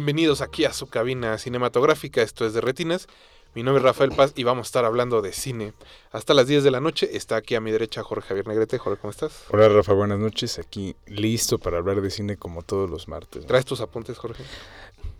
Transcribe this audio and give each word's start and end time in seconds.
Bienvenidos 0.00 0.40
aquí 0.40 0.64
a 0.64 0.72
su 0.72 0.86
cabina 0.86 1.36
cinematográfica, 1.36 2.22
esto 2.22 2.46
es 2.46 2.54
de 2.54 2.62
Retinas. 2.62 3.06
Mi 3.54 3.62
nombre 3.62 3.80
es 3.80 3.84
Rafael 3.84 4.12
Paz 4.12 4.32
y 4.34 4.44
vamos 4.44 4.66
a 4.66 4.68
estar 4.68 4.86
hablando 4.86 5.20
de 5.20 5.34
cine. 5.34 5.74
Hasta 6.10 6.32
las 6.32 6.46
10 6.46 6.64
de 6.64 6.70
la 6.70 6.80
noche 6.80 7.18
está 7.18 7.36
aquí 7.36 7.54
a 7.54 7.60
mi 7.60 7.70
derecha 7.70 8.02
Jorge 8.02 8.28
Javier 8.28 8.46
Negrete. 8.48 8.78
Jorge, 8.78 8.98
¿cómo 8.98 9.10
estás? 9.10 9.44
Hola 9.50 9.68
Rafa, 9.68 9.92
buenas 9.92 10.18
noches. 10.18 10.58
Aquí 10.58 10.96
listo 11.04 11.58
para 11.58 11.76
hablar 11.76 12.00
de 12.00 12.08
cine 12.08 12.38
como 12.38 12.62
todos 12.62 12.88
los 12.88 13.08
martes. 13.08 13.42
¿no? 13.42 13.48
¿Traes 13.48 13.66
tus 13.66 13.82
apuntes, 13.82 14.16
Jorge? 14.16 14.42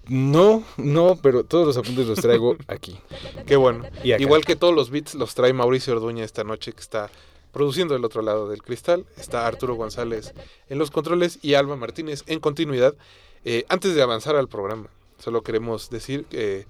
No, 0.08 0.64
no, 0.78 1.18
pero 1.22 1.44
todos 1.44 1.66
los 1.66 1.76
apuntes 1.76 2.06
los 2.06 2.18
traigo 2.18 2.56
aquí. 2.66 2.98
Qué 3.46 3.56
bueno. 3.56 3.84
Y. 4.02 4.14
Igual 4.14 4.46
que 4.46 4.56
todos 4.56 4.74
los 4.74 4.88
beats 4.88 5.14
los 5.14 5.34
trae 5.34 5.52
Mauricio 5.52 5.92
Orduña 5.92 6.24
esta 6.24 6.42
noche 6.42 6.72
que 6.72 6.80
está 6.80 7.10
produciendo 7.52 7.92
del 7.92 8.06
otro 8.06 8.22
lado 8.22 8.48
del 8.48 8.62
cristal. 8.62 9.04
Está 9.18 9.46
Arturo 9.46 9.74
González 9.74 10.32
en 10.70 10.78
los 10.78 10.90
controles 10.90 11.38
y 11.42 11.52
Alba 11.52 11.76
Martínez 11.76 12.24
en 12.28 12.40
continuidad. 12.40 12.94
Eh, 13.44 13.64
antes 13.68 13.94
de 13.94 14.02
avanzar 14.02 14.36
al 14.36 14.48
programa, 14.48 14.88
solo 15.18 15.42
queremos 15.42 15.90
decir 15.90 16.24
que 16.26 16.66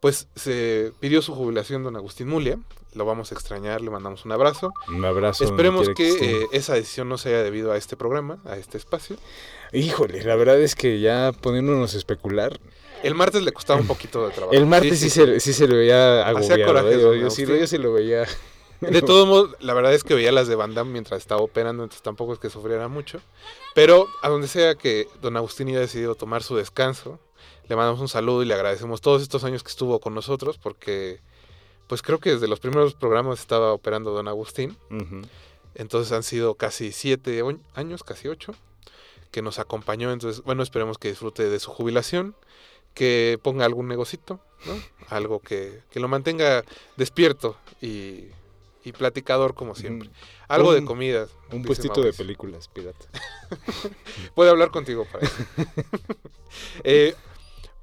pues 0.00 0.28
se 0.36 0.92
pidió 1.00 1.22
su 1.22 1.34
jubilación 1.34 1.82
don 1.82 1.96
Agustín 1.96 2.28
Mulia. 2.28 2.58
Lo 2.94 3.04
vamos 3.04 3.32
a 3.32 3.34
extrañar, 3.34 3.80
le 3.80 3.90
mandamos 3.90 4.24
un 4.24 4.32
abrazo. 4.32 4.72
Un 4.88 5.04
abrazo. 5.04 5.42
Esperemos 5.44 5.88
que 5.96 6.10
eh, 6.42 6.46
esa 6.52 6.74
decisión 6.74 7.08
no 7.08 7.18
se 7.18 7.30
haya 7.30 7.42
debido 7.42 7.72
a 7.72 7.76
este 7.76 7.96
programa, 7.96 8.38
a 8.44 8.56
este 8.56 8.78
espacio. 8.78 9.16
Híjole, 9.72 10.22
la 10.22 10.36
verdad 10.36 10.60
es 10.60 10.74
que 10.76 11.00
ya 11.00 11.32
poniéndonos 11.40 11.94
a 11.94 11.98
especular, 11.98 12.60
El 13.02 13.14
martes 13.16 13.42
le 13.42 13.52
costaba 13.52 13.80
un 13.80 13.86
poquito 13.88 14.26
de 14.28 14.32
trabajo. 14.32 14.54
el 14.56 14.66
martes 14.66 15.00
sí, 15.00 15.10
Se, 15.10 15.40
sí 15.40 15.52
se 15.52 15.66
le 15.66 15.74
veía 15.76 16.20
Hacía 16.28 16.54
agobiado. 16.54 16.66
corajes, 16.66 16.96
¿eh? 16.98 17.20
yo, 17.20 17.30
sí, 17.30 17.44
yo 17.46 17.66
sí 17.66 17.78
lo 17.78 17.92
veía. 17.94 18.24
De 18.90 19.02
todos 19.02 19.26
modos, 19.26 19.56
la 19.60 19.74
verdad 19.74 19.94
es 19.94 20.04
que 20.04 20.14
veía 20.14 20.32
las 20.32 20.48
de 20.48 20.54
Van 20.54 20.74
Damme 20.74 20.92
mientras 20.92 21.20
estaba 21.20 21.40
operando, 21.40 21.82
entonces 21.82 22.02
tampoco 22.02 22.32
es 22.32 22.38
que 22.38 22.50
sufriera 22.50 22.88
mucho. 22.88 23.20
Pero 23.74 24.08
a 24.22 24.28
donde 24.28 24.48
sea 24.48 24.74
que 24.74 25.08
don 25.20 25.36
Agustín 25.36 25.68
haya 25.68 25.80
decidido 25.80 26.14
tomar 26.14 26.42
su 26.42 26.56
descanso, 26.56 27.18
le 27.68 27.76
mandamos 27.76 28.00
un 28.00 28.08
saludo 28.08 28.42
y 28.42 28.46
le 28.46 28.54
agradecemos 28.54 29.00
todos 29.00 29.22
estos 29.22 29.44
años 29.44 29.62
que 29.62 29.70
estuvo 29.70 30.00
con 30.00 30.14
nosotros, 30.14 30.58
porque 30.58 31.20
pues 31.86 32.02
creo 32.02 32.18
que 32.18 32.30
desde 32.30 32.48
los 32.48 32.60
primeros 32.60 32.94
programas 32.94 33.40
estaba 33.40 33.72
operando 33.72 34.12
don 34.12 34.28
Agustín. 34.28 34.76
Entonces 35.74 36.12
han 36.12 36.22
sido 36.22 36.54
casi 36.54 36.92
siete 36.92 37.42
años, 37.74 38.04
casi 38.04 38.28
ocho, 38.28 38.54
que 39.30 39.42
nos 39.42 39.58
acompañó. 39.58 40.12
Entonces, 40.12 40.42
bueno, 40.44 40.62
esperemos 40.62 40.98
que 40.98 41.08
disfrute 41.08 41.48
de 41.48 41.58
su 41.58 41.70
jubilación, 41.70 42.36
que 42.94 43.38
ponga 43.42 43.64
algún 43.64 43.88
negocito, 43.88 44.40
¿no? 44.66 44.74
Algo 45.08 45.40
que, 45.40 45.82
que 45.90 46.00
lo 46.00 46.06
mantenga 46.06 46.64
despierto 46.96 47.56
y, 47.82 48.28
y 48.84 48.92
platicador 48.92 49.54
como 49.54 49.74
siempre. 49.74 50.10
Algo 50.46 50.72
de 50.72 50.84
comida. 50.84 51.26
Un 51.50 51.62
puestito 51.62 52.02
de 52.02 52.12
películas, 52.12 52.68
pirata. 52.68 53.06
Puede 54.34 54.50
hablar 54.50 54.70
contigo 54.70 55.06
para 55.10 55.26
eso. 55.26 55.36
Eh, 56.84 57.16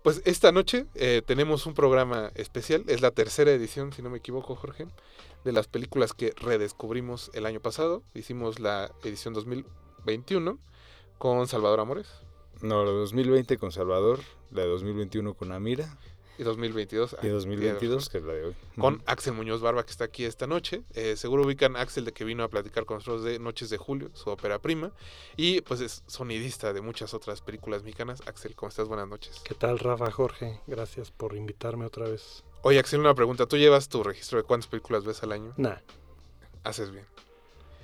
pues 0.01 0.21
esta 0.23 0.53
noche 0.53 0.85
eh, 0.95 1.21
tenemos 1.25 1.65
un 1.65 1.73
programa 1.73 2.31
especial. 2.35 2.85
Es 2.87 3.01
la 3.01 3.11
tercera 3.11 3.51
edición, 3.51 3.91
si 3.91 4.01
no 4.01 4.09
me 4.09 4.19
equivoco, 4.19 4.55
Jorge, 4.55 4.87
de 5.43 5.51
las 5.51 5.67
películas 5.67 6.13
que 6.13 6.33
redescubrimos 6.37 7.31
el 7.33 7.45
año 7.45 7.59
pasado. 7.59 8.01
Hicimos 8.13 8.61
la 8.61 8.93
edición 9.03 9.33
2021 9.33 10.57
con 11.17 11.47
Salvador 11.47 11.81
Amores 11.81 12.07
No, 12.61 12.85
la 12.85 12.91
de 12.91 12.97
2020 12.97 13.57
con 13.57 13.73
Salvador, 13.73 14.21
la 14.51 14.61
de 14.61 14.69
2021 14.69 15.33
con 15.33 15.51
Amira 15.51 15.97
y 16.37 16.43
2022 16.43 17.17
y 17.21 17.27
ah, 17.27 17.31
2022 17.31 18.09
que 18.09 18.17
es 18.17 18.23
la 18.23 18.33
de 18.33 18.45
hoy. 18.45 18.55
con. 18.77 19.01
Axel 19.05 19.33
Muñoz 19.33 19.61
Barba 19.61 19.83
que 19.83 19.91
está 19.91 20.05
aquí 20.05 20.25
esta 20.25 20.47
noche. 20.47 20.83
Eh, 20.93 21.15
seguro 21.15 21.43
ubican 21.43 21.75
a 21.75 21.81
Axel 21.81 22.05
de 22.05 22.11
que 22.11 22.23
vino 22.23 22.43
a 22.43 22.47
platicar 22.47 22.85
con 22.85 22.97
nosotros 22.97 23.23
de 23.23 23.39
Noches 23.39 23.69
de 23.69 23.77
Julio, 23.77 24.09
su 24.13 24.29
ópera 24.29 24.59
prima. 24.59 24.91
Y 25.35 25.61
pues 25.61 25.81
es 25.81 26.03
sonidista 26.07 26.73
de 26.73 26.81
muchas 26.81 27.13
otras 27.13 27.41
películas 27.41 27.83
mexicanas. 27.83 28.21
Axel, 28.25 28.55
¿cómo 28.55 28.69
estás? 28.69 28.87
Buenas 28.87 29.07
noches. 29.07 29.41
¿Qué 29.43 29.55
tal, 29.55 29.79
Rafa, 29.79 30.09
Jorge? 30.11 30.59
Gracias 30.67 31.11
por 31.11 31.35
invitarme 31.35 31.85
otra 31.85 32.07
vez. 32.09 32.43
Oye, 32.63 32.79
Axel, 32.79 32.99
una 32.99 33.15
pregunta. 33.15 33.45
¿Tú 33.47 33.57
llevas 33.57 33.89
tu 33.89 34.03
registro 34.03 34.37
de 34.37 34.43
cuántas 34.43 34.67
películas 34.67 35.03
ves 35.03 35.23
al 35.23 35.31
año? 35.31 35.53
Nah. 35.57 35.77
Haces 36.63 36.91
bien. 36.91 37.05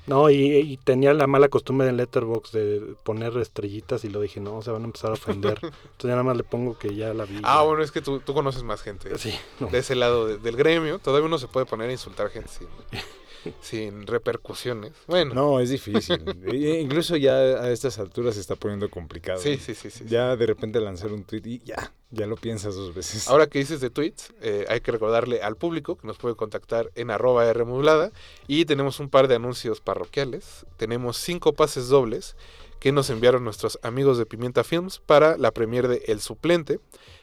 No, 0.07 0.29
y, 0.29 0.35
y 0.57 0.77
tenía 0.77 1.13
la 1.13 1.27
mala 1.27 1.49
costumbre 1.49 1.87
en 1.89 1.97
Letterboxd 1.97 2.53
de 2.53 2.95
poner 3.03 3.37
estrellitas 3.37 4.03
y 4.05 4.09
lo 4.09 4.21
dije, 4.21 4.39
no, 4.39 4.61
se 4.61 4.71
van 4.71 4.81
a 4.83 4.85
empezar 4.85 5.11
a 5.11 5.13
ofender. 5.13 5.59
Entonces 5.61 6.03
ya 6.03 6.09
nada 6.11 6.23
más 6.23 6.37
le 6.37 6.43
pongo 6.43 6.77
que 6.77 6.95
ya 6.95 7.13
la 7.13 7.25
vi. 7.25 7.39
Ah, 7.43 7.63
bueno, 7.63 7.83
es 7.83 7.91
que 7.91 8.01
tú, 8.01 8.19
tú 8.21 8.33
conoces 8.33 8.63
más 8.63 8.81
gente. 8.81 9.17
Sí, 9.17 9.33
no. 9.59 9.67
De 9.67 9.79
ese 9.79 9.95
lado 9.95 10.25
de- 10.25 10.37
del 10.37 10.55
gremio, 10.55 10.99
todavía 10.99 11.25
uno 11.27 11.37
se 11.37 11.47
puede 11.47 11.65
poner 11.65 11.89
a 11.89 11.91
insultar 11.91 12.29
gente 12.29 12.49
sin, 12.49 12.67
sin 13.61 14.05
repercusiones. 14.07 14.93
Bueno, 15.07 15.33
No, 15.33 15.59
es 15.59 15.69
difícil. 15.69 16.23
E- 16.51 16.79
Incluso 16.81 17.15
ya 17.17 17.35
a 17.35 17.71
estas 17.71 17.99
alturas 17.99 18.35
se 18.35 18.41
está 18.41 18.55
poniendo 18.55 18.89
complicado. 18.89 19.39
sí, 19.39 19.57
sí, 19.57 19.73
sí, 19.75 19.89
sí. 19.89 19.99
sí. 19.99 20.05
Ya 20.07 20.35
de 20.35 20.45
repente 20.45 20.79
lanzar 20.79 21.11
un 21.11 21.23
tweet 21.23 21.41
y 21.45 21.59
ya, 21.65 21.91
ya 22.11 22.27
lo 22.27 22.35
piensas 22.35 22.75
dos 22.75 22.93
veces. 22.93 23.27
Ahora 23.27 23.47
que 23.47 23.59
dices 23.59 23.79
de 23.81 23.89
tweets, 23.89 24.33
eh, 24.41 24.65
hay 24.69 24.81
que 24.81 24.91
recordarle 24.91 25.41
al 25.41 25.55
público 25.55 25.97
que 25.97 26.07
nos 26.07 26.17
puede 26.17 26.35
contactar 26.35 26.91
en 26.95 27.11
arroba 27.11 27.51
Rmodulada 27.53 28.11
y 28.47 28.65
tenemos 28.65 28.99
un 28.99 29.09
par 29.09 29.27
de 29.27 29.35
anuncios 29.35 29.81
parroquiales. 29.81 30.65
Tenemos 30.77 31.17
cinco 31.17 31.53
pases 31.53 31.87
dobles 31.89 32.35
que 32.79 32.91
nos 32.91 33.09
enviaron 33.09 33.43
nuestros 33.43 33.79
amigos 33.81 34.17
de 34.17 34.25
Pimienta 34.25 34.63
Films 34.63 34.99
para 34.99 35.37
la 35.37 35.51
premiere 35.51 35.87
de 35.87 36.03
El 36.07 36.21
Suplente. 36.21 36.79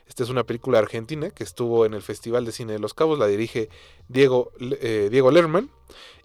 Esta 0.07 0.23
es 0.23 0.29
una 0.29 0.45
película 0.45 0.79
argentina 0.79 1.31
que 1.31 1.45
estuvo 1.45 1.87
en 1.87 1.95
el 1.95 2.03
Festival 2.03 2.45
de 2.45 2.53
Cine 2.53 2.75
de 2.75 2.79
Los 2.79 2.95
Cabos, 2.95 3.19
la 3.19 3.27
dirige 3.27 3.69
Diego, 4.09 4.53
eh, 4.61 5.09
Diego 5.11 5.31
Lerman 5.31 5.71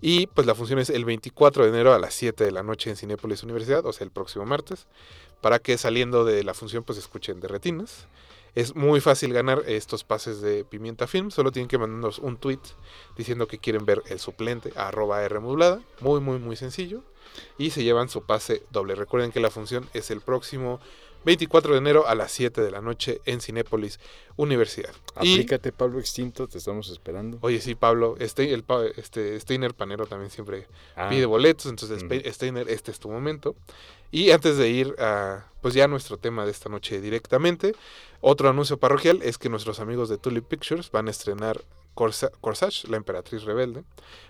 y 0.02 0.28
pues 0.28 0.48
la 0.48 0.56
función 0.56 0.80
es 0.80 0.90
el 0.90 1.06
24 1.06 1.64
de 1.64 1.70
enero 1.70 1.94
a 1.94 2.00
las 2.00 2.14
7 2.14 2.44
de 2.44 2.52
la 2.52 2.64
noche 2.64 2.90
en 2.90 2.98
Cinépolis 2.98 3.44
Universidad, 3.44 3.86
o 3.86 3.94
sea, 3.94 4.06
el 4.06 4.12
próximo 4.12 4.46
martes, 4.46 4.88
para 5.42 5.60
que 5.60 5.78
saliendo 5.78 6.26
de 6.26 6.44
la 6.44 6.54
función 6.54 6.84
pues 6.84 6.98
escuchen 6.98 7.40
de 7.40 7.48
retinas. 7.48 8.08
Es 8.56 8.76
muy 8.76 9.00
fácil 9.00 9.32
ganar 9.32 9.64
estos 9.68 10.04
pases 10.04 10.42
de 10.42 10.66
Pimienta 10.66 11.06
Film. 11.06 11.30
Solo 11.30 11.52
tienen 11.52 11.68
que 11.68 11.78
mandarnos 11.78 12.18
un 12.18 12.38
tweet 12.38 12.60
diciendo 13.16 13.48
que 13.48 13.60
quieren 13.60 13.86
ver 13.86 14.02
el 14.08 14.20
suplente 14.20 14.74
a 14.76 14.88
arroba 14.88 15.24
R 15.24 15.40
modulada. 15.40 15.82
Muy, 16.02 16.20
muy, 16.20 16.40
muy 16.40 16.56
sencillo. 16.56 17.04
Y 17.58 17.72
se 17.72 17.84
llevan 17.84 18.10
su 18.10 18.24
pase 18.24 18.64
doble. 18.72 18.96
Recuerden 18.96 19.32
que 19.32 19.40
la 19.40 19.50
función 19.50 19.88
es 19.94 20.12
el 20.12 20.22
próximo 20.22 20.80
24 21.26 21.74
de 21.74 21.78
enero 21.80 22.08
a 22.08 22.16
las 22.16 22.32
7 22.32 22.62
de 22.62 22.72
la 22.72 22.80
noche 22.82 23.20
en 23.26 23.42
Cinépolis 23.42 24.00
Universidad. 24.38 24.94
Y, 25.22 25.34
Aplícate, 25.34 25.74
Pablo 25.74 26.00
Extinto, 26.00 26.48
te 26.48 26.58
estamos 26.58 26.90
esperando. 26.90 27.38
oye, 27.42 27.60
sí, 27.60 27.76
Pablo, 27.76 28.16
este, 28.20 28.54
el, 28.54 28.64
este, 28.96 29.38
Steiner 29.40 29.74
Panero 29.74 30.06
también 30.08 30.32
siempre 30.32 30.66
Ah, 30.96 31.10
pide 31.10 31.26
boletos, 31.26 31.66
entonces. 31.66 32.00
Spe- 32.04 32.32
Steiner, 32.32 32.70
este 32.70 32.92
es 32.92 33.00
tu 33.00 33.10
momento. 33.10 33.56
Y 34.12 34.32
antes 34.32 34.58
de 34.58 34.70
ir 34.70 34.96
a, 34.98 35.46
pues 35.62 35.74
ya 35.74 35.84
a 35.84 35.88
nuestro 35.90 36.18
tema 36.18 36.46
de 36.46 36.52
esta 36.52 36.70
noche 36.70 37.02
directamente, 37.02 37.76
otro 38.22 38.50
anuncio 38.50 38.78
parroquial 38.78 39.20
es 39.22 39.38
que 39.38 39.50
nuestros 39.50 39.80
amigos 39.82 40.08
de 40.08 40.18
Tulip 40.18 40.46
Pictures 40.48 40.90
van 40.90 41.10
a 41.10 41.12
estrenar 41.12 41.62
Corsa- 42.00 42.32
Corsage, 42.40 42.88
la 42.88 42.96
emperatriz 42.96 43.44
rebelde, 43.44 43.84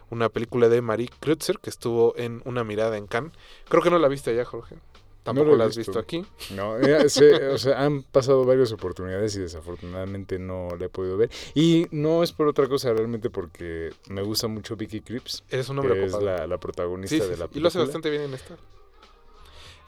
una 0.09 0.29
película 0.29 0.69
de 0.69 0.81
Marie 0.81 1.09
Kreutzer 1.19 1.59
que 1.59 1.69
estuvo 1.69 2.15
en 2.17 2.41
Una 2.45 2.63
mirada 2.63 2.97
en 2.97 3.05
Cannes. 3.05 3.33
Creo 3.67 3.83
que 3.83 3.91
no 3.91 3.99
la 3.99 4.07
viste 4.07 4.31
allá, 4.31 4.43
Jorge. 4.43 4.75
Tampoco 5.21 5.53
he 5.53 5.57
la 5.57 5.65
has 5.65 5.77
visto. 5.77 5.91
visto 5.91 5.99
aquí. 5.99 6.25
No, 6.55 6.77
eh, 6.79 7.07
se- 7.09 7.49
o 7.49 7.57
sea, 7.59 7.83
han 7.85 8.01
pasado 8.01 8.45
varias 8.45 8.71
oportunidades 8.71 9.35
y 9.35 9.39
desafortunadamente 9.39 10.39
no 10.39 10.69
la 10.79 10.85
he 10.85 10.89
podido 10.89 11.17
ver. 11.17 11.29
Y 11.53 11.85
no 11.91 12.23
es 12.23 12.31
por 12.31 12.47
otra 12.47 12.67
cosa, 12.67 12.91
realmente 12.93 13.29
porque 13.29 13.91
me 14.07 14.23
gusta 14.23 14.47
mucho 14.47 14.75
Vicky 14.75 15.01
Cripps, 15.01 15.43
Eres 15.49 15.69
un 15.69 15.77
hombre 15.77 15.93
que 15.95 16.05
es 16.05 16.13
la, 16.13 16.47
la 16.47 16.57
protagonista 16.57 17.17
Sí, 17.17 17.21
sí, 17.21 17.29
de 17.29 17.37
la 17.37 17.45
sí, 17.45 17.51
Y 17.55 17.59
lo 17.59 17.67
hace 17.67 17.77
película. 17.77 17.83
bastante 17.85 18.09
bien 18.09 18.23
en 18.23 18.33
esta. 18.33 18.55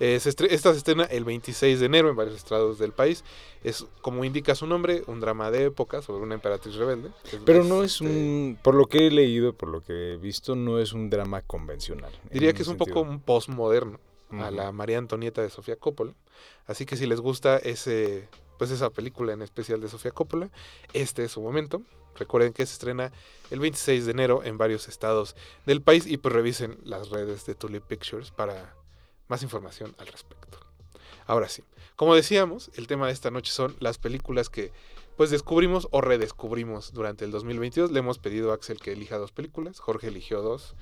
Eh, 0.03 0.19
se 0.19 0.31
estre- 0.31 0.47
esta 0.49 0.71
se 0.71 0.79
estrena 0.79 1.03
el 1.03 1.23
26 1.25 1.79
de 1.79 1.85
enero 1.85 2.09
en 2.09 2.15
varios 2.15 2.35
estados 2.35 2.79
del 2.79 2.91
país. 2.91 3.23
Es, 3.63 3.85
como 4.01 4.25
indica 4.25 4.55
su 4.55 4.65
nombre, 4.65 5.03
un 5.05 5.19
drama 5.19 5.51
de 5.51 5.65
época 5.65 6.01
sobre 6.01 6.23
una 6.23 6.33
emperatriz 6.33 6.73
rebelde. 6.73 7.11
Pero 7.45 7.63
no 7.63 7.83
es 7.83 7.93
este, 8.01 8.05
un, 8.07 8.57
por 8.63 8.73
lo 8.73 8.87
que 8.87 9.05
he 9.05 9.11
leído, 9.11 9.53
por 9.53 9.69
lo 9.69 9.83
que 9.83 10.13
he 10.13 10.17
visto, 10.17 10.55
no 10.55 10.79
es 10.79 10.93
un 10.93 11.11
drama 11.11 11.43
convencional. 11.43 12.11
en 12.23 12.29
Diría 12.31 12.53
que 12.53 12.63
es 12.63 12.67
un 12.67 12.77
poco 12.77 13.01
un 13.01 13.19
postmoderno 13.19 13.99
a 14.31 14.47
Ujú. 14.47 14.55
la 14.55 14.71
María 14.71 14.97
Antonieta 14.97 15.43
de 15.43 15.51
Sofía 15.51 15.75
Coppola. 15.75 16.13
Así 16.65 16.87
que 16.87 16.97
si 16.97 17.05
les 17.05 17.19
gusta 17.19 17.57
ese 17.57 18.27
pues 18.57 18.69
esa 18.71 18.89
película 18.91 19.33
en 19.33 19.41
especial 19.41 19.81
de 19.81 19.87
Sofía 19.87 20.11
Coppola. 20.11 20.49
Este 20.93 21.23
es 21.23 21.31
su 21.31 21.41
momento. 21.41 21.81
Recuerden 22.15 22.53
que 22.53 22.63
se 22.65 22.73
estrena 22.73 23.11
el 23.49 23.59
26 23.59 24.05
de 24.05 24.11
enero 24.11 24.41
en 24.43 24.57
varios 24.59 24.87
estados 24.87 25.35
del 25.65 25.81
país 25.81 26.05
y 26.05 26.17
pues 26.17 26.33
revisen 26.33 26.77
las 26.83 27.09
redes 27.09 27.45
de 27.47 27.55
Tulip 27.55 27.83
Pictures 27.85 28.29
para 28.29 28.75
más 29.31 29.41
información 29.41 29.95
al 29.97 30.05
respecto. 30.07 30.59
Ahora 31.25 31.49
sí, 31.49 31.63
como 31.95 32.13
decíamos, 32.13 32.69
el 32.75 32.85
tema 32.87 33.07
de 33.07 33.13
esta 33.13 33.31
noche 33.31 33.51
son 33.51 33.75
las 33.79 33.97
películas 33.97 34.49
que 34.49 34.71
pues 35.17 35.29
descubrimos 35.31 35.87
o 35.91 36.01
redescubrimos 36.01 36.93
durante 36.93 37.25
el 37.25 37.31
2022. 37.31 37.91
Le 37.91 37.99
hemos 37.99 38.19
pedido 38.19 38.51
a 38.51 38.55
Axel 38.55 38.79
que 38.79 38.91
elija 38.93 39.17
dos 39.17 39.31
películas, 39.31 39.79
Jorge 39.79 40.07
eligió 40.07 40.41
dos 40.41 40.75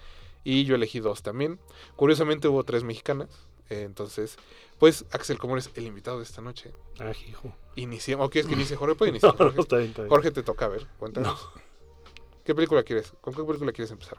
y 0.44 0.64
yo 0.66 0.76
elegí 0.76 1.00
dos 1.00 1.22
también. 1.24 1.60
Curiosamente 1.96 2.48
hubo 2.48 2.64
tres 2.64 2.84
mexicanas, 2.84 3.30
entonces, 3.70 4.38
pues 4.80 5.06
Axel, 5.12 5.38
como 5.38 5.54
eres 5.56 5.70
el 5.76 5.86
invitado 5.86 6.18
de 6.18 6.24
esta 6.24 6.42
noche, 6.42 6.72
Ah, 7.00 7.12
hijo. 7.28 7.54
iniciemos. 7.76 8.26
¿O 8.26 8.30
quieres 8.30 8.48
que 8.48 8.56
inicie 8.56 8.76
Jorge? 8.76 8.96
Puede 8.96 9.10
iniciar 9.16 9.34
No, 9.38 9.46
no, 9.46 9.46
Jorge. 9.52 9.62
está 9.62 9.78
bien, 9.78 9.90
está 9.90 10.02
bien. 10.04 10.10
Jorge, 10.10 10.32
te 10.32 10.42
toca, 10.44 10.66
a 10.66 10.70
ver, 10.70 10.88
cuéntanos. 10.98 11.50
¿Qué 12.44 12.56
película 12.56 12.82
quieres? 12.84 13.14
¿Con 13.22 13.34
qué 13.36 13.44
película 13.44 13.72
quieres 13.74 13.92
empezar? 13.92 14.18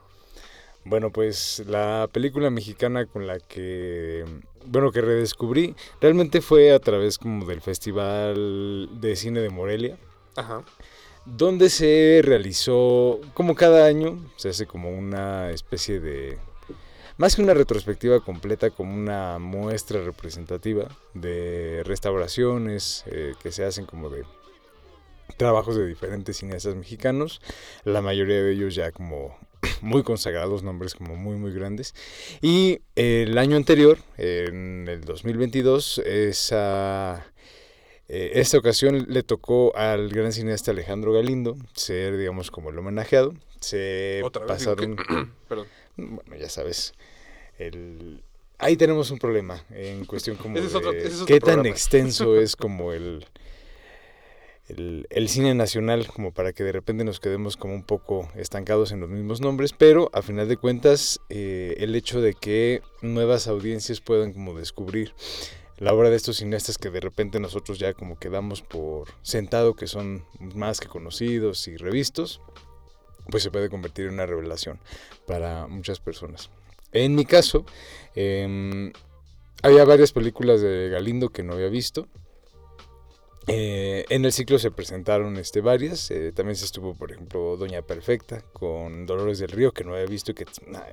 Bueno, 0.84 1.10
pues 1.10 1.62
la 1.66 2.08
película 2.10 2.50
mexicana 2.50 3.06
con 3.06 3.26
la 3.26 3.38
que, 3.38 4.24
bueno, 4.64 4.90
que 4.90 5.02
redescubrí, 5.02 5.74
realmente 6.00 6.40
fue 6.40 6.72
a 6.72 6.78
través 6.78 7.18
como 7.18 7.44
del 7.44 7.60
Festival 7.60 8.88
de 9.00 9.14
Cine 9.16 9.40
de 9.40 9.50
Morelia, 9.50 9.98
Ajá. 10.36 10.64
donde 11.26 11.68
se 11.68 12.22
realizó, 12.24 13.20
como 13.34 13.54
cada 13.54 13.84
año, 13.84 14.18
se 14.36 14.48
hace 14.48 14.66
como 14.66 14.90
una 14.90 15.50
especie 15.50 16.00
de, 16.00 16.38
más 17.18 17.36
que 17.36 17.42
una 17.42 17.52
retrospectiva 17.52 18.20
completa, 18.20 18.70
como 18.70 18.94
una 18.94 19.38
muestra 19.38 20.00
representativa 20.00 20.88
de 21.12 21.82
restauraciones 21.84 23.04
eh, 23.06 23.34
que 23.42 23.52
se 23.52 23.64
hacen 23.64 23.84
como 23.84 24.08
de 24.08 24.24
trabajos 25.36 25.76
de 25.76 25.86
diferentes 25.86 26.38
cineastas 26.38 26.74
mexicanos, 26.74 27.42
la 27.84 28.00
mayoría 28.00 28.42
de 28.42 28.52
ellos 28.52 28.74
ya 28.74 28.90
como 28.90 29.36
muy 29.80 30.02
consagrados, 30.02 30.62
nombres 30.62 30.94
como 30.94 31.16
muy 31.16 31.36
muy 31.36 31.52
grandes. 31.52 31.94
Y 32.40 32.80
el 32.96 33.36
año 33.38 33.56
anterior, 33.56 33.98
en 34.16 34.86
el 34.88 35.02
2022, 35.02 35.98
esa, 36.06 37.26
eh, 38.08 38.32
esta 38.34 38.58
ocasión 38.58 39.06
le 39.08 39.22
tocó 39.22 39.76
al 39.76 40.08
gran 40.08 40.32
cineasta 40.32 40.70
Alejandro 40.70 41.12
Galindo 41.12 41.56
ser, 41.74 42.16
digamos, 42.16 42.50
como 42.50 42.70
el 42.70 42.78
homenajeado. 42.78 43.34
Se 43.60 44.20
Otra 44.24 44.42
vez. 44.42 44.48
pasaron... 44.48 44.96
que- 44.96 45.26
Perdón. 45.48 45.66
Bueno, 45.96 46.36
ya 46.36 46.48
sabes, 46.48 46.94
el... 47.58 48.22
ahí 48.58 48.76
tenemos 48.76 49.10
un 49.10 49.18
problema 49.18 49.62
en 49.70 50.06
cuestión 50.06 50.36
como 50.36 50.56
es 50.58 50.72
de 50.72 50.78
otro- 50.78 50.92
es 50.92 51.22
qué 51.26 51.34
tan 51.40 51.54
programa. 51.56 51.68
extenso 51.68 52.36
es 52.40 52.56
como 52.56 52.92
el, 52.92 53.26
el, 54.76 55.28
cine 55.28 55.54
nacional, 55.54 56.06
como 56.06 56.32
para 56.32 56.52
que 56.52 56.64
de 56.64 56.72
repente 56.72 57.04
nos 57.04 57.20
quedemos 57.20 57.56
como 57.56 57.74
un 57.74 57.82
poco 57.82 58.28
estancados 58.36 58.92
en 58.92 59.00
los 59.00 59.08
mismos 59.08 59.40
nombres, 59.40 59.72
pero 59.72 60.10
a 60.12 60.22
final 60.22 60.48
de 60.48 60.56
cuentas 60.56 61.20
eh, 61.28 61.76
el 61.78 61.94
hecho 61.94 62.20
de 62.20 62.34
que 62.34 62.82
nuevas 63.02 63.46
audiencias 63.48 64.00
puedan 64.00 64.32
como 64.32 64.58
descubrir 64.58 65.14
la 65.78 65.94
obra 65.94 66.10
de 66.10 66.16
estos 66.16 66.36
cineastas 66.36 66.76
que 66.76 66.90
de 66.90 67.00
repente 67.00 67.40
nosotros 67.40 67.78
ya 67.78 67.94
como 67.94 68.18
quedamos 68.18 68.60
por 68.60 69.08
sentado 69.22 69.74
que 69.74 69.86
son 69.86 70.24
más 70.54 70.78
que 70.78 70.88
conocidos 70.88 71.66
y 71.68 71.76
revistos, 71.76 72.40
pues 73.30 73.42
se 73.42 73.50
puede 73.50 73.70
convertir 73.70 74.06
en 74.06 74.14
una 74.14 74.26
revelación 74.26 74.78
para 75.26 75.66
muchas 75.66 76.00
personas. 76.00 76.50
En 76.92 77.14
mi 77.14 77.24
caso, 77.24 77.64
em, 78.14 78.92
había 79.62 79.84
varias 79.84 80.12
películas 80.12 80.60
de 80.60 80.88
Galindo 80.88 81.30
que 81.30 81.42
no 81.42 81.54
había 81.54 81.68
visto. 81.68 82.08
Eh, 83.52 84.04
en 84.10 84.24
el 84.24 84.32
ciclo 84.32 84.58
se 84.58 84.70
presentaron 84.70 85.36
este, 85.36 85.60
varias. 85.60 86.10
eh, 86.10 86.32
también 86.32 86.56
se 86.56 86.64
estuvo, 86.64 86.94
por 86.94 87.10
ejemplo, 87.10 87.56
Doña 87.56 87.82
Perfecta 87.82 88.42
con 88.52 89.06
Dolores 89.06 89.38
del 89.40 89.50
Río, 89.50 89.72
que 89.72 89.82
no 89.82 89.94
había 89.94 90.06
visto, 90.06 90.34
que 90.34 90.46
una 90.66 90.84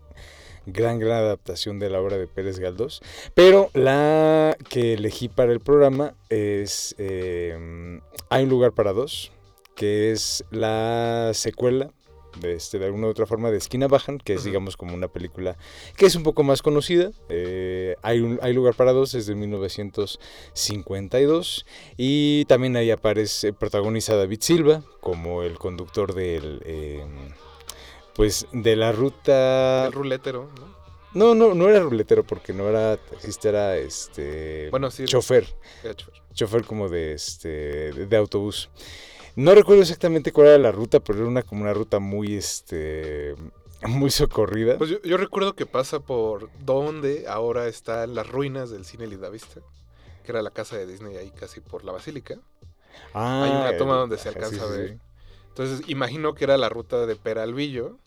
gran, 0.65 1.00
gran 1.00 1.19
adaptación 1.19 1.80
de 1.80 1.89
la 1.89 2.01
obra 2.01 2.18
de 2.18 2.27
Pérez 2.27 2.59
Galdós. 2.59 3.01
Pero 3.36 3.69
la 3.74 4.57
que 4.69 4.94
elegí 4.94 5.30
para 5.30 5.51
el 5.51 5.59
programa 5.59 6.15
es 6.30 6.95
em, 6.98 8.01
Hay 8.30 8.44
un 8.44 8.50
lugar 8.50 8.74
para 8.74 8.92
dos, 8.92 9.31
que 9.75 10.12
es 10.12 10.44
la 10.50 11.31
secuela 11.33 11.92
de, 12.39 12.56
este, 12.56 12.80
de 12.80 12.86
alguna 12.86 13.07
u 13.07 13.10
otra 13.10 13.25
forma 13.25 13.51
de 13.51 13.57
Esquina 13.57 13.88
Bajan, 13.88 14.19
que 14.19 14.34
es 14.34 14.44
digamos 14.44 14.78
como 14.78 14.94
una 14.94 15.07
película 15.07 15.57
que 15.95 16.06
es 16.06 16.16
un 16.16 16.24
poco 16.24 16.44
más 16.44 16.62
conocida. 16.62 17.12
Eh, 17.30 17.95
hay, 18.01 18.19
un, 18.19 18.39
hay 18.42 18.54
lugar 18.54 18.75
para 18.75 18.92
dos, 18.94 19.13
es 19.13 19.25
de 19.25 19.36
1952 19.36 21.66
y 21.98 22.45
también 22.45 22.75
ahí 22.78 22.92
aparece, 22.92 23.54
protagoniza 23.54 24.16
David 24.16 24.39
Silva 24.42 24.84
como 25.00 25.44
el 25.44 25.57
conductor 25.57 26.13
del... 26.13 26.62
eh, 26.66 27.04
pues 28.18 28.48
de 28.51 28.75
la 28.75 28.92
ruta... 28.92 29.86
El 29.86 29.94
ruletero, 29.94 30.50
¿no? 30.60 30.75
No, 31.13 31.36
no, 31.36 31.54
no 31.54 31.69
era 31.69 31.80
ruletero 31.80 32.24
porque 32.24 32.51
no 32.51 32.68
era 32.68 32.98
taxista, 32.98 33.50
era 33.50 33.78
este... 33.78 34.69
Bueno, 34.72 34.92
sí. 34.92 35.06
chofer 35.06 35.48
Era 35.84 35.95
chofer. 35.95 36.22
chofer 36.34 36.66
como 36.66 36.89
de 36.89 37.13
este 37.13 37.94
de 37.94 38.18
autobús. 38.18 38.69
No 39.38 39.54
recuerdo 39.56 39.84
exactamente 39.84 40.31
cuál 40.34 40.48
era 40.48 40.57
la 40.57 40.72
ruta, 40.72 41.00
pero 41.00 41.19
era 41.19 41.28
una 41.28 41.44
como 41.44 41.62
una 41.62 41.74
ruta 41.74 42.00
muy 42.00 42.36
este 42.36 43.36
muy 43.88 44.10
socorrida. 44.10 44.78
Pues 44.78 44.89
yo, 44.89 45.01
yo 45.04 45.18
recuerdo 45.18 45.56
que 45.56 45.66
pasa 45.66 46.00
por 46.00 46.50
donde 46.66 47.25
ahora 47.28 47.68
están 47.68 48.16
las 48.16 48.28
ruinas 48.28 48.69
del 48.69 48.86
cine 48.86 49.07
Lidavista, 49.07 49.62
que 50.25 50.31
era 50.31 50.42
la 50.42 50.51
casa 50.51 50.78
de 50.78 50.88
Disney 50.88 51.18
ahí 51.18 51.31
casi 51.31 51.62
por 51.62 51.84
la 51.84 51.92
basílica. 51.92 52.39
Ah, 53.13 53.44
hay 53.45 53.51
una 53.51 53.78
toma 53.78 53.94
el- 53.94 54.00
donde 54.00 54.18
se 54.18 54.30
alcanza 54.30 54.63
a 54.63 54.68
sí, 54.68 54.78
ver. 54.78 54.89
sí. 54.92 55.00
Entonces 55.50 55.89
imagino 55.89 56.34
que 56.36 56.44
era 56.45 56.57
la 56.57 56.69
ruta 56.69 57.06
de 57.06 57.16
Peralvillo, 57.16 57.98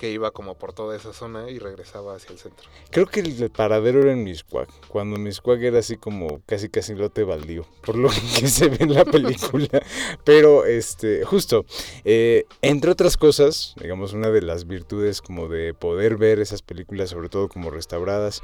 que 0.00 0.10
iba 0.10 0.30
como 0.30 0.54
por 0.54 0.72
toda 0.72 0.96
esa 0.96 1.12
zona 1.12 1.50
y 1.50 1.58
regresaba 1.58 2.16
hacia 2.16 2.32
el 2.32 2.38
centro. 2.38 2.66
Creo 2.90 3.04
que 3.04 3.20
el 3.20 3.50
paradero 3.50 4.00
era 4.00 4.12
en 4.12 4.24
Miscuac, 4.24 4.70
cuando 4.88 5.18
Miscuac 5.18 5.60
era 5.60 5.80
así 5.80 5.98
como 5.98 6.40
casi 6.46 6.70
casi 6.70 6.94
lote 6.94 7.22
baldío, 7.22 7.66
por 7.84 7.96
lo 7.96 8.08
que 8.38 8.48
se 8.48 8.70
ve 8.70 8.78
en 8.80 8.94
la 8.94 9.04
película. 9.04 9.68
Pero 10.24 10.64
este, 10.64 11.22
justo, 11.26 11.66
eh, 12.06 12.46
entre 12.62 12.90
otras 12.90 13.18
cosas, 13.18 13.74
digamos, 13.78 14.14
una 14.14 14.30
de 14.30 14.40
las 14.40 14.66
virtudes 14.66 15.20
como 15.20 15.48
de 15.48 15.74
poder 15.74 16.16
ver 16.16 16.40
esas 16.40 16.62
películas, 16.62 17.10
sobre 17.10 17.28
todo 17.28 17.48
como 17.48 17.68
restauradas 17.68 18.40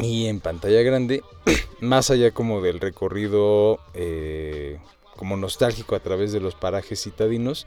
y 0.00 0.26
en 0.26 0.40
pantalla 0.40 0.82
grande, 0.82 1.22
más 1.80 2.10
allá 2.10 2.32
como 2.32 2.60
del 2.60 2.80
recorrido 2.80 3.78
eh, 3.94 4.80
como 5.20 5.36
nostálgico 5.36 5.94
a 5.94 6.00
través 6.00 6.32
de 6.32 6.40
los 6.40 6.54
parajes 6.54 7.02
citadinos, 7.02 7.66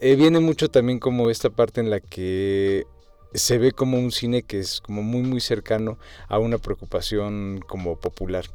eh, 0.00 0.16
viene 0.16 0.40
mucho 0.40 0.70
también 0.70 0.98
como 0.98 1.28
esta 1.28 1.50
parte 1.50 1.82
en 1.82 1.90
la 1.90 2.00
que 2.00 2.86
se 3.34 3.58
ve 3.58 3.72
como 3.72 3.98
un 3.98 4.12
cine 4.12 4.42
que 4.42 4.60
es 4.60 4.80
como 4.80 5.02
muy 5.02 5.20
muy 5.20 5.42
cercano 5.42 5.98
a 6.26 6.38
una 6.38 6.56
preocupación 6.56 7.62
como 7.68 8.00
popular. 8.00 8.46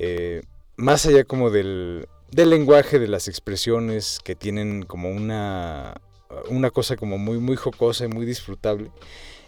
Eh, 0.00 0.42
más 0.74 1.06
allá 1.06 1.22
como 1.22 1.50
del, 1.50 2.08
del 2.32 2.50
lenguaje, 2.50 2.98
de 2.98 3.06
las 3.06 3.28
expresiones 3.28 4.18
que 4.24 4.34
tienen 4.34 4.82
como 4.82 5.12
una, 5.12 5.94
una 6.50 6.72
cosa 6.72 6.96
como 6.96 7.16
muy 7.16 7.38
muy 7.38 7.54
jocosa 7.54 8.06
y 8.06 8.08
muy 8.08 8.26
disfrutable. 8.26 8.90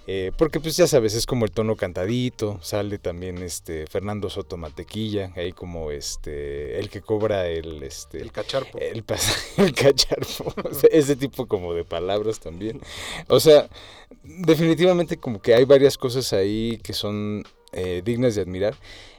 Eh, 0.09 0.31
porque 0.39 0.61
pues 0.61 0.77
ya 0.77 0.87
sabes, 0.87 1.15
es 1.15 1.27
como 1.27 1.45
el 1.45 1.51
tono 1.51 1.75
cantadito, 1.75 2.61
sale 2.63 2.99
también 2.99 3.39
este 3.39 3.89
Fernando 3.89 4.31
Soto 4.31 4.57
Mantequilla, 4.57 5.33
ahí 5.35 5.53
como 5.53 5.91
este 5.91 6.79
el 6.79 6.89
que 6.91 7.01
cobra 7.01 7.49
el 7.49 7.83
este 7.83 8.23
El 8.23 8.31
cacharpo. 8.31 8.79
el, 8.79 9.05
el 9.57 9.75
cacharpo, 9.75 10.55
o 10.63 10.75
sea, 10.75 10.89
ese 10.93 11.17
tipo 11.17 11.47
como 11.47 11.75
de 11.75 11.85
palabras 11.85 12.39
también. 12.39 12.81
O 13.29 13.41
sea, 13.41 13.69
definitivamente 14.23 15.17
como 15.17 15.43
que 15.43 15.55
hay 15.55 15.65
varias 15.65 15.99
cosas 15.99 16.33
ahí 16.33 16.79
que 16.85 16.93
son 16.93 17.43
eh, 17.73 18.03
dignas 18.05 18.35
de 18.37 18.43
admirar. 18.43 18.77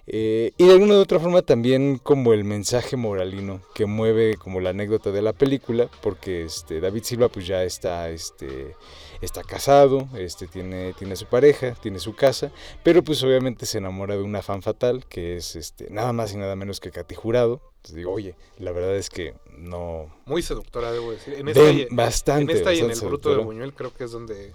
Eh, 0.09 0.53
y 0.57 0.65
de 0.65 0.71
alguna 0.71 0.93
u 0.93 0.99
otra 0.99 1.19
forma 1.19 1.41
también 1.41 1.97
como 2.01 2.31
el 2.31 2.45
mensaje 2.45 2.95
moralino 2.95 3.61
que 3.75 3.85
mueve 3.85 4.37
como 4.37 4.61
la 4.61 4.69
anécdota 4.69 5.11
de 5.11 5.21
la 5.21 5.33
película, 5.33 5.89
porque 6.01 6.45
este, 6.45 6.79
David 6.79 7.03
Silva 7.03 7.27
pues 7.27 7.45
ya 7.45 7.63
está, 7.65 8.09
este, 8.09 8.73
está 9.21 9.43
casado, 9.43 10.07
este, 10.15 10.47
tiene, 10.47 10.93
tiene 10.93 11.15
su 11.15 11.25
pareja, 11.25 11.73
tiene 11.75 11.99
su 11.99 12.15
casa, 12.15 12.51
pero 12.83 13.03
pues 13.03 13.23
obviamente 13.23 13.65
se 13.65 13.77
enamora 13.79 14.15
de 14.15 14.23
una 14.23 14.41
fan 14.41 14.61
fatal 14.61 15.05
que 15.07 15.37
es 15.37 15.55
este, 15.55 15.89
nada 15.89 16.13
más 16.13 16.33
y 16.33 16.37
nada 16.37 16.55
menos 16.55 16.79
que 16.79 16.91
Katy 16.91 17.15
Jurado. 17.15 17.61
Entonces 17.77 17.95
digo, 17.95 18.11
oye, 18.11 18.35
la 18.57 18.71
verdad 18.71 18.95
es 18.95 19.09
que 19.09 19.33
no... 19.57 20.13
Muy 20.25 20.41
seductora, 20.41 20.91
debo 20.91 21.11
decir. 21.11 21.35
En 21.35 21.45
de- 21.45 21.51
esta, 21.51 21.71
y, 21.71 21.87
bastante. 21.91 22.51
en, 22.51 22.57
esta 22.57 22.73
y 22.73 22.79
en 22.79 22.91
el 22.91 22.99
Bruto 22.99 23.29
de. 23.29 23.37
Buñuel 23.43 23.73
creo 23.73 23.93
que 23.93 24.03
es 24.03 24.11
donde... 24.11 24.53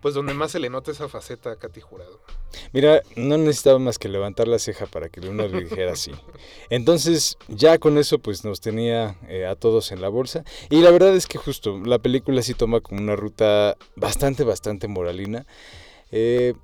Pues 0.00 0.14
donde 0.14 0.32
más 0.32 0.52
se 0.52 0.60
le 0.60 0.70
nota 0.70 0.90
esa 0.90 1.08
faceta 1.08 1.50
a 1.50 1.56
Katy 1.56 1.80
Jurado. 1.80 2.20
Mira, 2.72 3.02
no 3.16 3.36
necesitaba 3.36 3.78
más 3.78 3.98
que 3.98 4.08
levantar 4.08 4.46
la 4.46 4.58
ceja 4.58 4.86
para 4.86 5.08
que 5.08 5.20
uno 5.20 5.48
le 5.48 5.64
dijera 5.64 5.92
así. 5.92 6.12
Entonces, 6.70 7.36
ya 7.48 7.78
con 7.78 7.98
eso, 7.98 8.18
pues 8.18 8.44
nos 8.44 8.60
tenía 8.60 9.16
eh, 9.28 9.46
a 9.46 9.56
todos 9.56 9.90
en 9.90 10.00
la 10.00 10.08
bolsa. 10.08 10.44
Y 10.70 10.82
la 10.82 10.90
verdad 10.90 11.16
es 11.16 11.26
que 11.26 11.38
justo 11.38 11.80
la 11.84 11.98
película 11.98 12.42
sí 12.42 12.54
toma 12.54 12.80
como 12.80 13.00
una 13.00 13.16
ruta 13.16 13.76
bastante, 13.96 14.44
bastante 14.44 14.86
moralina. 14.86 15.46
Eh, 16.12 16.54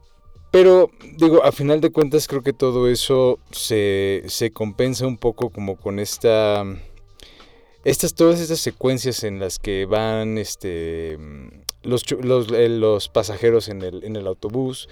Pero 0.52 0.88
digo, 1.16 1.42
a 1.42 1.50
final 1.50 1.80
de 1.80 1.90
cuentas 1.90 2.28
creo 2.28 2.42
que 2.42 2.52
todo 2.52 2.88
eso 2.88 3.40
se, 3.50 4.22
se 4.28 4.52
compensa 4.52 5.04
un 5.04 5.18
poco 5.18 5.50
como 5.50 5.76
con 5.76 5.98
esta... 5.98 6.64
Estas, 7.84 8.14
todas 8.14 8.38
estas 8.40 8.60
secuencias 8.60 9.24
en 9.24 9.40
las 9.40 9.58
que 9.58 9.84
van 9.84 10.38
este, 10.38 11.18
los, 11.84 12.10
los, 12.12 12.50
eh, 12.52 12.68
los 12.68 13.08
pasajeros 13.08 13.68
en 13.68 13.82
el, 13.82 14.04
en 14.04 14.16
el 14.16 14.26
autobús, 14.26 14.88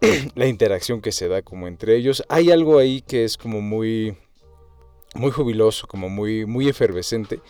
la 0.34 0.46
interacción 0.46 1.00
que 1.00 1.12
se 1.12 1.28
da 1.28 1.42
como 1.42 1.68
entre 1.68 1.96
ellos. 1.96 2.24
Hay 2.28 2.50
algo 2.50 2.78
ahí 2.78 3.02
que 3.02 3.24
es 3.24 3.36
como 3.36 3.60
muy, 3.60 4.16
muy 5.14 5.30
jubiloso, 5.30 5.86
como 5.86 6.08
muy, 6.08 6.46
muy 6.46 6.68
efervescente, 6.68 7.40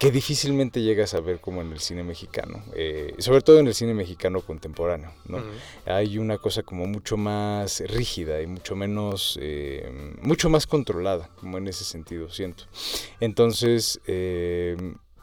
que 0.00 0.10
difícilmente 0.10 0.80
llegas 0.80 1.12
a 1.12 1.20
ver 1.20 1.40
como 1.40 1.60
en 1.60 1.72
el 1.72 1.80
cine 1.80 2.02
mexicano, 2.02 2.64
eh, 2.74 3.14
sobre 3.18 3.42
todo 3.42 3.58
en 3.58 3.66
el 3.66 3.74
cine 3.74 3.92
mexicano 3.92 4.40
contemporáneo, 4.40 5.12
¿no? 5.26 5.42
Hay 5.84 6.16
una 6.16 6.38
cosa 6.38 6.62
como 6.62 6.86
mucho 6.86 7.18
más 7.18 7.80
rígida 7.80 8.40
y 8.40 8.46
mucho 8.46 8.74
menos, 8.74 9.38
eh, 9.42 10.16
mucho 10.22 10.48
más 10.48 10.66
controlada, 10.66 11.28
como 11.38 11.58
en 11.58 11.68
ese 11.68 11.84
sentido, 11.84 12.30
siento. 12.30 12.64
Entonces, 13.20 14.00
eh, 14.06 14.74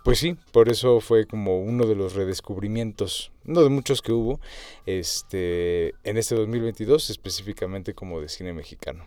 pues 0.07 0.19
sí, 0.19 0.37
por 0.53 0.69
eso 0.69 1.01
fue 1.01 1.27
como 1.27 1.59
uno 1.59 1.85
de 1.85 1.93
los 1.93 2.13
redescubrimientos, 2.13 3.29
uno 3.43 3.61
de 3.61 3.67
muchos 3.67 4.01
que 4.01 4.13
hubo, 4.13 4.39
este, 4.85 5.95
en 6.05 6.15
este 6.15 6.33
2022, 6.33 7.09
específicamente 7.09 7.93
como 7.93 8.21
de 8.21 8.29
cine 8.29 8.53
mexicano. 8.53 9.03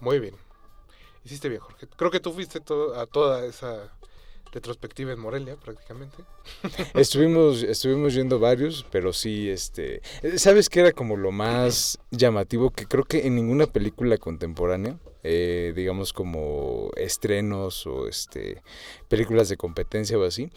Muy 0.00 0.18
bien. 0.18 0.34
Hiciste 1.26 1.50
bien, 1.50 1.60
Jorge. 1.60 1.86
Creo 1.94 2.10
que 2.10 2.20
tú 2.20 2.32
fuiste 2.32 2.58
a 2.58 3.04
toda 3.04 3.44
esa 3.44 3.92
retrospectiva 4.52 5.12
en 5.12 5.20
Morelia, 5.20 5.56
prácticamente. 5.56 6.18
Estuvimos, 6.94 7.62
estuvimos 7.62 8.14
yendo 8.14 8.38
varios, 8.38 8.86
pero 8.90 9.12
sí, 9.12 9.48
este, 9.48 10.02
¿sabes 10.36 10.68
qué 10.68 10.80
era 10.80 10.92
como 10.92 11.16
lo 11.16 11.32
más 11.32 11.98
llamativo? 12.10 12.70
Que 12.70 12.86
creo 12.86 13.04
que 13.04 13.26
en 13.26 13.34
ninguna 13.36 13.66
película 13.66 14.16
contemporánea, 14.18 14.98
eh, 15.22 15.72
digamos 15.76 16.12
como 16.12 16.90
estrenos 16.96 17.86
o 17.86 18.08
este, 18.08 18.62
películas 19.08 19.48
de 19.48 19.56
competencia 19.56 20.18
o 20.18 20.24
así, 20.24 20.50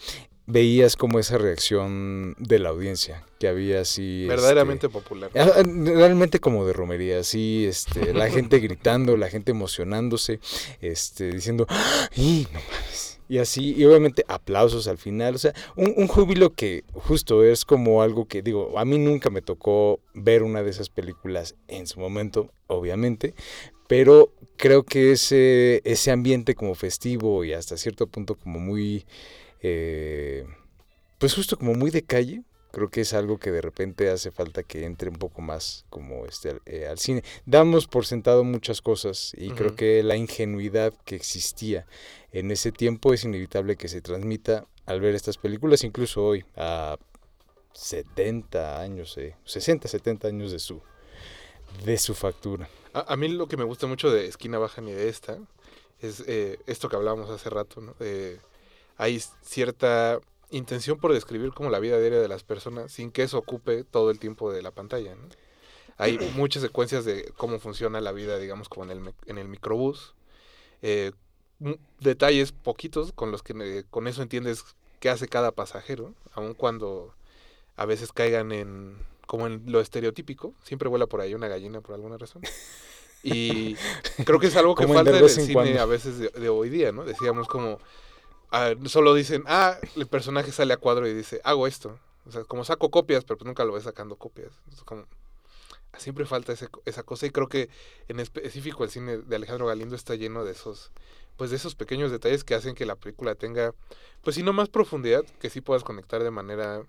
veías 0.46 0.96
como 0.96 1.18
esa 1.18 1.38
reacción 1.38 2.34
de 2.38 2.58
la 2.58 2.68
audiencia, 2.70 3.24
que 3.38 3.48
había 3.48 3.80
así... 3.80 4.22
este, 4.22 4.28
Verdaderamente 4.28 4.88
popular. 4.88 5.30
Ah, 5.34 5.48
ah, 5.56 5.62
Realmente 5.64 6.38
como 6.38 6.66
de 6.66 6.72
romería, 6.72 7.22
sí, 7.24 7.64
este, 7.66 8.12
la 8.12 8.28
gente 8.30 8.58
gritando, 8.58 9.16
la 9.16 9.30
gente 9.30 9.52
emocionándose, 9.52 10.40
este, 10.80 11.30
diciendo, 11.30 11.66
¡Ah! 11.68 12.08
¡y 12.14 12.46
no 12.52 12.60
mames! 12.60 13.13
Y 13.28 13.38
así, 13.38 13.74
y 13.74 13.84
obviamente 13.84 14.24
aplausos 14.28 14.86
al 14.86 14.98
final, 14.98 15.34
o 15.34 15.38
sea, 15.38 15.54
un, 15.76 15.94
un 15.96 16.08
júbilo 16.08 16.50
que 16.50 16.84
justo 16.92 17.42
es 17.42 17.64
como 17.64 18.02
algo 18.02 18.26
que, 18.26 18.42
digo, 18.42 18.78
a 18.78 18.84
mí 18.84 18.98
nunca 18.98 19.30
me 19.30 19.40
tocó 19.40 20.00
ver 20.12 20.42
una 20.42 20.62
de 20.62 20.70
esas 20.70 20.90
películas 20.90 21.54
en 21.68 21.86
su 21.86 22.00
momento, 22.00 22.50
obviamente, 22.66 23.34
pero 23.88 24.30
creo 24.56 24.82
que 24.82 25.12
ese, 25.12 25.80
ese 25.84 26.10
ambiente 26.10 26.54
como 26.54 26.74
festivo 26.74 27.44
y 27.44 27.52
hasta 27.52 27.76
cierto 27.76 28.06
punto 28.06 28.34
como 28.34 28.58
muy, 28.58 29.06
eh, 29.62 30.44
pues 31.18 31.34
justo 31.34 31.56
como 31.56 31.74
muy 31.74 31.90
de 31.90 32.02
calle, 32.02 32.42
creo 32.74 32.90
que 32.90 33.02
es 33.02 33.14
algo 33.14 33.38
que 33.38 33.50
de 33.50 33.60
repente 33.60 34.10
hace 34.10 34.30
falta 34.30 34.62
que 34.62 34.84
entre 34.84 35.08
un 35.08 35.16
poco 35.16 35.40
más 35.42 35.84
como 35.90 36.26
este 36.26 36.50
al- 36.50 36.62
eh, 36.66 36.86
al 36.86 36.98
cine. 36.98 37.22
Damos 37.46 37.86
por 37.86 38.04
sentado 38.06 38.44
muchas 38.44 38.80
cosas 38.82 39.32
y 39.36 39.50
creo 39.52 39.74
que 39.76 40.02
la 40.02 40.16
ingenuidad 40.16 40.92
que 41.04 41.14
existía 41.16 41.86
en 42.32 42.50
ese 42.50 42.72
tiempo 42.72 43.12
es 43.14 43.24
inevitable 43.24 43.76
que 43.76 43.88
se 43.88 44.00
transmita 44.00 44.66
al 44.86 45.00
ver 45.00 45.14
estas 45.14 45.38
películas, 45.38 45.84
incluso 45.84 46.22
hoy, 46.24 46.44
a 46.56 46.98
70 47.72 48.80
años, 48.80 49.16
eh, 49.18 49.34
60, 49.44 49.88
70 49.88 50.28
años 50.28 50.52
de 50.52 50.58
su, 50.58 50.80
de 51.84 51.98
su 51.98 52.14
factura. 52.14 52.68
A, 52.92 53.12
a 53.12 53.16
mí 53.16 53.28
lo 53.28 53.48
que 53.48 53.56
me 53.56 53.64
gusta 53.64 53.86
mucho 53.86 54.10
de 54.10 54.26
Esquina 54.26 54.58
Baja 54.58 54.80
ni 54.80 54.92
de 54.92 55.08
esta 55.08 55.38
es 56.00 56.22
eh, 56.26 56.58
esto 56.66 56.88
que 56.88 56.96
hablábamos 56.96 57.30
hace 57.30 57.50
rato, 57.50 57.80
¿no? 57.80 57.94
Eh, 58.00 58.38
hay 58.96 59.20
cierta 59.42 60.20
intención 60.56 60.98
por 60.98 61.12
describir 61.12 61.52
como 61.52 61.70
la 61.70 61.80
vida 61.80 61.98
diaria 61.98 62.20
de 62.20 62.28
las 62.28 62.44
personas 62.44 62.92
sin 62.92 63.10
que 63.10 63.22
eso 63.22 63.38
ocupe 63.38 63.84
todo 63.84 64.10
el 64.10 64.18
tiempo 64.18 64.52
de 64.52 64.62
la 64.62 64.70
pantalla, 64.70 65.14
¿no? 65.14 65.28
Hay 65.96 66.18
muchas 66.36 66.62
secuencias 66.62 67.04
de 67.04 67.32
cómo 67.36 67.58
funciona 67.58 68.00
la 68.00 68.12
vida, 68.12 68.38
digamos, 68.38 68.68
como 68.68 68.90
en 68.90 68.90
el, 68.90 69.14
en 69.26 69.38
el 69.38 69.48
microbús. 69.48 70.14
Eh, 70.82 71.12
detalles 72.00 72.52
poquitos 72.52 73.12
con 73.12 73.30
los 73.30 73.42
que 73.42 73.54
eh, 73.58 73.84
con 73.90 74.06
eso 74.06 74.22
entiendes 74.22 74.64
qué 75.00 75.08
hace 75.08 75.28
cada 75.28 75.52
pasajero, 75.52 76.14
aun 76.32 76.54
cuando 76.54 77.14
a 77.76 77.86
veces 77.86 78.12
caigan 78.12 78.52
en 78.52 78.96
como 79.26 79.46
en 79.46 79.62
lo 79.66 79.80
estereotípico, 79.80 80.52
siempre 80.64 80.88
vuela 80.88 81.06
por 81.06 81.20
ahí 81.20 81.34
una 81.34 81.48
gallina 81.48 81.80
por 81.80 81.94
alguna 81.94 82.18
razón. 82.18 82.42
Y 83.22 83.74
creo 84.26 84.38
que 84.38 84.48
es 84.48 84.56
algo 84.56 84.74
que 84.74 84.86
falta 84.86 85.16
en 85.16 85.24
el 85.24 85.30
cine 85.30 85.54
cuando. 85.54 85.80
a 85.80 85.86
veces 85.86 86.18
de, 86.18 86.28
de 86.28 86.48
hoy 86.50 86.68
día, 86.68 86.92
¿no? 86.92 87.04
Decíamos 87.04 87.48
como, 87.48 87.80
ah, 88.54 88.74
solo 88.86 89.14
dicen, 89.14 89.44
ah, 89.46 89.76
el 89.96 90.06
personaje 90.06 90.52
sale 90.52 90.74
a 90.74 90.78
cuadro 90.78 91.06
y 91.08 91.14
dice, 91.14 91.40
hago 91.44 91.66
esto. 91.66 91.98
O 92.26 92.32
sea, 92.32 92.44
como 92.44 92.64
saco 92.64 92.90
copias, 92.90 93.24
pero 93.24 93.36
pues 93.38 93.46
nunca 93.46 93.64
lo 93.64 93.72
ves 93.72 93.84
sacando 93.84 94.16
copias. 94.16 94.52
Como, 94.84 95.06
siempre 95.98 96.26
falta 96.26 96.52
ese 96.52 96.68
esa 96.84 97.02
cosa 97.02 97.26
y 97.26 97.30
creo 97.30 97.48
que 97.48 97.68
en 98.08 98.20
específico 98.20 98.84
el 98.84 98.90
cine 98.90 99.18
de 99.18 99.36
Alejandro 99.36 99.66
Galindo 99.66 99.96
está 99.96 100.14
lleno 100.14 100.44
de 100.44 100.52
esos, 100.52 100.90
pues 101.36 101.50
de 101.50 101.56
esos 101.56 101.74
pequeños 101.74 102.10
detalles 102.10 102.44
que 102.44 102.54
hacen 102.54 102.74
que 102.74 102.86
la 102.86 102.96
película 102.96 103.34
tenga, 103.34 103.74
pues 104.22 104.36
si 104.36 104.42
no 104.42 104.52
más 104.52 104.68
profundidad, 104.68 105.24
que 105.40 105.50
sí 105.50 105.60
puedas 105.60 105.84
conectar 105.84 106.22
de 106.22 106.30
manera, 106.30 106.82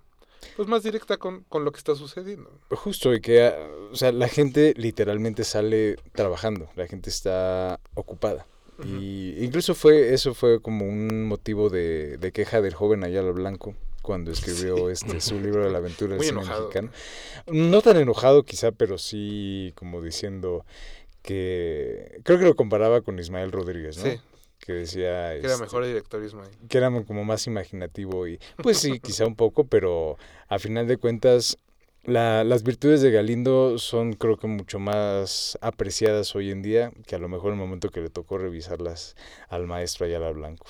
pues 0.55 0.67
más 0.67 0.83
directa 0.83 1.17
con, 1.17 1.43
con 1.43 1.65
lo 1.65 1.71
que 1.71 1.79
está 1.79 1.95
sucediendo. 1.95 2.51
Justo, 2.69 3.13
y 3.13 3.21
que, 3.21 3.43
ah, 3.43 3.55
o 3.91 3.95
sea, 3.95 4.11
la 4.11 4.27
gente 4.27 4.73
literalmente 4.77 5.43
sale 5.43 5.97
trabajando, 6.13 6.69
la 6.75 6.87
gente 6.87 7.09
está 7.09 7.79
ocupada. 7.93 8.47
Y 8.83 9.35
incluso 9.43 9.73
fue, 9.75 10.13
eso 10.13 10.33
fue 10.33 10.61
como 10.61 10.85
un 10.85 11.25
motivo 11.27 11.69
de, 11.69 12.17
de 12.17 12.31
queja 12.31 12.61
del 12.61 12.73
joven 12.73 13.03
Ayala 13.03 13.31
Blanco 13.31 13.73
cuando 14.01 14.31
escribió 14.33 14.89
este 14.89 15.21
su 15.21 15.39
libro 15.39 15.63
de 15.63 15.71
la 15.71 15.77
aventura 15.77 16.09
del 16.11 16.17
Muy 16.17 16.27
cine 16.27 16.39
enojado. 16.41 16.67
mexicano. 16.67 16.89
No 17.47 17.81
tan 17.81 17.97
enojado 17.97 18.43
quizá, 18.43 18.71
pero 18.71 18.97
sí 18.97 19.71
como 19.75 20.01
diciendo 20.01 20.65
que 21.21 22.19
creo 22.23 22.37
que 22.37 22.45
lo 22.45 22.55
comparaba 22.55 23.01
con 23.01 23.17
Ismael 23.19 23.51
Rodríguez, 23.51 23.97
¿no? 23.97 24.03
Sí. 24.11 24.19
Que 24.59 24.73
decía 24.73 25.31
Que 25.31 25.39
era 25.39 25.53
este, 25.53 25.61
mejor 25.63 25.85
directorismo 25.85 26.41
ahí. 26.41 26.49
que 26.67 26.77
era 26.77 26.89
como 27.03 27.23
más 27.23 27.45
imaginativo 27.45 28.27
y 28.27 28.39
pues 28.63 28.77
sí, 28.79 28.99
quizá 28.99 29.25
un 29.25 29.35
poco, 29.35 29.65
pero 29.67 30.17
a 30.47 30.59
final 30.59 30.87
de 30.87 30.97
cuentas 30.97 31.57
la- 32.05 32.43
las 32.43 32.63
virtudes 32.63 33.01
de 33.01 33.11
Galindo 33.11 33.77
son 33.77 34.13
creo 34.13 34.37
que 34.37 34.47
mucho 34.47 34.79
más 34.79 35.57
apreciadas 35.61 36.35
hoy 36.35 36.51
en 36.51 36.61
día 36.61 36.91
que 37.07 37.15
a 37.15 37.19
lo 37.19 37.27
mejor 37.29 37.51
el 37.51 37.57
momento 37.57 37.89
que 37.89 38.01
le 38.01 38.09
tocó 38.09 38.37
revisarlas 38.37 39.15
al 39.49 39.67
maestro 39.67 40.05
Ayala 40.05 40.31
Blanco. 40.31 40.65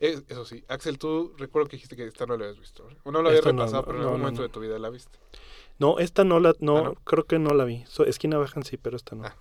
Es- 0.00 0.22
eso 0.28 0.44
sí, 0.44 0.64
Axel, 0.68 0.98
tú 0.98 1.32
recuerdo 1.38 1.68
que 1.68 1.76
dijiste 1.76 1.96
que 1.96 2.06
esta 2.06 2.26
no 2.26 2.36
la 2.36 2.44
habías 2.44 2.58
visto. 2.60 2.88
¿eh? 2.90 2.96
O 3.04 3.12
no 3.12 3.22
la 3.22 3.30
habías 3.30 3.44
repasado, 3.44 3.82
no, 3.82 3.86
pero 3.86 3.98
en 3.98 4.02
no, 4.02 4.08
algún 4.08 4.20
no, 4.20 4.24
momento 4.24 4.42
no. 4.42 4.48
de 4.48 4.52
tu 4.52 4.60
vida 4.60 4.78
la 4.78 4.90
viste. 4.90 5.18
No, 5.78 5.98
esta 5.98 6.24
no 6.24 6.38
la, 6.40 6.54
no, 6.60 6.76
Ah, 6.78 6.82
¿no? 6.82 6.94
creo 7.04 7.24
que 7.24 7.38
no 7.38 7.50
la 7.54 7.64
vi. 7.64 7.84
So- 7.88 8.04
esquina 8.04 8.36
bajan 8.38 8.62
sí, 8.64 8.76
pero 8.76 8.96
esta 8.96 9.16
no. 9.16 9.24
Ah. 9.24 9.36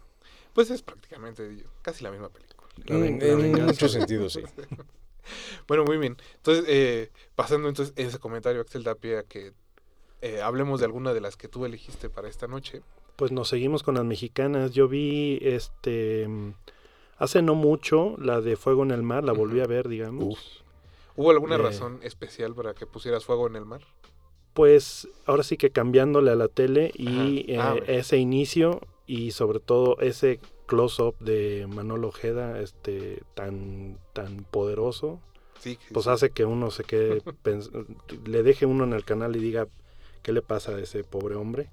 Pues 0.54 0.70
es 0.70 0.82
prácticamente 0.84 1.66
casi 1.82 2.04
la 2.04 2.12
misma 2.12 2.30
película. 2.30 2.68
La 2.86 2.98
ven- 2.98 3.18
Mm, 3.18 3.20
la 3.20 3.28
en 3.28 3.38
venganza 3.42 3.66
muchos 3.66 3.92
sentidos, 3.92 4.34
sí. 4.34 4.42
Bueno, 5.68 5.86
muy 5.86 5.98
bien. 5.98 6.18
Entonces, 6.36 6.66
eh, 6.68 7.12
pasando 7.36 7.70
entonces 7.70 7.94
ese 7.98 8.20
comentario, 8.20 8.62
Axel, 8.62 8.84
da 8.84 8.96
pie 8.96 9.18
a 9.20 9.24
que 9.24 9.54
eh, 10.24 10.42
hablemos 10.42 10.80
de 10.80 10.86
alguna 10.86 11.14
de 11.14 11.22
las 11.22 11.36
que 11.38 11.48
tú 11.48 11.66
elegiste 11.66 12.10
para 12.10 12.28
esta 12.30 12.48
noche. 12.48 12.82
Pues 13.16 13.32
nos 13.32 13.48
seguimos 13.50 13.84
con 13.84 13.96
las 13.96 14.06
mexicanas. 14.06 14.72
Yo 14.72 14.88
vi 14.88 15.38
este 15.42 16.28
hace 17.18 17.42
no 17.42 17.54
mucho 17.56 18.16
la 18.18 18.42
de 18.42 18.56
Fuego 18.56 18.84
en 18.84 18.92
el 18.92 19.04
Mar, 19.04 19.24
la 19.24 19.34
volví 19.34 19.60
a 19.60 19.68
ver, 19.68 19.88
digamos. 19.88 20.24
Uf. 20.26 20.40
¿Hubo 21.16 21.30
alguna 21.30 21.56
Eh. 21.56 21.60
razón 21.60 22.00
especial 22.02 22.56
para 22.56 22.74
que 22.74 22.88
pusieras 22.88 23.24
fuego 23.26 23.46
en 23.48 23.56
el 23.56 23.66
mar? 23.66 23.82
Pues 24.54 25.08
ahora 25.26 25.44
sí 25.44 25.58
que 25.58 25.70
cambiándole 25.70 26.32
a 26.32 26.36
la 26.36 26.48
tele 26.48 26.92
y. 26.96 27.56
Ah, 27.58 27.76
eh, 27.76 27.80
bueno. 27.80 27.86
ese 27.88 28.18
inicio 28.18 28.82
y 29.06 29.32
sobre 29.32 29.60
todo 29.60 29.98
ese 30.00 30.40
close-up 30.66 31.16
de 31.20 31.68
Manolo 31.68 32.08
Ojeda 32.08 32.60
este, 32.62 33.22
tan, 33.36 33.98
tan 34.14 34.46
poderoso, 34.50 35.20
Sí, 35.60 35.78
sí, 35.88 35.94
pues 35.94 36.08
hace 36.08 36.30
que 36.32 36.46
uno 36.46 36.72
se 36.72 36.84
quede, 36.84 37.22
le 38.26 38.44
deje 38.44 38.66
uno 38.66 38.84
en 38.86 38.94
el 38.94 39.04
canal 39.06 39.36
y 39.36 39.40
diga, 39.40 39.68
¿qué 40.24 40.32
le 40.32 40.42
pasa 40.42 40.72
a 40.72 40.80
ese 40.80 41.04
pobre 41.04 41.36
hombre? 41.36 41.70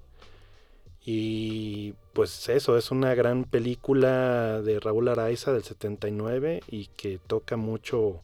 Y 1.05 1.95
pues 2.13 2.49
eso, 2.49 2.77
es 2.77 2.91
una 2.91 3.15
gran 3.15 3.45
película 3.45 4.61
de 4.61 4.79
Raúl 4.81 5.09
Araiza 5.09 5.53
del 5.53 5.63
79 5.63 6.63
y 6.69 6.89
que 6.89 7.19
toca 7.27 7.57
mucho, 7.57 8.21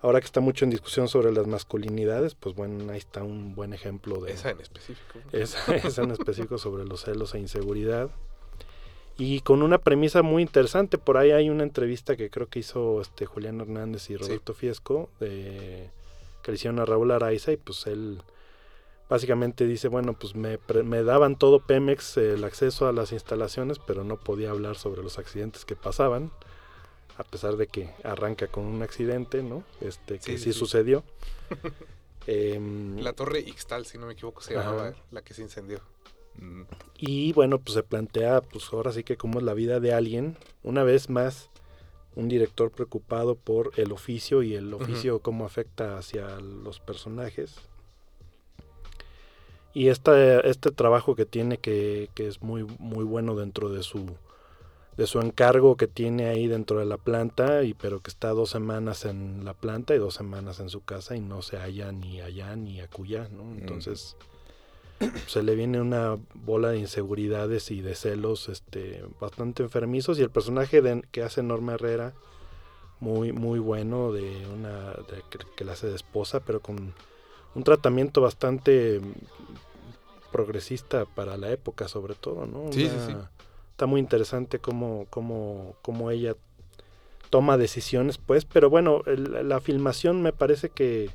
ahora 0.00 0.20
que 0.20 0.26
está 0.26 0.40
mucho 0.40 0.64
en 0.64 0.70
discusión 0.70 1.08
sobre 1.08 1.32
las 1.32 1.48
masculinidades, 1.48 2.36
pues 2.36 2.54
bueno, 2.54 2.92
ahí 2.92 2.98
está 2.98 3.24
un 3.24 3.56
buen 3.56 3.72
ejemplo 3.72 4.20
de 4.20 4.32
Esa 4.32 4.50
en 4.50 4.60
específico. 4.60 5.18
esa, 5.32 5.74
esa 5.74 6.02
en 6.02 6.12
específico 6.12 6.58
sobre 6.58 6.84
los 6.84 7.02
celos 7.02 7.34
e 7.34 7.40
inseguridad. 7.40 8.10
Y 9.18 9.40
con 9.40 9.62
una 9.62 9.78
premisa 9.78 10.22
muy 10.22 10.42
interesante, 10.42 10.98
por 10.98 11.16
ahí 11.16 11.30
hay 11.32 11.48
una 11.48 11.62
entrevista 11.62 12.16
que 12.16 12.30
creo 12.30 12.48
que 12.48 12.58
hizo 12.58 13.00
este 13.00 13.24
Julián 13.24 13.60
Hernández 13.60 14.10
y 14.10 14.16
Roberto 14.16 14.52
Fiesco, 14.52 15.08
de, 15.20 15.88
que 16.42 16.52
le 16.52 16.56
hicieron 16.56 16.78
a 16.80 16.84
Raúl 16.84 17.10
Araiza, 17.10 17.50
y 17.50 17.56
pues 17.56 17.86
él 17.86 18.20
básicamente 19.08 19.66
dice, 19.66 19.88
bueno, 19.88 20.14
pues 20.14 20.34
me, 20.34 20.58
pre- 20.58 20.82
me 20.82 21.02
daban 21.02 21.36
todo 21.36 21.60
Pemex 21.60 22.16
eh, 22.16 22.32
el 22.34 22.44
acceso 22.44 22.86
a 22.88 22.92
las 22.92 23.12
instalaciones, 23.12 23.78
pero 23.78 24.04
no 24.04 24.16
podía 24.18 24.50
hablar 24.50 24.76
sobre 24.76 25.02
los 25.02 25.18
accidentes 25.18 25.64
que 25.64 25.76
pasaban, 25.76 26.30
a 27.18 27.24
pesar 27.24 27.56
de 27.56 27.66
que 27.68 27.90
arranca 28.04 28.46
con 28.48 28.64
un 28.64 28.82
accidente, 28.82 29.42
¿no? 29.42 29.62
Este, 29.80 30.18
que 30.18 30.22
Sí, 30.24 30.32
sí, 30.32 30.44
sí, 30.44 30.52
sí. 30.52 30.58
sucedió. 30.58 31.04
Em, 32.28 32.98
La 32.98 33.12
torre 33.12 33.38
Ixtal, 33.40 33.86
si 33.86 33.98
no 33.98 34.06
me 34.06 34.14
equivoco, 34.14 34.40
se 34.40 34.56
Ajá. 34.58 34.68
llamaba 34.70 34.94
la 35.12 35.22
que 35.22 35.32
se 35.32 35.42
incendió. 35.42 35.80
Mm, 36.34 36.62
Y 36.98 37.32
bueno, 37.34 37.60
pues 37.60 37.74
se 37.74 37.82
plantea, 37.84 38.40
pues 38.40 38.72
ahora 38.72 38.90
sí 38.92 39.04
que 39.04 39.16
cómo 39.16 39.38
es 39.38 39.44
la 39.44 39.54
vida 39.54 39.78
de 39.80 39.92
alguien. 39.94 40.36
Una 40.64 40.82
vez 40.82 41.08
más, 41.08 41.50
un 42.16 42.26
director 42.28 42.72
preocupado 42.72 43.36
por 43.36 43.70
el 43.76 43.92
oficio 43.92 44.42
y 44.42 44.54
el 44.54 44.74
oficio 44.74 45.20
cómo 45.20 45.44
afecta 45.46 45.96
hacia 45.98 46.40
los 46.40 46.80
personajes. 46.80 47.54
Y 49.76 49.88
esta, 49.88 50.40
este 50.40 50.70
trabajo 50.70 51.14
que 51.14 51.26
tiene, 51.26 51.58
que, 51.58 52.08
que 52.14 52.26
es 52.28 52.40
muy, 52.42 52.64
muy 52.78 53.04
bueno 53.04 53.34
dentro 53.36 53.68
de 53.68 53.82
su, 53.82 54.06
de 54.96 55.06
su 55.06 55.20
encargo 55.20 55.76
que 55.76 55.86
tiene 55.86 56.28
ahí 56.28 56.46
dentro 56.46 56.78
de 56.78 56.86
la 56.86 56.96
planta, 56.96 57.62
y 57.62 57.74
pero 57.74 58.00
que 58.00 58.08
está 58.10 58.30
dos 58.30 58.48
semanas 58.48 59.04
en 59.04 59.44
la 59.44 59.52
planta 59.52 59.94
y 59.94 59.98
dos 59.98 60.14
semanas 60.14 60.60
en 60.60 60.70
su 60.70 60.82
casa 60.82 61.14
y 61.14 61.20
no 61.20 61.42
se 61.42 61.58
halla 61.58 61.92
ni 61.92 62.22
allá 62.22 62.56
ni 62.56 62.80
acullá, 62.80 63.28
¿no? 63.28 63.42
Entonces 63.58 64.16
se 65.26 65.42
le 65.42 65.54
viene 65.54 65.78
una 65.78 66.16
bola 66.32 66.70
de 66.70 66.78
inseguridades 66.78 67.70
y 67.70 67.82
de 67.82 67.94
celos 67.94 68.48
este 68.48 69.04
bastante 69.20 69.62
enfermizos 69.62 70.18
y 70.18 70.22
el 70.22 70.30
personaje 70.30 70.80
de- 70.80 71.02
que 71.12 71.22
hace 71.22 71.42
Norma 71.42 71.74
Herrera 71.74 72.14
muy 73.00 73.30
muy 73.32 73.58
bueno 73.58 74.10
de 74.12 74.46
una 74.46 74.92
de 74.92 75.22
que, 75.28 75.38
que 75.54 75.64
la 75.66 75.72
hace 75.72 75.88
de 75.88 75.96
esposa 75.96 76.40
pero 76.40 76.60
con 76.60 76.94
un 77.54 77.62
tratamiento 77.62 78.22
bastante 78.22 79.00
mm, 79.00 79.12
progresista 80.36 81.04
para 81.06 81.36
la 81.38 81.50
época 81.50 81.88
sobre 81.88 82.14
todo 82.14 82.44
no 82.46 82.70
Sí, 82.72 82.88
sí, 82.88 82.94
Una- 82.94 83.06
sí. 83.06 83.14
está 83.70 83.86
muy 83.86 84.00
interesante 84.00 84.58
cómo 84.58 85.06
cómo 85.10 85.74
cómo 85.82 86.10
ella 86.10 86.34
toma 87.30 87.56
decisiones 87.56 88.18
pues 88.18 88.44
pero 88.44 88.68
bueno 88.68 89.02
el- 89.06 89.48
la 89.48 89.60
filmación 89.60 90.20
me 90.22 90.32
parece 90.32 90.68
que 90.68 91.10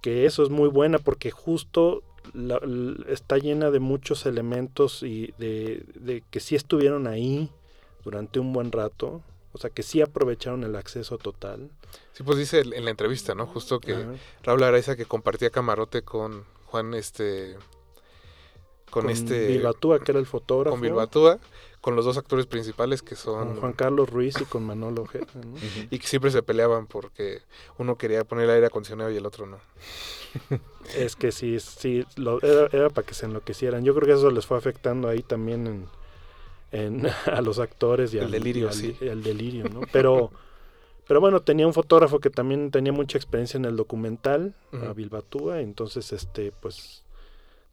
que 0.00 0.24
eso 0.26 0.42
es 0.42 0.50
muy 0.50 0.68
buena 0.68 0.98
porque 0.98 1.30
justo 1.30 2.02
la- 2.32 2.60
está 3.08 3.38
llena 3.38 3.70
de 3.70 3.80
muchos 3.80 4.26
elementos 4.26 5.02
y 5.02 5.32
de, 5.38 5.84
de 5.94 6.22
que 6.30 6.40
sí 6.40 6.54
estuvieron 6.56 7.06
ahí 7.06 7.50
durante 8.04 8.40
un 8.40 8.52
buen 8.52 8.72
rato, 8.72 9.20
o 9.52 9.58
sea 9.58 9.68
que 9.70 9.82
sí 9.82 10.00
aprovecharon 10.00 10.64
el 10.64 10.74
acceso 10.76 11.18
total. 11.18 11.70
Sí, 12.12 12.22
pues 12.22 12.38
dice 12.38 12.60
en 12.60 12.84
la 12.84 12.90
entrevista, 12.90 13.34
¿no? 13.34 13.46
Justo 13.46 13.78
que 13.80 13.92
Ajá. 13.94 14.14
Raúl 14.42 14.62
Araiza 14.62 14.96
que 14.96 15.04
compartía 15.04 15.50
camarote 15.50 16.00
con 16.02 16.44
Juan, 16.70 16.94
este... 16.94 17.56
Con, 18.90 19.08
este... 19.08 19.46
Bilbatúa, 19.46 20.00
que 20.00 20.10
era 20.12 20.18
el 20.18 20.26
fotógrafo, 20.26 20.72
con 20.74 20.80
Bilbatúa, 20.80 21.38
con 21.80 21.94
los 21.94 22.04
dos 22.04 22.18
actores 22.18 22.46
principales 22.46 23.02
que 23.02 23.14
son... 23.14 23.48
con 23.50 23.60
Juan 23.60 23.72
Carlos 23.72 24.10
Ruiz 24.10 24.34
y 24.40 24.44
con 24.44 24.64
Manolo 24.64 25.02
Ojeda, 25.02 25.26
¿no? 25.34 25.54
Y 25.90 25.98
que 26.00 26.06
siempre 26.08 26.30
se 26.32 26.42
peleaban 26.42 26.86
porque 26.88 27.42
uno 27.78 27.96
quería 27.96 28.24
poner 28.24 28.50
aire 28.50 28.66
acondicionado 28.66 29.10
y 29.12 29.16
el 29.16 29.26
otro 29.26 29.46
no. 29.46 29.58
Es 30.96 31.14
que 31.14 31.30
sí, 31.30 31.60
sí, 31.60 32.04
lo- 32.16 32.42
era, 32.42 32.68
era 32.72 32.90
para 32.90 33.06
que 33.06 33.14
se 33.14 33.26
enloquecieran. 33.26 33.84
Yo 33.84 33.94
creo 33.94 34.06
que 34.08 34.14
eso 34.14 34.30
les 34.32 34.44
fue 34.44 34.58
afectando 34.58 35.08
ahí 35.08 35.22
también 35.22 35.66
en, 35.68 35.86
en- 36.72 37.06
a 37.32 37.40
los 37.42 37.60
actores 37.60 38.12
y 38.12 38.18
El 38.18 38.24
al 38.24 38.30
delirio, 38.32 38.64
y 38.64 38.68
al, 38.68 38.74
sí. 38.74 38.96
y 39.00 39.08
al 39.08 39.22
delirio, 39.22 39.68
¿no? 39.68 39.82
Pero, 39.92 40.32
pero 41.10 41.20
bueno, 41.20 41.42
tenía 41.42 41.66
un 41.66 41.74
fotógrafo 41.74 42.20
que 42.20 42.30
también 42.30 42.70
tenía 42.70 42.92
mucha 42.92 43.18
experiencia 43.18 43.58
en 43.58 43.64
el 43.64 43.74
documental, 43.74 44.54
a 44.70 44.76
Ujú. 44.76 44.94
Bilbatúa, 44.94 45.60
entonces, 45.60 46.12
este, 46.12 46.52
pues, 46.52 47.02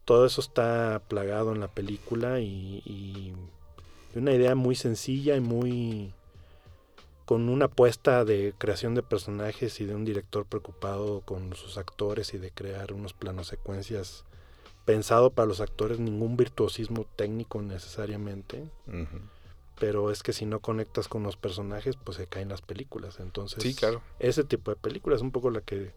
todo 0.04 0.26
eso 0.26 0.40
está 0.40 1.00
plagado 1.06 1.52
en 1.52 1.60
la 1.60 1.68
película 1.68 2.40
y, 2.40 2.82
y 2.84 3.32
una 4.16 4.32
idea 4.32 4.56
muy 4.56 4.74
sencilla 4.74 5.36
y 5.36 5.40
muy 5.40 6.12
con 7.26 7.48
una 7.48 7.66
apuesta 7.66 8.24
de 8.24 8.54
creación 8.58 8.96
de 8.96 9.04
personajes 9.04 9.80
y 9.80 9.84
de 9.84 9.94
un 9.94 10.04
director 10.04 10.44
preocupado 10.44 11.20
con 11.20 11.54
sus 11.54 11.78
actores 11.78 12.34
y 12.34 12.38
de 12.38 12.50
crear 12.50 12.92
unos 12.92 13.12
planos 13.12 13.46
secuencias 13.46 14.24
pensado 14.84 15.30
para 15.30 15.46
los 15.46 15.60
actores, 15.60 16.00
ningún 16.00 16.36
virtuosismo 16.36 17.06
técnico 17.14 17.62
necesariamente. 17.62 18.68
Pero 19.78 20.10
es 20.10 20.22
que 20.22 20.32
si 20.32 20.46
no 20.46 20.60
conectas 20.60 21.08
con 21.08 21.22
los 21.22 21.36
personajes, 21.36 21.96
pues 21.96 22.16
se 22.16 22.26
caen 22.26 22.48
las 22.48 22.62
películas. 22.62 23.20
Entonces, 23.20 23.62
Sí, 23.62 23.74
claro. 23.74 24.02
ese 24.18 24.44
tipo 24.44 24.70
de 24.70 24.76
película 24.76 25.16
es 25.16 25.22
un 25.22 25.30
poco 25.30 25.50
la 25.50 25.60
que 25.60 25.92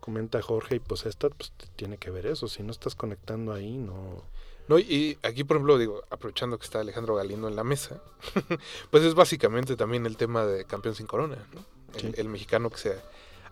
comenta 0.00 0.42
Jorge 0.42 0.76
y 0.76 0.80
pues 0.80 1.06
esta 1.06 1.28
pues, 1.30 1.52
tiene 1.76 1.96
que 1.96 2.10
ver 2.10 2.26
eso, 2.26 2.48
si 2.48 2.62
no 2.62 2.72
estás 2.72 2.94
conectando 2.94 3.52
ahí, 3.52 3.78
no... 3.78 4.22
No, 4.68 4.78
y 4.78 5.18
aquí, 5.22 5.42
por 5.42 5.56
ejemplo, 5.56 5.76
digo, 5.76 6.02
aprovechando 6.10 6.56
que 6.58 6.64
está 6.64 6.80
Alejandro 6.80 7.16
Galindo 7.16 7.48
en 7.48 7.56
la 7.56 7.64
mesa, 7.64 8.00
pues 8.90 9.02
es 9.02 9.14
básicamente 9.14 9.76
también 9.76 10.06
el 10.06 10.16
tema 10.16 10.46
de 10.46 10.64
campeón 10.64 10.94
sin 10.94 11.06
corona, 11.06 11.36
¿no? 11.52 11.64
El, 11.98 12.14
el 12.16 12.28
mexicano 12.28 12.70
que 12.70 12.78
se 12.78 12.96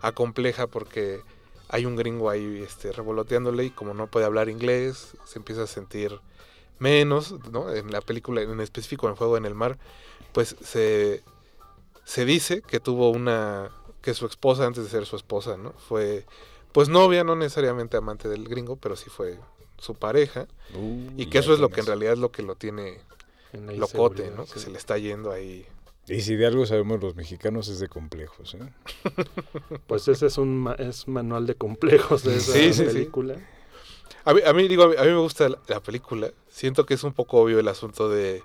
acompleja 0.01 0.67
porque 0.67 1.21
hay 1.69 1.85
un 1.85 1.95
gringo 1.95 2.29
ahí 2.29 2.63
este, 2.65 2.91
revoloteándole 2.91 3.65
y 3.65 3.69
como 3.71 3.93
no 3.93 4.07
puede 4.07 4.25
hablar 4.25 4.49
inglés, 4.49 5.15
se 5.25 5.39
empieza 5.39 5.63
a 5.63 5.67
sentir 5.67 6.19
menos, 6.81 7.35
¿no? 7.51 7.73
En 7.73 7.91
la 7.91 8.01
película, 8.01 8.41
en 8.41 8.59
específico 8.59 9.07
en 9.07 9.15
Fuego 9.15 9.37
en 9.37 9.45
el 9.45 9.55
Mar, 9.55 9.77
pues 10.33 10.55
se, 10.63 11.23
se 12.03 12.25
dice 12.25 12.61
que 12.61 12.79
tuvo 12.79 13.09
una, 13.11 13.71
que 14.01 14.13
su 14.13 14.25
esposa 14.25 14.65
antes 14.65 14.83
de 14.83 14.89
ser 14.89 15.05
su 15.05 15.15
esposa, 15.15 15.57
¿no? 15.57 15.71
Fue, 15.73 16.25
pues 16.71 16.89
novia, 16.89 17.23
no 17.23 17.35
necesariamente 17.35 17.97
amante 17.97 18.27
del 18.27 18.47
gringo, 18.49 18.75
pero 18.75 18.95
sí 18.95 19.09
fue 19.09 19.37
su 19.77 19.95
pareja. 19.95 20.47
Uh, 20.75 21.09
Y 21.17 21.27
que 21.27 21.37
eso 21.39 21.53
es 21.53 21.59
lo 21.59 21.69
que 21.69 21.79
en 21.81 21.85
realidad 21.87 22.13
es 22.13 22.19
lo 22.19 22.31
que 22.31 22.43
lo 22.43 22.55
tiene 22.55 22.99
locote, 23.53 24.31
¿no? 24.31 24.45
Que 24.45 24.59
se 24.59 24.69
le 24.71 24.77
está 24.77 24.97
yendo 24.97 25.31
ahí. 25.31 25.65
Y 26.07 26.21
si 26.21 26.35
de 26.35 26.47
algo 26.47 26.65
sabemos 26.65 27.01
los 27.01 27.15
mexicanos 27.15 27.67
es 27.67 27.79
de 27.79 27.87
complejos, 27.87 28.55
¿eh? 28.55 28.59
Pues 29.87 30.07
ese 30.07 30.25
es 30.27 30.37
un 30.37 30.57
ma- 30.57 30.73
es 30.73 31.07
manual 31.07 31.45
de 31.45 31.55
complejos 31.55 32.23
de 32.23 32.35
esa 32.37 32.53
Sí, 32.53 32.73
sí, 32.73 32.73
sí. 32.73 32.85
película. 32.85 33.35
A 34.25 34.33
mí, 34.33 34.41
a 34.45 34.53
mí, 34.53 34.67
digo, 34.67 34.83
a 34.83 34.87
mí, 34.87 34.95
a 34.97 35.03
mí 35.03 35.09
me 35.09 35.17
gusta 35.17 35.49
la, 35.49 35.57
la 35.67 35.79
película. 35.79 36.31
Siento 36.49 36.85
que 36.85 36.93
es 36.93 37.03
un 37.03 37.13
poco 37.13 37.37
obvio 37.41 37.59
el 37.59 37.67
asunto 37.67 38.09
de 38.09 38.43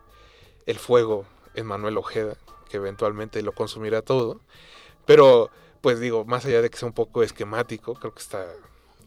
el 0.66 0.78
fuego 0.78 1.24
en 1.54 1.66
Manuel 1.66 1.96
Ojeda, 1.98 2.36
que 2.68 2.76
eventualmente 2.78 3.42
lo 3.42 3.52
consumirá 3.52 4.02
todo. 4.02 4.40
Pero, 5.04 5.50
pues 5.80 6.00
digo, 6.00 6.24
más 6.24 6.44
allá 6.44 6.60
de 6.62 6.70
que 6.70 6.78
sea 6.78 6.88
un 6.88 6.94
poco 6.94 7.22
esquemático, 7.22 7.94
creo 7.94 8.12
que 8.14 8.20
está 8.22 8.46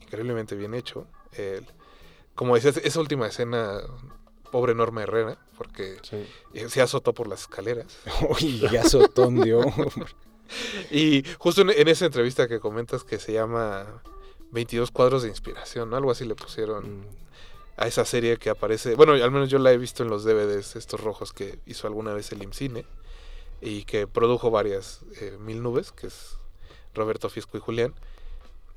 increíblemente 0.01 0.55
bien 0.55 0.73
hecho. 0.73 1.05
El- 1.33 1.65
como 2.35 2.55
decías, 2.55 2.77
esa 2.77 2.99
última 3.01 3.27
escena, 3.27 3.81
pobre 4.51 4.73
Norma 4.73 5.03
Herrera, 5.03 5.37
porque 5.57 5.97
Sí. 6.03 6.25
eh, 6.53 6.69
se 6.69 6.81
azotó 6.81 7.13
por 7.13 7.27
las 7.27 7.41
escaleras. 7.41 7.97
Uy, 8.41 8.59
ya 8.71 8.81
azotón 8.81 9.41
dio. 9.41 9.59
Y 10.89 11.23
justo 11.37 11.61
en, 11.61 11.69
en 11.69 11.87
esa 11.89 12.05
entrevista 12.07 12.47
que 12.47 12.59
comentas 12.59 13.03
que 13.03 13.19
se 13.19 13.33
llama 13.33 14.01
22 14.51 14.91
cuadros 14.91 15.23
de 15.23 15.29
inspiración, 15.29 15.89
¿no? 15.89 15.97
Algo 15.97 16.11
así 16.11 16.25
le 16.25 16.35
pusieron 16.35 17.01
Mm, 17.01 17.05
a 17.79 17.87
esa 17.87 18.03
serie 18.03 18.37
que 18.37 18.49
aparece. 18.49 18.95
Bueno, 18.95 19.13
al 19.13 19.31
menos 19.31 19.49
yo 19.49 19.57
la 19.57 19.71
he 19.71 19.77
visto 19.77 20.03
en 20.03 20.09
los 20.09 20.25
DVDs 20.25 20.75
estos 20.75 20.99
rojos 20.99 21.31
que 21.31 21.59
hizo 21.65 21.87
alguna 21.87 22.13
vez 22.13 22.31
el 22.33 22.43
IMCINE 22.43 22.85
y 23.61 23.83
que 23.85 24.05
produjo 24.05 24.51
varias 24.51 25.01
eh, 25.21 25.37
Mil 25.39 25.63
Nubes, 25.63 25.93
que 25.93 26.07
es 26.07 26.37
Roberto 26.93 27.29
Fisco 27.29 27.57
y 27.57 27.61
Julián. 27.61 27.93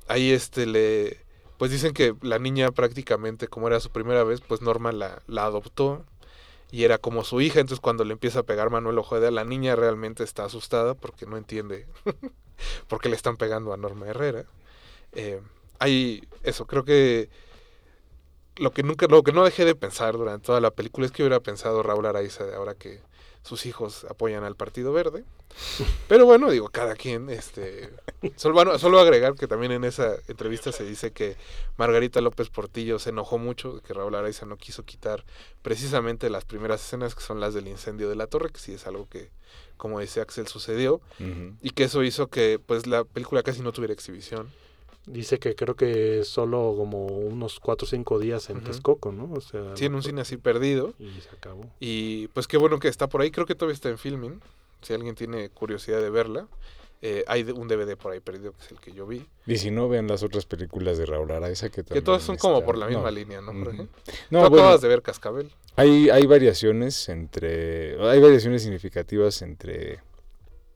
Ahí 0.07 0.31
este 0.31 0.65
le 0.65 1.19
pues 1.57 1.69
dicen 1.69 1.93
que 1.93 2.15
la 2.21 2.39
niña 2.39 2.71
prácticamente 2.71 3.47
como 3.47 3.67
era 3.67 3.79
su 3.79 3.89
primera 3.89 4.23
vez, 4.23 4.41
pues 4.41 4.61
Norma 4.61 4.91
la, 4.91 5.21
la 5.27 5.45
adoptó 5.45 6.05
y 6.71 6.85
era 6.85 6.97
como 6.97 7.23
su 7.23 7.41
hija, 7.41 7.59
entonces 7.59 7.81
cuando 7.81 8.03
le 8.03 8.13
empieza 8.13 8.39
a 8.39 8.43
pegar 8.43 8.69
Manuel 8.69 8.97
Ojeda, 8.97 9.31
la 9.31 9.43
niña 9.43 9.75
realmente 9.75 10.23
está 10.23 10.45
asustada 10.45 10.95
porque 10.95 11.25
no 11.25 11.37
entiende 11.37 11.87
por 12.87 13.01
qué 13.01 13.09
le 13.09 13.15
están 13.15 13.37
pegando 13.37 13.73
a 13.73 13.77
Norma 13.77 14.07
Herrera. 14.07 14.45
Eh, 15.11 15.41
hay 15.83 16.23
eso, 16.43 16.65
creo 16.65 16.85
que 16.85 17.29
lo 18.55 18.71
que 18.71 18.83
nunca, 18.83 19.07
lo 19.07 19.23
que 19.23 19.33
no 19.33 19.43
dejé 19.43 19.65
de 19.65 19.75
pensar 19.75 20.13
durante 20.17 20.45
toda 20.45 20.61
la 20.61 20.71
película 20.71 21.05
es 21.05 21.11
que 21.11 21.23
hubiera 21.23 21.41
pensado 21.41 21.83
Raúl 21.83 22.05
Araiza 22.05 22.45
de 22.45 22.55
ahora 22.55 22.75
que 22.75 23.01
sus 23.41 23.65
hijos 23.65 24.05
apoyan 24.09 24.45
al 24.45 24.55
Partido 24.55 24.93
Verde. 24.93 25.25
Pero 26.07 26.25
bueno, 26.25 26.49
digo, 26.49 26.69
cada 26.69 26.95
quien, 26.95 27.29
este, 27.29 27.89
solo, 28.37 28.79
solo 28.79 28.99
agregar 28.99 29.35
que 29.35 29.47
también 29.47 29.73
en 29.73 29.83
esa 29.83 30.15
entrevista 30.29 30.71
se 30.71 30.85
dice 30.85 31.11
que 31.11 31.35
Margarita 31.75 32.21
López 32.21 32.49
Portillo 32.49 32.97
se 32.97 33.09
enojó 33.09 33.37
mucho 33.37 33.73
de 33.73 33.81
que 33.81 33.93
Raúl 33.93 34.15
Araiza 34.15 34.45
no 34.45 34.55
quiso 34.55 34.83
quitar 34.85 35.25
precisamente 35.61 36.29
las 36.29 36.45
primeras 36.45 36.81
escenas 36.81 37.13
que 37.13 37.21
son 37.21 37.41
las 37.41 37.53
del 37.53 37.67
incendio 37.67 38.07
de 38.07 38.15
la 38.15 38.27
torre, 38.27 38.51
que 38.51 38.59
sí 38.59 38.73
es 38.73 38.87
algo 38.87 39.09
que, 39.09 39.31
como 39.75 39.99
dice 39.99 40.21
Axel, 40.21 40.47
sucedió, 40.47 41.01
y 41.61 41.71
que 41.71 41.83
eso 41.83 42.03
hizo 42.03 42.27
que 42.27 42.59
pues 42.65 42.87
la 42.87 43.03
película 43.03 43.43
casi 43.43 43.61
no 43.61 43.73
tuviera 43.73 43.93
exhibición. 43.93 44.49
Dice 45.05 45.37
que 45.37 45.53
creo 45.55 45.75
que 45.75 46.23
solo 46.23 46.73
como 46.77 47.05
unos 47.07 47.59
4 47.59 47.85
o 47.85 47.89
5 47.89 48.19
días 48.19 48.49
en 48.49 48.57
Ujú. 48.57 48.65
Texcoco, 48.67 49.11
¿no? 49.11 49.29
O 49.33 49.41
sea, 49.41 49.75
Sí, 49.75 49.85
en 49.85 49.95
un 49.95 50.01
cine 50.03 50.21
así 50.21 50.37
perdido. 50.37 50.93
y 50.97 51.11
se 51.21 51.29
acabó. 51.35 51.65
Y 51.81 52.27
pues 52.29 52.47
qué 52.47 52.57
bueno 52.57 52.79
que 52.79 52.87
está 52.87 53.07
por 53.09 53.21
ahí. 53.21 53.29
Creo 53.29 53.45
que 53.45 53.53
todavía 53.55 53.73
está 53.73 53.89
en 53.89 53.97
filming. 53.97 54.39
Si 54.81 54.93
alguien 54.93 55.15
tiene 55.15 55.49
curiosidad 55.49 56.01
de 56.01 56.09
verla. 56.09 56.47
Eh, 57.05 57.25
hay 57.27 57.43
de- 57.43 57.51
un 57.51 57.67
DVD 57.67 57.97
por 57.97 58.13
ahí 58.13 58.21
perdido 58.21 58.53
que 58.53 58.63
es 58.63 58.71
el 58.71 58.79
que 58.79 58.93
yo 58.93 59.05
vi. 59.05 59.27
Y 59.45 59.57
si 59.57 59.71
no, 59.71 59.89
vean 59.89 60.07
las 60.07 60.23
otras 60.23 60.45
películas 60.45 60.97
de 60.97 61.05
Raúl 61.05 61.31
Araiza 61.31 61.67
que 61.67 61.75
Que 61.77 61.83
también 61.83 62.05
todas 62.05 62.23
son 62.23 62.37
como 62.37 62.63
por 62.63 62.77
la 62.77 62.85
misma 62.87 63.03
no. 63.03 63.11
línea, 63.11 63.41
¿no. 63.41 63.51
Tú 63.51 63.71
No, 64.29 64.39
bueno, 64.49 64.55
acabas 64.55 64.79
de 64.81 64.87
ver 64.87 65.01
Cascabel. 65.01 65.51
hay, 65.75 66.09
hay 66.09 66.25
variaciones 66.25 67.09
entre... 67.09 68.01
Hay 68.09 68.21
variaciones 68.21 68.61
significativas 68.63 69.41
entre 69.41 69.99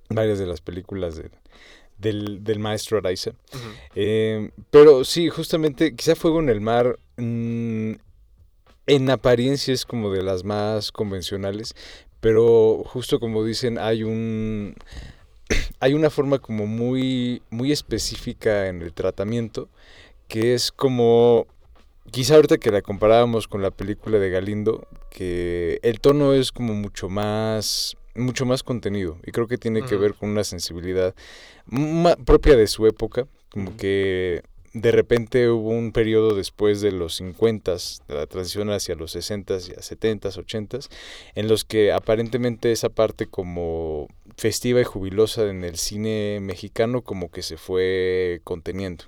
varias 0.10 0.38
de 0.38 0.48
las 0.48 0.60
películas 0.60 1.16
del, 1.16 1.32
del, 1.98 2.44
del 2.44 2.60
maestro 2.60 2.98
Araiza. 2.98 3.32
Eh, 3.96 4.52
pero 4.72 5.04
sí, 5.04 5.30
justamente, 5.30 5.96
quizá 5.96 6.16
Fuego 6.16 6.40
en 6.40 6.50
el 6.50 6.62
Mar, 6.62 7.00
mm, 7.18 7.94
en 8.88 9.10
apariencia 9.10 9.74
es 9.74 9.86
como 9.86 10.12
de 10.12 10.24
las 10.24 10.44
más 10.44 10.92
convencionales, 10.92 11.76
pero 12.20 12.84
justo 12.86 13.20
como 13.20 13.44
dicen, 13.44 13.78
hay 13.78 14.04
un... 14.04 14.76
Hay 15.80 15.94
una 15.94 16.10
forma 16.10 16.40
como 16.40 16.66
muy, 16.66 17.42
muy 17.52 17.72
específica 17.72 18.68
en 18.68 18.82
el 18.82 18.92
tratamiento, 18.94 19.70
que 20.28 20.54
es 20.54 20.74
como, 20.74 21.48
quizá 22.12 22.36
ahorita 22.36 22.58
que 22.58 22.72
la 22.72 22.82
comparábamos 22.82 23.48
con 23.48 23.62
la 23.62 23.72
película 23.72 24.18
de 24.18 24.30
Galindo, 24.30 24.88
que 25.10 25.80
el 25.84 26.02
tono 26.02 26.34
es 26.34 26.52
como 26.52 26.74
mucho 26.74 27.08
más, 27.08 27.96
mucho 28.18 28.46
más 28.46 28.64
contenido, 28.64 29.18
y 29.26 29.32
creo 29.32 29.48
que 29.48 29.58
tiene 29.58 29.84
que 29.84 29.96
ver 29.96 30.14
con 30.14 30.30
una 30.30 30.44
sensibilidad 30.44 31.16
propia 32.26 32.56
de 32.56 32.68
su 32.68 32.88
época, 32.88 33.28
como 33.50 33.76
que 33.78 34.44
de 34.74 34.92
repente 34.92 35.50
hubo 35.50 35.70
un 35.70 35.92
periodo 35.92 36.36
después 36.36 36.82
de 36.82 36.92
los 36.92 37.16
50, 37.16 37.78
de 38.08 38.16
la 38.16 38.28
transición 38.28 38.70
hacia 38.70 38.96
los 38.96 39.12
60 39.12 39.54
y 39.70 39.80
a 39.80 39.82
70, 39.82 40.30
80, 40.30 40.80
en 41.36 41.48
los 41.48 41.64
que 41.64 41.92
aparentemente 41.92 42.72
esa 42.72 42.90
parte 42.90 43.26
como 43.26 44.08
festiva 44.36 44.80
y 44.82 44.84
jubilosa 44.84 45.50
en 45.50 45.64
el 45.64 45.78
cine 45.78 46.40
mexicano 46.42 47.02
como 47.02 47.32
que 47.32 47.42
se 47.42 47.58
fue 47.58 48.42
conteniendo. 48.44 49.06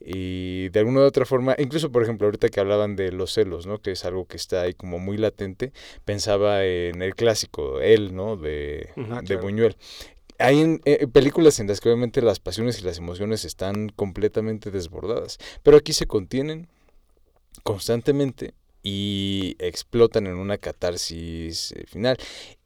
Y 0.00 0.68
de 0.70 0.78
alguna 0.80 1.00
u 1.00 1.02
otra 1.04 1.24
forma, 1.24 1.56
incluso 1.58 1.90
por 1.90 2.02
ejemplo 2.02 2.26
ahorita 2.26 2.48
que 2.48 2.60
hablaban 2.60 2.94
de 2.96 3.10
los 3.12 3.32
celos, 3.32 3.66
¿no? 3.66 3.78
Que 3.80 3.92
es 3.92 4.04
algo 4.04 4.26
que 4.26 4.36
está 4.36 4.62
ahí 4.62 4.74
como 4.74 4.98
muy 4.98 5.16
latente, 5.16 5.72
pensaba 6.04 6.64
en 6.64 7.02
el 7.02 7.14
clásico, 7.14 7.80
él, 7.80 8.14
¿no? 8.14 8.36
De. 8.36 8.90
Ah, 9.10 9.20
de 9.20 9.26
claro. 9.26 9.42
Buñuel. 9.42 9.76
Hay 10.38 10.60
en- 10.60 10.80
eh, 10.84 11.08
películas 11.08 11.58
en 11.58 11.66
las 11.66 11.80
que 11.80 11.88
obviamente 11.88 12.22
las 12.22 12.38
pasiones 12.38 12.78
y 12.80 12.84
las 12.84 12.98
emociones 12.98 13.44
están 13.44 13.88
completamente 13.88 14.70
desbordadas, 14.70 15.38
pero 15.64 15.76
aquí 15.76 15.92
se 15.92 16.06
contienen 16.06 16.68
constantemente 17.64 18.54
y 18.82 19.56
explotan 19.58 20.26
en 20.26 20.36
una 20.36 20.58
catarsis 20.58 21.72
eh, 21.72 21.84
final. 21.86 22.16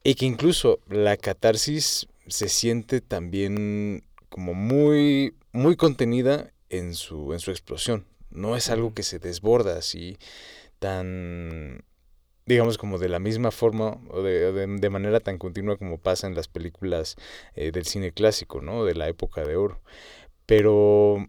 Y 0.04 0.14
que 0.14 0.26
incluso 0.26 0.80
la 0.88 1.16
catarsis 1.16 2.06
se 2.26 2.48
siente 2.48 3.00
también 3.00 4.04
como 4.28 4.54
muy, 4.54 5.34
muy 5.52 5.76
contenida 5.76 6.51
en 6.72 6.94
su, 6.94 7.32
en 7.34 7.40
su 7.40 7.52
explosión. 7.52 8.06
No 8.30 8.56
es 8.56 8.70
algo 8.70 8.94
que 8.94 9.04
se 9.04 9.20
desborda 9.20 9.78
así 9.78 10.18
tan, 10.80 11.84
digamos, 12.46 12.78
como 12.78 12.98
de 12.98 13.08
la 13.10 13.20
misma 13.20 13.50
forma 13.52 13.98
o 14.10 14.22
de, 14.22 14.52
de- 14.52 14.66
de 14.66 14.90
manera 14.90 15.20
tan 15.20 15.38
continua 15.38 15.78
como 15.78 15.98
pasa 15.98 16.26
en 16.28 16.34
las 16.36 16.48
películas 16.48 17.16
eh, 17.56 17.72
del 17.72 17.86
cine 17.86 18.12
clásico, 18.12 18.62
¿no? 18.62 18.84
De 18.84 18.94
la 18.94 19.08
época 19.08 19.44
de 19.44 19.56
oro. 19.56 19.80
Pero, 20.46 21.28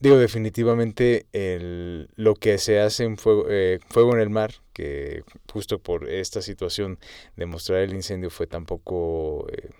digo, 0.00 0.16
definitivamente 0.18 1.26
el, 1.32 2.08
lo 2.16 2.34
que 2.34 2.58
se 2.58 2.80
hace 2.80 3.04
en 3.04 3.16
Fuego, 3.18 3.46
eh, 3.48 3.80
Fuego 3.88 4.14
en 4.14 4.20
el 4.20 4.30
Mar, 4.30 4.54
que 4.72 5.24
justo 5.52 5.78
por 5.80 6.08
esta 6.08 6.42
situación 6.42 6.98
de 7.36 7.46
mostrar 7.46 7.80
el 7.80 7.94
incendio 7.94 8.30
fue 8.30 8.46
tampoco... 8.46 9.46
eh, 9.52 9.70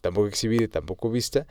tampoco 0.00 0.28
exhibida 0.28 0.64
y 0.64 0.68
tampoco 0.68 1.10
vista, 1.10 1.46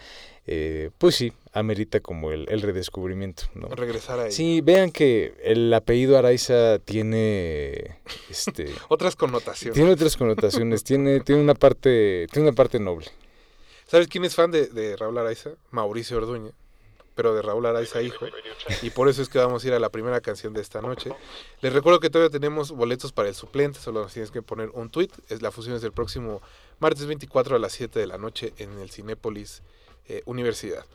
eh, 0.46 0.92
pues 1.00 1.16
sí, 1.16 1.34
amerita 1.54 2.00
como 2.00 2.32
el, 2.32 2.48
el 2.50 2.62
redescubrimiento, 2.62 3.44
¿no? 3.54 3.68
Regresar 3.70 4.20
ahí. 4.20 4.32
Sí, 4.32 4.62
vean 4.62 4.92
que 4.92 5.36
el 5.44 5.72
apellido 5.74 6.18
Araiza 6.18 6.80
tiene 6.80 8.00
este 8.30 8.74
Otras 8.90 9.16
connotaciones. 9.16 9.76
tiene 9.76 9.92
otras 9.92 10.18
connotaciones, 10.18 10.84
tiene 10.84 11.20
tiene 11.22 11.42
una 11.42 11.54
parte 11.54 12.28
tiene 12.32 12.50
una 12.50 12.56
parte 12.56 12.80
noble. 12.80 13.08
¿Sabes 13.86 14.08
quién 14.08 14.26
es 14.26 14.34
fan 14.34 14.50
de, 14.50 14.68
de 14.68 14.98
Raúl 14.98 15.18
Araiza? 15.20 15.52
Mauricio 15.70 16.18
Orduña, 16.18 16.52
pero 17.14 17.36
de 17.36 17.44
Raúl 17.44 17.66
Araiza 17.68 18.02
hijo. 18.02 18.26
Y 18.82 18.90
por 18.90 19.08
eso 19.08 19.22
es 19.22 19.30
que 19.30 19.38
vamos 19.38 19.64
a 19.64 19.68
ir 19.68 19.74
a 19.74 19.80
la 19.80 19.90
primera 19.90 20.22
canción 20.22 20.54
de 20.54 20.62
esta 20.62 20.82
noche. 20.82 21.12
Les 21.62 21.72
recuerdo 21.72 22.00
que 22.00 22.10
todavía 22.10 22.32
tenemos 22.32 22.72
boletos 22.72 23.12
para 23.12 23.30
el 23.30 23.36
suplente, 23.36 23.80
solo 23.80 24.02
nos 24.02 24.14
tienes 24.14 24.32
que 24.32 24.42
poner 24.42 24.70
un 24.70 24.90
tweet. 24.90 25.10
Es, 25.30 25.44
la 25.44 25.52
fusión 25.52 25.76
es 25.76 25.84
el 25.84 25.92
próximo 25.92 26.42
martes 26.80 27.06
24 27.06 27.56
a 27.56 27.60
las 27.60 27.74
7 27.74 28.00
de 28.00 28.08
la 28.08 28.18
noche 28.18 28.54
en 28.58 28.80
el 28.80 28.90
Cinépolis 28.90 29.62
eh, 30.08 30.24
Universidad. 30.26 30.86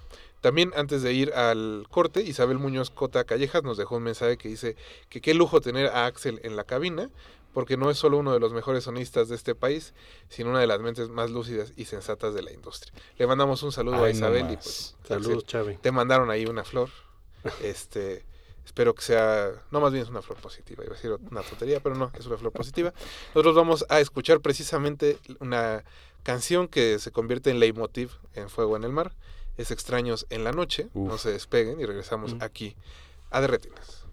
También 0.40 0.72
antes 0.76 1.02
de 1.02 1.12
ir 1.12 1.32
al 1.34 1.86
corte, 1.90 2.22
Isabel 2.22 2.58
Muñoz 2.58 2.90
Cota 2.90 3.24
Callejas 3.24 3.62
nos 3.64 3.76
dejó 3.76 3.96
un 3.96 4.04
mensaje 4.04 4.36
que 4.36 4.48
dice 4.48 4.76
que 5.08 5.20
qué 5.20 5.34
lujo 5.34 5.60
tener 5.60 5.86
a 5.86 6.06
Axel 6.06 6.40
en 6.44 6.56
la 6.56 6.64
cabina, 6.64 7.10
porque 7.52 7.76
no 7.76 7.90
es 7.90 7.98
solo 7.98 8.18
uno 8.18 8.32
de 8.32 8.40
los 8.40 8.52
mejores 8.52 8.84
sonistas 8.84 9.28
de 9.28 9.34
este 9.34 9.54
país, 9.54 9.94
sino 10.28 10.50
una 10.50 10.60
de 10.60 10.66
las 10.66 10.80
mentes 10.80 11.08
más 11.08 11.30
lúcidas 11.30 11.72
y 11.76 11.86
sensatas 11.86 12.34
de 12.34 12.42
la 12.42 12.52
industria. 12.52 12.92
Le 13.16 13.26
mandamos 13.26 13.62
un 13.62 13.72
saludo 13.72 13.96
a 13.96 14.00
no 14.00 14.08
Isabel 14.08 14.52
y 14.52 14.56
pues 14.56 14.96
Saludos, 15.04 15.44
Axel, 15.44 15.78
te 15.80 15.90
mandaron 15.90 16.30
ahí 16.30 16.46
una 16.46 16.64
flor. 16.64 16.90
Este, 17.62 18.24
espero 18.64 18.94
que 18.94 19.02
sea, 19.02 19.50
no 19.70 19.80
más 19.80 19.92
bien 19.92 20.04
es 20.04 20.10
una 20.10 20.22
flor 20.22 20.38
positiva, 20.38 20.84
iba 20.84 20.92
a 20.92 20.96
decir 20.96 21.10
una 21.30 21.42
tontería, 21.42 21.80
pero 21.80 21.94
no, 21.94 22.12
es 22.18 22.26
una 22.26 22.36
flor 22.36 22.52
positiva. 22.52 22.92
Nosotros 23.34 23.54
vamos 23.54 23.86
a 23.88 23.98
escuchar 23.98 24.40
precisamente 24.40 25.18
una 25.40 25.84
canción 26.22 26.68
que 26.68 26.98
se 26.98 27.10
convierte 27.10 27.50
en 27.50 27.58
leitmotiv 27.58 28.10
en 28.34 28.50
Fuego 28.50 28.76
en 28.76 28.84
el 28.84 28.92
Mar. 28.92 29.12
Es 29.58 29.70
Extraños 29.70 30.26
en 30.30 30.44
la 30.44 30.52
Noche. 30.52 30.88
No 30.94 31.18
se 31.18 31.32
despeguen 31.32 31.80
y 31.80 31.84
regresamos 31.84 32.34
Mm. 32.34 32.42
aquí 32.42 32.74
a 33.30 33.40
Derretinas. 33.42 34.04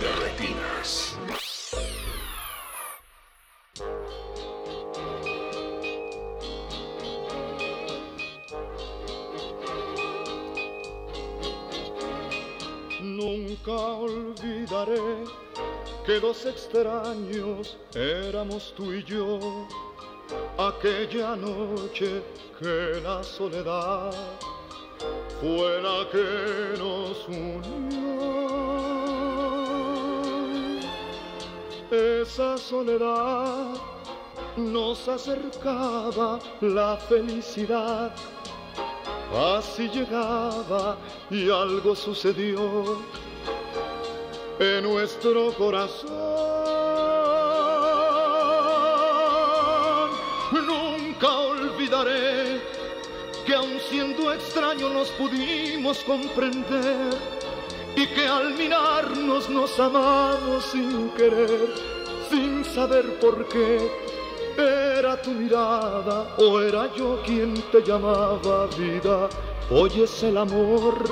Derretinas. 0.00 1.16
Nunca 13.00 13.72
que 16.04 16.20
dos 16.20 16.44
extraños 16.44 17.78
éramos 17.94 18.74
tú 18.76 18.92
y 18.92 19.02
yo. 19.04 19.66
Aquella 20.58 21.34
noche 21.36 22.22
que 22.58 23.00
la 23.02 23.22
soledad 23.22 24.12
fue 25.40 25.80
la 25.80 26.06
que 26.10 26.78
nos 26.78 27.26
unió. 27.28 28.18
Esa 31.90 32.58
soledad 32.58 33.74
nos 34.56 35.08
acercaba 35.08 36.38
la 36.60 36.98
felicidad. 37.08 38.14
Así 39.34 39.88
llegaba 39.88 40.98
y 41.30 41.50
algo 41.50 41.94
sucedió 41.94 42.98
en 44.58 44.82
nuestro 44.82 45.52
corazón. 45.52 46.08
Nunca 50.52 51.28
olvidaré 51.28 52.60
que 53.46 53.54
aun 53.54 53.78
siendo 53.88 54.32
extraños 54.32 54.92
nos 54.92 55.08
pudimos 55.10 55.98
comprender 56.04 57.16
y 57.96 58.06
que 58.08 58.26
al 58.26 58.54
mirarnos 58.54 59.48
nos 59.48 59.78
amamos 59.78 60.64
sin 60.66 61.10
querer, 61.10 61.68
sin 62.30 62.64
saber 62.64 63.18
por 63.20 63.46
qué. 63.48 63.90
Era 64.56 65.22
tu 65.22 65.30
mirada 65.30 66.34
o 66.36 66.60
era 66.60 66.92
yo 66.96 67.22
quien 67.24 67.54
te 67.70 67.80
llamaba 67.80 68.66
vida. 68.76 69.28
Hoy 69.70 70.02
es 70.02 70.22
el 70.24 70.36
amor 70.36 71.04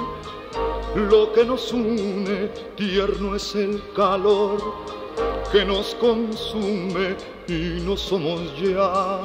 lo 0.97 1.33
que 1.33 1.45
nos 1.45 1.73
une, 1.73 2.49
tierno 2.75 3.37
es 3.37 3.55
el 3.55 3.83
calor 3.95 4.59
que 5.53 5.65
nos 5.65 5.95
consume 5.97 7.17
y 7.47 7.81
no 7.85 7.97
somos 7.97 8.41
ya 8.59 9.21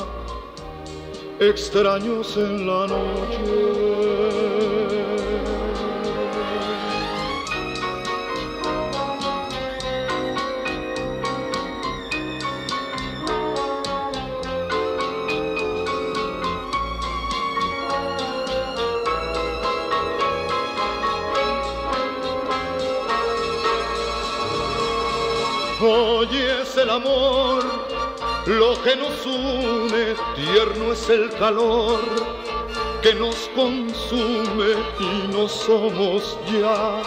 extraños 1.39 2.36
en 2.38 2.67
la 2.67 2.88
noche. 2.88 4.50
Hoy 25.84 26.28
es 26.38 26.78
el 26.78 26.91
amor 26.91 27.63
lo 28.46 28.80
que 28.84 28.96
nos 28.96 29.26
une, 29.26 30.13
tierno 30.36 30.94
es 30.94 31.10
el 31.10 31.32
calor 31.32 32.02
que 33.02 33.15
nos 33.15 33.50
consume 33.56 34.76
y 35.00 35.28
no 35.34 35.48
somos 35.48 36.38
ya 36.46 37.02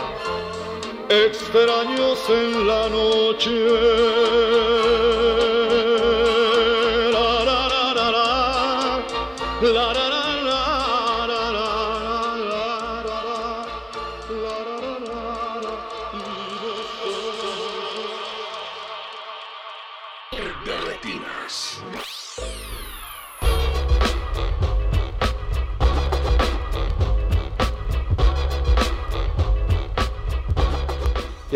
extraños 1.08 2.18
en 2.28 2.66
la 2.66 2.88
noche. 2.88 5.13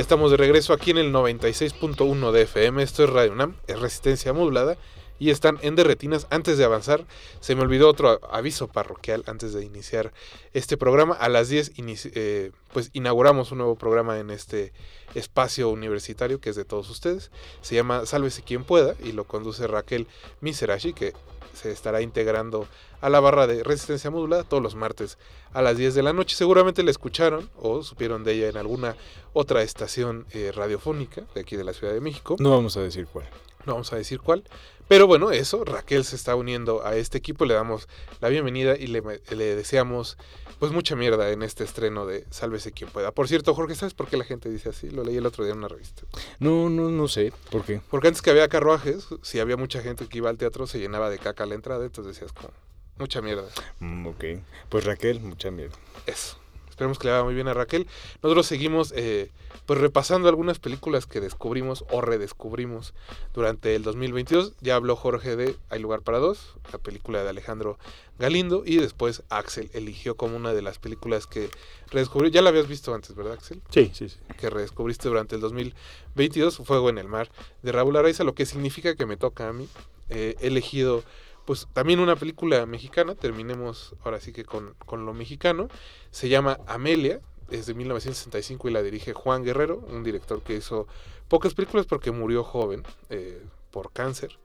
Estamos 0.08 0.30
de 0.30 0.38
regreso 0.38 0.72
aquí 0.72 0.90
en 0.90 0.96
el 0.96 1.12
96.1 1.12 2.32
de 2.32 2.40
FM. 2.40 2.82
Esto 2.82 3.04
es 3.04 3.10
Radio 3.10 3.30
UNAM, 3.32 3.56
es 3.66 3.78
resistencia 3.78 4.32
modulada. 4.32 4.78
Y 5.18 5.28
están 5.28 5.58
en 5.60 5.76
Derretinas. 5.76 6.26
Antes 6.30 6.56
de 6.56 6.64
avanzar, 6.64 7.04
se 7.40 7.54
me 7.54 7.60
olvidó 7.60 7.90
otro 7.90 8.18
aviso 8.32 8.68
parroquial 8.68 9.22
antes 9.26 9.52
de 9.52 9.66
iniciar 9.66 10.14
este 10.54 10.78
programa. 10.78 11.12
A 11.12 11.28
las 11.28 11.50
10 11.50 11.74
inici- 11.76 12.10
eh, 12.14 12.52
pues 12.72 12.88
inauguramos 12.94 13.52
un 13.52 13.58
nuevo 13.58 13.76
programa 13.76 14.18
en 14.18 14.30
este 14.30 14.72
espacio 15.14 15.68
universitario 15.68 16.40
que 16.40 16.48
es 16.48 16.56
de 16.56 16.64
todos 16.64 16.88
ustedes. 16.88 17.30
Se 17.60 17.74
llama 17.74 18.06
Sálvese 18.06 18.40
quien 18.42 18.64
pueda 18.64 18.94
y 19.04 19.12
lo 19.12 19.24
conduce 19.24 19.66
Raquel 19.66 20.06
Miserashi, 20.40 20.94
que 20.94 21.12
se 21.58 21.72
estará 21.72 22.00
integrando 22.00 22.66
a 23.00 23.08
la 23.08 23.20
barra 23.20 23.46
de 23.46 23.62
resistencia 23.62 24.10
modulada 24.10 24.44
todos 24.44 24.62
los 24.62 24.74
martes 24.74 25.18
a 25.52 25.62
las 25.62 25.76
10 25.76 25.94
de 25.94 26.02
la 26.02 26.12
noche. 26.12 26.36
Seguramente 26.36 26.82
la 26.82 26.90
escucharon 26.90 27.50
o 27.60 27.82
supieron 27.82 28.24
de 28.24 28.34
ella 28.34 28.48
en 28.48 28.56
alguna 28.56 28.96
otra 29.32 29.62
estación 29.62 30.26
eh, 30.30 30.52
radiofónica 30.54 31.22
de 31.34 31.40
aquí 31.40 31.56
de 31.56 31.64
la 31.64 31.72
Ciudad 31.72 31.92
de 31.92 32.00
México. 32.00 32.36
No 32.38 32.50
vamos 32.50 32.76
a 32.76 32.80
decir 32.80 33.06
cuál. 33.06 33.28
No 33.68 33.74
vamos 33.74 33.92
a 33.92 33.96
decir 33.96 34.20
cuál. 34.20 34.44
Pero 34.88 35.06
bueno, 35.06 35.30
eso, 35.30 35.62
Raquel 35.62 36.02
se 36.04 36.16
está 36.16 36.34
uniendo 36.34 36.86
a 36.86 36.96
este 36.96 37.18
equipo, 37.18 37.44
le 37.44 37.52
damos 37.52 37.86
la 38.22 38.30
bienvenida 38.30 38.74
y 38.78 38.86
le, 38.86 39.02
le 39.02 39.54
deseamos 39.54 40.16
pues 40.58 40.72
mucha 40.72 40.96
mierda 40.96 41.30
en 41.30 41.42
este 41.42 41.64
estreno 41.64 42.06
de 42.06 42.24
Sálvese 42.30 42.72
quien 42.72 42.88
pueda. 42.88 43.12
Por 43.12 43.28
cierto, 43.28 43.54
Jorge, 43.54 43.74
¿sabes 43.74 43.92
por 43.92 44.08
qué 44.08 44.16
la 44.16 44.24
gente 44.24 44.48
dice 44.48 44.70
así? 44.70 44.88
Lo 44.88 45.04
leí 45.04 45.18
el 45.18 45.26
otro 45.26 45.44
día 45.44 45.52
en 45.52 45.58
una 45.58 45.68
revista. 45.68 46.04
No, 46.38 46.70
no, 46.70 46.88
no 46.88 47.08
sé. 47.08 47.34
¿Por 47.50 47.62
qué? 47.62 47.82
Porque 47.90 48.08
antes 48.08 48.22
que 48.22 48.30
había 48.30 48.48
carruajes, 48.48 49.06
si 49.20 49.38
había 49.38 49.58
mucha 49.58 49.82
gente 49.82 50.06
que 50.06 50.16
iba 50.16 50.30
al 50.30 50.38
teatro, 50.38 50.66
se 50.66 50.78
llenaba 50.78 51.10
de 51.10 51.18
caca 51.18 51.44
la 51.44 51.54
entrada, 51.54 51.84
entonces 51.84 52.14
decías 52.14 52.32
como, 52.32 52.50
mucha 52.96 53.20
mierda. 53.20 53.46
Mm, 53.80 54.06
ok. 54.06 54.24
Pues 54.70 54.84
Raquel, 54.84 55.20
mucha 55.20 55.50
mierda. 55.50 55.76
Eso. 56.06 56.37
Esperemos 56.78 57.00
que 57.00 57.08
le 57.08 57.12
vaya 57.12 57.24
muy 57.24 57.34
bien 57.34 57.48
a 57.48 57.54
Raquel. 57.54 57.88
Nosotros 58.22 58.46
seguimos 58.46 58.92
eh, 58.94 59.32
pues 59.66 59.80
repasando 59.80 60.28
algunas 60.28 60.60
películas 60.60 61.06
que 61.06 61.20
descubrimos 61.20 61.84
o 61.90 62.00
redescubrimos 62.00 62.94
durante 63.34 63.74
el 63.74 63.82
2022. 63.82 64.52
Ya 64.60 64.76
habló 64.76 64.94
Jorge 64.94 65.34
de 65.34 65.56
Hay 65.70 65.80
lugar 65.80 66.02
para 66.02 66.18
dos, 66.18 66.54
la 66.72 66.78
película 66.78 67.24
de 67.24 67.30
Alejandro 67.30 67.80
Galindo, 68.20 68.62
y 68.64 68.76
después 68.76 69.24
Axel 69.28 69.70
eligió 69.72 70.16
como 70.16 70.36
una 70.36 70.54
de 70.54 70.62
las 70.62 70.78
películas 70.78 71.26
que 71.26 71.50
redescubrió. 71.90 72.30
Ya 72.30 72.42
la 72.42 72.50
habías 72.50 72.68
visto 72.68 72.94
antes, 72.94 73.16
¿verdad, 73.16 73.32
Axel? 73.32 73.60
Sí, 73.70 73.90
sí, 73.92 74.08
sí. 74.08 74.18
Que 74.38 74.48
redescubriste 74.48 75.08
durante 75.08 75.34
el 75.34 75.40
2022, 75.40 76.58
Fuego 76.58 76.90
en 76.90 76.98
el 76.98 77.08
Mar, 77.08 77.28
de 77.64 77.72
Raúl 77.72 77.96
Araiza, 77.96 78.22
lo 78.22 78.36
que 78.36 78.46
significa 78.46 78.94
que 78.94 79.04
me 79.04 79.16
toca 79.16 79.48
a 79.48 79.52
mí. 79.52 79.68
Eh, 80.10 80.36
he 80.40 80.46
elegido 80.46 81.02
pues 81.48 81.66
también 81.72 81.98
una 81.98 82.14
película 82.14 82.66
mexicana, 82.66 83.14
terminemos 83.14 83.94
ahora 84.04 84.20
sí 84.20 84.34
que 84.34 84.44
con, 84.44 84.74
con 84.84 85.06
lo 85.06 85.14
mexicano, 85.14 85.68
se 86.10 86.28
llama 86.28 86.58
Amelia, 86.66 87.22
es 87.50 87.64
de 87.64 87.72
1965 87.72 88.68
y 88.68 88.70
la 88.70 88.82
dirige 88.82 89.14
Juan 89.14 89.44
Guerrero, 89.44 89.78
un 89.88 90.04
director 90.04 90.42
que 90.42 90.56
hizo 90.56 90.86
pocas 91.26 91.54
películas 91.54 91.86
porque 91.86 92.10
murió 92.10 92.44
joven 92.44 92.82
eh, 93.08 93.42
por 93.70 93.90
cáncer. 93.92 94.38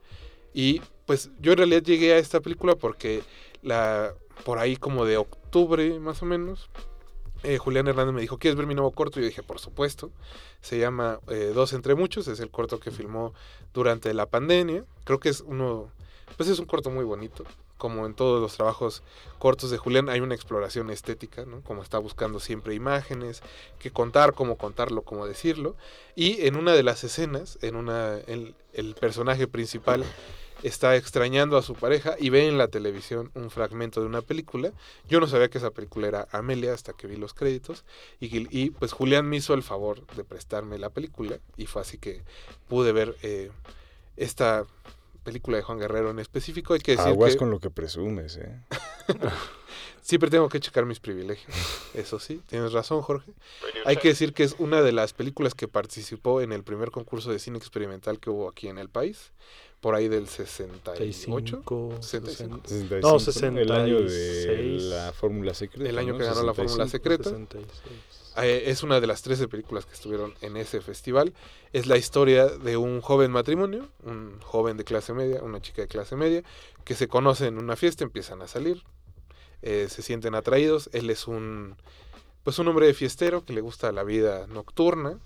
Y 0.54 0.80
pues 1.04 1.28
yo 1.40 1.52
en 1.52 1.58
realidad 1.58 1.82
llegué 1.82 2.14
a 2.14 2.16
esta 2.16 2.40
película 2.40 2.74
porque 2.74 3.22
la 3.60 4.14
por 4.46 4.58
ahí 4.58 4.76
como 4.76 5.04
de 5.04 5.18
octubre 5.18 6.00
más 6.00 6.22
o 6.22 6.24
menos, 6.24 6.70
eh, 7.42 7.58
Julián 7.58 7.86
Hernández 7.86 8.14
me 8.14 8.22
dijo, 8.22 8.38
¿quieres 8.38 8.56
ver 8.56 8.66
mi 8.66 8.74
nuevo 8.74 8.92
corto? 8.92 9.20
Y 9.20 9.24
yo 9.24 9.28
dije, 9.28 9.42
por 9.42 9.58
supuesto. 9.58 10.10
Se 10.62 10.78
llama 10.78 11.20
eh, 11.28 11.52
Dos 11.54 11.74
entre 11.74 11.94
muchos, 11.94 12.28
es 12.28 12.40
el 12.40 12.50
corto 12.50 12.80
que 12.80 12.90
filmó 12.90 13.34
durante 13.74 14.14
la 14.14 14.24
pandemia. 14.24 14.86
Creo 15.04 15.20
que 15.20 15.28
es 15.28 15.42
uno, 15.42 15.90
pues 16.36 16.48
es 16.48 16.58
un 16.58 16.66
corto 16.66 16.90
muy 16.90 17.04
bonito. 17.04 17.44
Como 17.76 18.06
en 18.06 18.14
todos 18.14 18.40
los 18.40 18.56
trabajos 18.56 19.02
cortos 19.38 19.70
de 19.70 19.78
Julián, 19.78 20.08
hay 20.08 20.20
una 20.20 20.34
exploración 20.34 20.90
estética, 20.90 21.44
¿no? 21.44 21.60
Como 21.62 21.82
está 21.82 21.98
buscando 21.98 22.40
siempre 22.40 22.74
imágenes, 22.74 23.42
qué 23.78 23.90
contar, 23.90 24.32
cómo 24.32 24.56
contarlo, 24.56 25.02
cómo 25.02 25.26
decirlo. 25.26 25.76
Y 26.14 26.46
en 26.46 26.56
una 26.56 26.72
de 26.72 26.82
las 26.82 27.04
escenas, 27.04 27.58
en 27.62 27.76
una, 27.76 28.16
el, 28.26 28.54
el 28.72 28.94
personaje 28.94 29.46
principal 29.48 30.04
está 30.64 30.96
extrañando 30.96 31.58
a 31.58 31.62
su 31.62 31.74
pareja 31.74 32.16
y 32.18 32.30
ve 32.30 32.48
en 32.48 32.56
la 32.56 32.68
televisión 32.68 33.30
un 33.34 33.50
fragmento 33.50 34.00
de 34.00 34.06
una 34.06 34.22
película. 34.22 34.72
Yo 35.08 35.20
no 35.20 35.26
sabía 35.26 35.50
que 35.50 35.58
esa 35.58 35.70
película 35.70 36.08
era 36.08 36.28
Amelia 36.32 36.72
hasta 36.72 36.94
que 36.94 37.06
vi 37.06 37.16
los 37.16 37.34
créditos 37.34 37.84
y, 38.18 38.48
y 38.56 38.70
pues 38.70 38.92
Julián 38.92 39.28
me 39.28 39.36
hizo 39.36 39.52
el 39.52 39.62
favor 39.62 40.06
de 40.16 40.24
prestarme 40.24 40.78
la 40.78 40.88
película 40.88 41.38
y 41.56 41.66
fue 41.66 41.82
así 41.82 41.98
que 41.98 42.22
pude 42.66 42.92
ver 42.92 43.14
eh, 43.22 43.50
esta 44.16 44.64
película 45.24 45.56
de 45.56 45.62
Juan 45.64 45.78
Guerrero 45.78 46.10
en 46.10 46.20
específico. 46.20 46.74
Hay 46.74 46.80
que 46.80 46.92
decir 46.92 47.08
Aguas 47.08 47.32
que 47.32 47.38
con 47.38 47.50
lo 47.50 47.58
que 47.58 47.70
presumes, 47.70 48.36
¿eh? 48.36 48.60
siempre 50.02 50.30
tengo 50.30 50.48
que 50.48 50.60
checar 50.60 50.84
mis 50.84 51.00
privilegios. 51.00 51.52
Eso 51.94 52.20
sí, 52.20 52.40
tienes 52.46 52.72
razón, 52.72 53.02
Jorge. 53.02 53.32
Hay 53.86 53.96
que 53.96 54.08
decir 54.08 54.34
que 54.34 54.44
es 54.44 54.54
una 54.58 54.82
de 54.82 54.92
las 54.92 55.12
películas 55.14 55.54
que 55.54 55.66
participó 55.66 56.40
en 56.42 56.52
el 56.52 56.62
primer 56.62 56.90
concurso 56.90 57.32
de 57.32 57.38
cine 57.38 57.58
experimental 57.58 58.20
que 58.20 58.30
hubo 58.30 58.48
aquí 58.48 58.68
en 58.68 58.78
el 58.78 58.88
país, 58.88 59.32
por 59.80 59.94
ahí 59.94 60.08
del 60.08 60.28
68. 60.28 60.96
65, 60.96 61.96
65. 62.00 62.60
60, 62.66 63.08
65, 63.08 63.54
No, 63.54 63.60
El 63.60 63.72
año 63.72 64.00
de 64.02 64.08
66. 64.10 64.82
la 64.84 65.12
fórmula 65.12 65.54
secreta. 65.54 65.88
El 65.88 65.98
año 65.98 66.12
¿no? 66.12 66.18
que 66.18 66.24
ganó 66.24 66.42
la 66.42 66.54
fórmula 66.54 66.86
65. 66.86 66.90
secreta. 66.90 67.30
66. 67.30 68.13
Eh, 68.36 68.64
es 68.66 68.82
una 68.82 69.00
de 69.00 69.06
las 69.06 69.22
13 69.22 69.48
películas 69.48 69.86
que 69.86 69.92
estuvieron 69.92 70.34
en 70.40 70.56
ese 70.56 70.80
festival. 70.80 71.32
Es 71.72 71.86
la 71.86 71.96
historia 71.96 72.46
de 72.46 72.76
un 72.76 73.00
joven 73.00 73.30
matrimonio, 73.30 73.88
un 74.02 74.40
joven 74.40 74.76
de 74.76 74.84
clase 74.84 75.12
media, 75.12 75.42
una 75.42 75.60
chica 75.60 75.82
de 75.82 75.88
clase 75.88 76.16
media, 76.16 76.42
que 76.84 76.94
se 76.94 77.08
conocen 77.08 77.58
en 77.58 77.58
una 77.58 77.76
fiesta, 77.76 78.04
empiezan 78.04 78.42
a 78.42 78.48
salir, 78.48 78.82
eh, 79.62 79.86
se 79.88 80.02
sienten 80.02 80.34
atraídos. 80.34 80.90
Él 80.92 81.10
es 81.10 81.28
un, 81.28 81.76
pues 82.42 82.58
un 82.58 82.68
hombre 82.68 82.92
fiestero 82.94 83.44
que 83.44 83.52
le 83.52 83.60
gusta 83.60 83.92
la 83.92 84.02
vida 84.04 84.46
nocturna. 84.48 85.18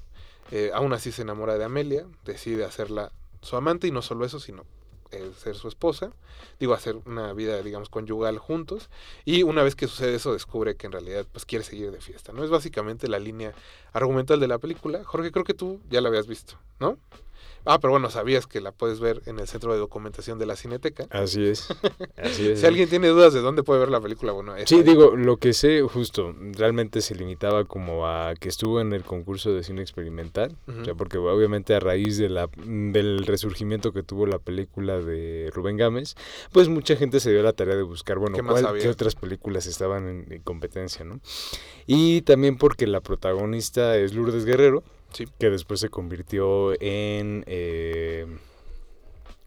eh, 0.51 0.71
aún 0.73 0.93
así 0.95 1.13
se 1.13 1.23
enamora 1.23 1.59
de 1.59 1.65
Amelia, 1.65 2.07
decide 2.25 2.65
hacerla 2.65 3.13
su 3.43 3.57
amante 3.57 3.87
y 3.87 3.91
no 3.91 4.01
solo 4.03 4.25
eso, 4.25 4.41
sino 4.41 4.65
eh, 5.11 5.31
ser 5.37 5.57
su 5.57 5.69
esposa. 5.69 6.13
Digo, 6.61 6.75
hacer 6.75 6.97
una 7.07 7.33
vida, 7.33 7.63
digamos, 7.63 7.89
conyugal 7.89 8.39
juntos. 8.39 8.91
Y 9.25 9.43
una 9.43 9.63
vez 9.63 9.75
que 9.75 9.87
sucede 9.87 10.15
eso, 10.15 10.33
descubre 10.33 10.77
que 10.77 10.87
en 10.87 10.93
realidad 10.93 11.27
pues 11.31 11.45
quiere 11.45 11.65
seguir 11.65 11.91
de 11.91 12.01
fiesta, 12.01 12.33
¿no? 12.33 12.45
Es 12.45 12.51
básicamente 12.51 13.09
la 13.09 13.19
línea 13.19 13.55
argumental 13.93 14.41
de 14.41 14.49
la 14.49 14.59
película. 14.59 15.05
Jorge, 15.05 15.33
creo 15.33 15.45
que 15.45 15.55
tú 15.55 15.81
ya 15.91 16.01
la 16.01 16.09
habías 16.09 16.27
visto, 16.27 16.55
¿no? 16.81 16.99
Ah, 17.65 17.79
pero 17.81 17.91
bueno, 17.93 18.09
sabías 18.11 18.47
que 18.47 18.61
la 18.61 18.73
puedes 18.73 18.99
ver 19.01 19.21
en 19.27 19.39
el 19.39 19.47
centro 19.47 19.73
de 19.73 19.79
documentación 19.79 20.39
de 20.39 20.47
la 20.47 20.57
Cineteca. 20.57 21.07
Así 21.11 21.45
es. 21.47 21.69
Así 22.17 22.49
es. 22.49 22.61
Si 22.61 22.67
alguien 22.67 22.89
tiene 22.89 23.09
dudas 23.09 23.35
de 23.35 23.41
dónde 23.41 23.63
puede 23.63 23.81
ver 23.81 23.91
la 23.91 24.01
película, 24.01 24.33
bueno, 24.33 24.55
Sí, 24.65 24.77
ahí. 24.77 24.83
digo, 24.83 25.15
lo 25.17 25.37
que 25.37 25.53
sé 25.53 25.83
justo, 25.83 26.35
realmente 26.53 27.01
se 27.03 27.15
limitaba 27.15 27.65
como 27.67 28.07
a 28.07 28.35
que 28.37 28.49
estuvo 28.49 28.81
en 28.81 28.93
el 28.93 29.05
concurso 29.05 29.53
de 29.53 29.63
cine 29.65 29.83
experimental, 29.83 30.57
Ujú. 30.67 30.81
o 30.81 30.85
sea, 30.85 30.95
porque 30.95 31.19
obviamente 31.19 31.75
a 31.75 31.81
raíz 31.81 32.17
de 32.17 32.29
la, 32.31 32.49
del 32.65 33.27
resurgimiento 33.27 33.93
que 33.93 34.03
tuvo 34.03 34.27
la 34.27 34.39
película 34.39 34.99
de 34.99 35.51
Rubén 35.55 35.77
Gámez, 35.77 36.15
pues 36.53 36.69
mucha 36.69 36.97
gente 36.97 37.21
se 37.21 37.31
dio 37.33 37.43
la 37.43 37.53
tarea 37.53 37.77
de 37.77 37.83
buscar, 37.83 38.19
bueno, 38.19 38.37
¿Qué 38.37 38.43
cuál- 38.43 38.79
qué 38.79 38.89
otras 38.89 39.15
películas 39.15 39.67
estaban 39.67 40.09
en, 40.09 40.33
en 40.33 40.43
competencia, 40.43 41.05
¿no? 41.05 41.21
Y 41.87 42.23
también 42.23 42.57
porque 42.57 42.87
la 42.87 43.01
protagonista 43.01 43.97
es 43.97 44.15
Lourdes 44.15 44.45
Guerrero, 44.45 44.83
Sí. 45.13 45.27
que 45.39 45.51
después 45.51 45.81
se 45.81 45.89
convirtió 45.89 46.73
en... 46.81 47.45
eh, 47.47 48.27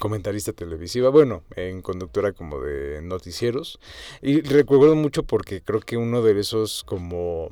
comentarista 0.01 0.51
televisiva, 0.51 1.09
bueno, 1.09 1.43
en 1.55 1.81
conductora 1.81 2.33
como 2.33 2.59
de 2.59 3.01
noticieros. 3.03 3.79
Y 4.21 4.41
recuerdo 4.41 4.95
mucho 4.95 5.23
porque 5.23 5.61
creo 5.61 5.79
que 5.79 5.95
uno 5.95 6.21
de 6.21 6.37
esos 6.37 6.83
como... 6.83 7.49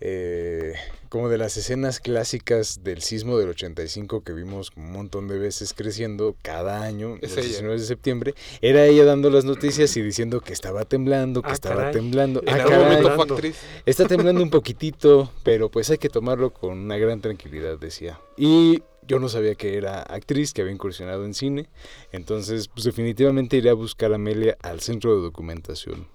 eh, 0.00 0.74
como 1.08 1.28
de 1.28 1.38
las 1.38 1.56
escenas 1.56 2.00
clásicas 2.00 2.82
del 2.84 3.02
sismo 3.02 3.36
del 3.38 3.48
85 3.50 4.22
que 4.22 4.32
vimos 4.32 4.70
un 4.76 4.92
montón 4.92 5.28
de 5.28 5.38
veces 5.38 5.74
creciendo 5.74 6.36
cada 6.42 6.82
año, 6.82 7.16
el 7.20 7.30
ella. 7.30 7.42
19 7.42 7.78
de 7.80 7.84
septiembre, 7.86 8.34
era 8.62 8.86
ella 8.86 9.04
dando 9.04 9.28
las 9.30 9.44
noticias 9.44 9.96
y 9.96 10.02
diciendo 10.02 10.40
que 10.40 10.52
estaba 10.52 10.84
temblando, 10.84 11.42
que 11.42 11.50
Ah, 11.50 11.54
estaba 11.54 11.76
caray. 11.76 11.92
temblando. 11.94 12.40
En 12.42 12.48
Ah, 12.48 12.54
algún 12.54 12.70
caray, 12.70 12.84
momento 13.02 13.14
fue 13.14 13.24
actriz. 13.34 13.56
Está 13.86 14.06
temblando 14.06 14.42
un 14.42 14.50
poquitito, 14.50 15.32
pero 15.42 15.68
pues 15.70 15.90
hay 15.90 15.98
que 15.98 16.08
tomarlo 16.08 16.50
con 16.52 16.78
una 16.78 16.96
gran 16.96 17.20
tranquilidad, 17.20 17.78
decía. 17.78 18.20
Y 18.36 18.82
yo 19.06 19.18
no 19.18 19.28
sabía 19.28 19.54
que 19.56 19.76
era 19.76 20.02
actriz, 20.02 20.52
que 20.54 20.62
había 20.62 20.72
incursionado 20.72 21.24
en 21.24 21.34
cine. 21.34 21.68
Entonces, 22.12 22.68
pues 22.68 22.84
definitivamente 22.84 23.56
iré 23.56 23.70
a 23.70 23.74
buscar 23.74 24.12
a 24.12 24.14
Amelia 24.14 24.56
al 24.62 24.80
centro 24.80 25.16
de 25.16 25.22
documentación. 25.22 26.06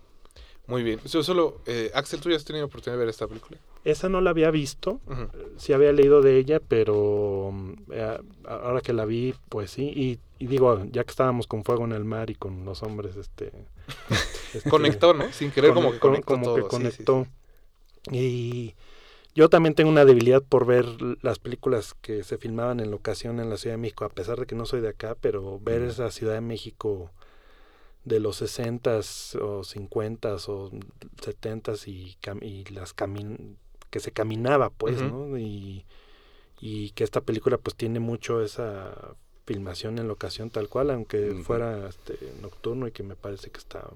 Muy 0.67 0.81
bien. 0.81 0.99
Yo 1.05 1.21
solo, 1.21 1.59
eh, 1.65 1.91
Axel, 1.93 2.21
¿tú 2.21 2.29
ya 2.29 2.37
has 2.37 2.45
tenido 2.45 2.65
oportunidad 2.65 2.97
de 2.97 3.05
ver 3.05 3.09
esta 3.09 3.27
película? 3.27 3.59
Esa 3.85 4.09
no 4.09 4.19
la 4.19 4.31
había 4.31 4.51
visto, 4.51 4.99
Ujú. 5.07 5.29
sí 5.57 5.71
había 5.71 5.93
leído 5.93 6.21
de 6.21 6.37
ella, 6.37 6.59
pero 6.59 7.51
mm, 7.53 7.73
eh, 7.91 8.17
ahora 8.45 8.81
que 8.81 8.93
la 8.93 9.05
vi, 9.05 9.33
pues 9.47 9.71
sí. 9.71 9.83
Y, 9.95 10.19
y 10.43 10.47
digo, 10.47 10.83
ya 10.91 11.03
que 11.03 11.11
estábamos 11.11 11.47
con 11.47 11.63
fuego 11.63 11.85
en 11.85 11.91
el 11.93 12.03
mar 12.03 12.29
y 12.29 12.35
con 12.35 12.65
los 12.65 12.83
hombres, 12.83 13.15
este... 13.15 13.51
este, 14.55 14.69
Conectó, 14.69 15.13
¿no? 15.13 15.31
Sin 15.31 15.51
querer, 15.51 15.71
Con- 15.73 15.83
como 15.83 15.93
que 15.93 15.99
con- 15.99 16.09
conectó 16.11 16.33
como 16.33 16.45
todo. 16.45 16.55
que 16.55 16.61
sí, 16.61 16.67
sí, 16.67 17.03
conectó. 17.05 17.27
Y 18.11 18.73
yo 19.35 19.49
también 19.49 19.75
tengo 19.75 19.89
una 19.89 20.05
debilidad 20.05 20.41
por 20.41 20.65
ver 20.65 20.85
las 21.21 21.39
películas 21.39 21.93
que 22.01 22.23
se 22.23 22.37
filmaban 22.37 22.79
en 22.79 22.89
locación 22.91 23.39
en 23.39 23.49
la 23.49 23.57
Ciudad 23.57 23.75
de 23.75 23.81
México, 23.81 24.05
a 24.05 24.09
pesar 24.09 24.39
de 24.39 24.45
que 24.45 24.55
no 24.55 24.65
soy 24.65 24.81
de 24.81 24.89
acá, 24.89 25.15
pero 25.19 25.59
ver 25.59 25.81
esa 25.83 26.09
Ciudad 26.11 26.33
de 26.33 26.41
México 26.41 27.11
de 28.03 28.19
los 28.19 28.41
60s 28.41 29.35
o 29.41 29.63
50s 29.63 30.47
o 30.49 30.69
70s 31.21 31.87
y, 31.87 32.17
y 32.45 32.65
las 32.65 32.93
camin 32.93 33.57
que 33.95 34.01
se 34.01 34.11
caminaba 34.11 34.71
pues. 34.71 35.01
¿no? 35.01 35.37
Y, 35.37 35.85
y 36.59 36.89
que 36.91 37.05
esta 37.05 37.21
película 37.21 37.57
pues 37.57 37.77
tiene 37.77 38.01
mucho 38.01 38.43
esa 38.43 39.15
filmación 39.45 39.99
en 39.99 40.09
locación 40.09 40.49
tal 40.49 40.67
cual, 40.67 40.89
aunque 40.89 41.33
fuera 41.45 41.87
este, 41.87 42.19
nocturno 42.41 42.87
y 42.87 42.91
que 42.91 43.03
me 43.03 43.15
parece 43.15 43.51
que 43.51 43.57
está 43.57 43.89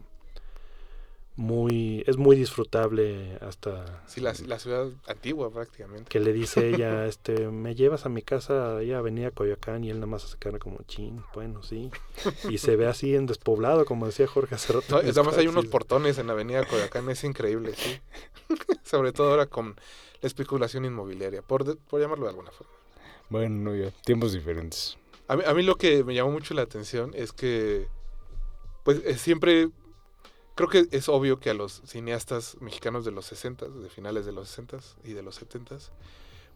muy, 1.39 2.03
es 2.05 2.17
muy 2.17 2.35
disfrutable 2.35 3.37
hasta 3.39 4.03
Sí, 4.07 4.19
la, 4.19 4.33
la 4.45 4.59
ciudad 4.59 4.89
antigua 5.07 5.49
prácticamente. 5.49 6.09
que 6.09 6.19
le 6.19 6.33
dice 6.33 6.67
ella, 6.69 7.05
este, 7.07 7.47
me 7.47 7.75
llevas 7.75 8.05
a 8.05 8.09
mi 8.09 8.21
casa 8.21 8.77
ahí 8.77 8.91
a 8.91 8.97
Avenida 8.97 9.31
Coyoacán 9.31 9.85
y 9.85 9.89
él 9.89 9.97
nada 10.01 10.07
más 10.07 10.23
se 10.23 10.37
cara 10.37 10.59
como 10.59 10.79
chin, 10.83 11.23
bueno, 11.33 11.63
sí. 11.63 11.89
Y 12.49 12.57
se 12.57 12.75
ve 12.75 12.87
así 12.87 13.15
en 13.15 13.25
despoblado, 13.25 13.85
como 13.85 14.05
decía 14.05 14.27
Jorge 14.27 14.55
hace 14.55 14.73
rato. 14.73 14.85
No, 14.89 14.97
además 14.97 15.37
hay 15.37 15.47
unos 15.47 15.65
portones 15.67 16.17
en 16.17 16.27
la 16.27 16.33
avenida 16.33 16.65
Coyoacán, 16.65 17.09
es 17.09 17.23
increíble, 17.23 17.73
sí. 17.73 17.99
Sobre 18.83 19.13
todo 19.13 19.29
ahora 19.31 19.45
con 19.45 19.75
la 20.21 20.27
especulación 20.27 20.83
inmobiliaria, 20.83 21.41
por, 21.41 21.63
de- 21.63 21.75
por 21.75 22.01
llamarlo 22.01 22.25
de 22.25 22.31
alguna 22.31 22.51
forma. 22.51 22.73
Bueno, 23.29 23.55
no, 23.71 23.75
ya, 23.75 23.91
tiempos 24.03 24.33
diferentes. 24.33 24.97
A 25.29 25.37
mí, 25.37 25.43
a 25.47 25.53
mí 25.53 25.63
lo 25.63 25.75
que 25.77 26.03
me 26.03 26.13
llamó 26.15 26.31
mucho 26.31 26.53
la 26.53 26.63
atención 26.63 27.11
es 27.15 27.31
que, 27.31 27.87
pues 28.83 29.01
eh, 29.05 29.17
siempre, 29.17 29.69
creo 30.59 30.67
que 30.67 30.89
es 30.91 31.07
obvio 31.07 31.39
que 31.39 31.49
a 31.49 31.53
los 31.53 31.81
cineastas 31.85 32.57
mexicanos 32.59 33.05
de 33.05 33.11
los 33.11 33.25
60, 33.27 33.69
de 33.69 33.89
finales 33.89 34.25
de 34.25 34.33
los 34.33 34.49
60 34.49 34.79
y 35.05 35.13
de 35.13 35.23
los 35.23 35.35
70, 35.35 35.77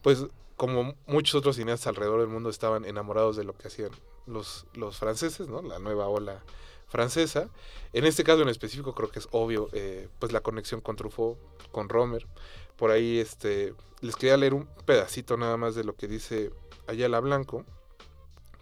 pues 0.02 0.26
como 0.58 0.96
muchos 1.08 1.36
otros 1.36 1.56
cineastas 1.56 1.88
alrededor 1.88 2.20
del 2.20 2.28
mundo 2.28 2.50
estaban 2.50 2.84
enamorados 2.84 3.38
de 3.38 3.46
lo 3.46 3.54
que 3.54 3.70
hacían 3.70 3.92
los, 4.26 4.66
los 4.74 4.98
franceses, 4.98 5.48
¿no? 5.48 5.62
La 5.62 5.80
nueva 5.80 6.10
ola 6.10 6.44
francesa. 6.89 7.48
En 7.94 8.04
este 8.04 8.26
caso 8.26 8.42
en 8.42 8.50
específico 8.50 8.94
creo 8.94 9.10
que 9.10 9.20
es 9.20 9.30
obvio, 9.32 9.70
eh, 9.72 10.10
pues 10.20 10.34
la 10.34 10.42
conexión 10.42 10.82
con 10.82 10.98
Truffaut, 10.98 11.38
con 11.72 11.88
Romer. 11.88 12.28
Por 12.76 12.92
ahí, 12.92 13.20
este, 13.20 13.74
les 14.02 14.18
quería 14.18 14.36
leer 14.36 14.54
un 14.54 14.68
pedacito 14.86 15.38
nada 15.38 15.56
más 15.56 15.76
de 15.76 15.86
lo 15.86 15.96
que 15.96 16.10
dice 16.10 16.52
Ayala 16.88 17.22
Blanco, 17.22 17.63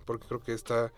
porque 0.05 0.27
creo 0.27 0.43
que 0.43 0.53
está 0.53 0.93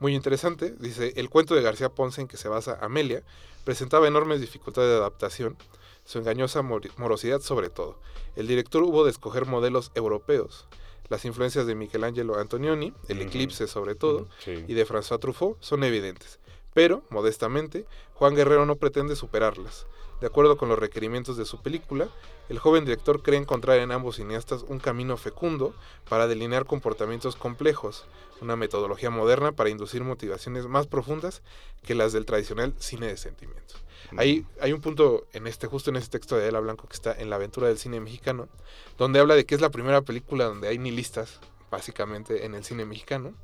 muy 0.00 0.14
interesante. 0.14 0.74
Dice, 0.78 1.12
el 1.16 1.28
cuento 1.30 1.54
de 1.54 1.62
García 1.62 1.88
Ponce 1.88 2.20
en 2.20 2.28
que 2.28 2.36
se 2.36 2.48
basa 2.48 2.78
Amelia 2.80 3.22
presentaba 3.64 4.06
enormes 4.06 4.40
dificultades 4.40 4.90
de 4.90 4.96
adaptación, 4.96 5.56
su 6.04 6.18
engañosa 6.18 6.62
mor- 6.62 6.88
morosidad 6.98 7.40
sobre 7.40 7.70
todo. 7.70 7.98
El 8.36 8.46
director 8.46 8.82
hubo 8.82 9.04
de 9.04 9.10
escoger 9.10 9.46
modelos 9.46 9.90
europeos. 9.94 10.66
Las 11.08 11.24
influencias 11.24 11.66
de 11.66 11.74
Michelangelo 11.74 12.38
Antonioni, 12.38 12.92
el 13.08 13.22
eclipse 13.22 13.66
sobre 13.68 13.94
todo, 13.94 14.28
Sí. 14.44 14.64
y 14.68 14.74
de 14.74 14.86
François 14.86 15.18
Truffaut 15.20 15.56
son 15.60 15.82
evidentes. 15.84 16.38
Pero, 16.74 17.02
modestamente, 17.10 17.86
Juan 18.14 18.34
Guerrero 18.34 18.66
no 18.66 18.76
pretende 18.76 19.16
superarlas. 19.16 19.86
De 20.20 20.26
acuerdo 20.26 20.56
con 20.56 20.70
los 20.70 20.78
requerimientos 20.78 21.36
de 21.36 21.44
su 21.44 21.60
película, 21.60 22.08
el 22.48 22.58
joven 22.58 22.84
director 22.84 23.22
cree 23.22 23.38
encontrar 23.38 23.78
en 23.78 23.92
ambos 23.92 24.16
cineastas 24.16 24.64
un 24.66 24.78
camino 24.78 25.16
fecundo 25.18 25.74
para 26.08 26.26
delinear 26.26 26.64
comportamientos 26.64 27.36
complejos, 27.36 28.06
una 28.40 28.56
metodología 28.56 29.10
moderna 29.10 29.52
para 29.52 29.68
inducir 29.68 30.04
motivaciones 30.04 30.66
más 30.66 30.86
profundas 30.86 31.42
que 31.82 31.94
las 31.94 32.12
del 32.12 32.24
tradicional 32.24 32.74
cine 32.78 33.08
de 33.08 33.16
sentimientos. 33.18 33.82
Hay, 34.16 34.46
hay 34.60 34.72
un 34.72 34.80
punto 34.80 35.26
en 35.32 35.46
este, 35.46 35.66
justo 35.66 35.90
en 35.90 35.96
este 35.96 36.18
texto 36.18 36.36
de 36.36 36.48
Ela 36.48 36.60
Blanco 36.60 36.88
que 36.88 36.94
está 36.94 37.12
en 37.12 37.28
la 37.28 37.36
aventura 37.36 37.68
del 37.68 37.78
cine 37.78 38.00
mexicano, 38.00 38.48
donde 38.96 39.20
habla 39.20 39.34
de 39.34 39.44
que 39.44 39.54
es 39.54 39.60
la 39.60 39.70
primera 39.70 40.00
película 40.02 40.44
donde 40.44 40.68
hay 40.68 40.78
nihilistas, 40.78 41.40
básicamente, 41.70 42.46
en 42.46 42.54
el 42.54 42.64
cine 42.64 42.84
mexicano. 42.84 43.34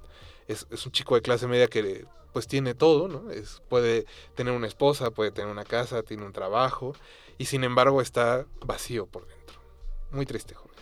Es, 0.53 0.67
es 0.71 0.87
un 0.87 0.93
chico 0.93 1.15
de 1.15 1.23
clase 1.23 1.47
media 1.47 1.67
que 1.67 2.07
pues 2.33 2.47
tiene 2.47 2.75
todo, 2.75 3.09
¿no? 3.09 3.31
Es, 3.31 3.62
puede 3.69 4.07
tener 4.35 4.55
una 4.55 4.67
esposa, 4.67 5.11
puede 5.11 5.31
tener 5.31 5.51
una 5.51 5.65
casa, 5.65 6.03
tiene 6.03 6.25
un 6.25 6.33
trabajo, 6.33 6.95
y 7.38 7.45
sin 7.47 7.65
embargo 7.65 8.01
está 8.01 8.47
vacío 8.65 9.07
por 9.07 9.27
dentro. 9.27 9.61
Muy 10.11 10.27
triste, 10.27 10.55
joven. 10.55 10.73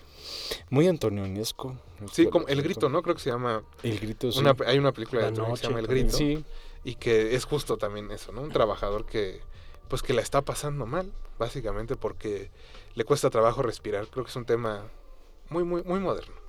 Muy 0.68 0.86
antonionesco. 0.88 1.76
Sí, 2.12 2.26
como 2.26 2.46
El 2.48 2.62
Grito, 2.62 2.88
¿no? 2.88 3.02
Creo 3.02 3.14
que 3.14 3.20
se 3.20 3.30
llama... 3.30 3.62
El 3.82 3.98
grito, 3.98 4.32
sí. 4.32 4.38
Una, 4.38 4.54
hay 4.66 4.78
una 4.78 4.92
película 4.92 5.20
de 5.20 5.26
La 5.26 5.28
Antonio 5.28 5.52
que 5.52 5.60
se 5.60 5.66
llama 5.66 5.78
El 5.80 5.86
noche 5.86 5.94
Grito. 6.00 6.16
Sí, 6.16 6.44
y 6.84 6.94
que 6.94 7.34
es 7.34 7.44
justo 7.44 7.76
también 7.76 8.10
eso, 8.10 8.32
¿no? 8.32 8.42
Un 8.42 8.50
trabajador 8.50 9.06
que 9.06 9.40
pues 9.88 10.02
que 10.02 10.14
la 10.14 10.22
está 10.22 10.42
pasando 10.42 10.86
mal, 10.86 11.12
básicamente 11.36 11.96
porque 11.96 12.50
le 12.94 13.04
cuesta 13.04 13.28
trabajo 13.28 13.60
respirar. 13.60 14.06
Creo 14.06 14.24
que 14.24 14.30
es 14.30 14.36
un 14.36 14.46
tema 14.46 14.84
muy 15.48 15.64
muy 15.64 15.82
muy 15.82 15.98
moderno. 15.98 16.39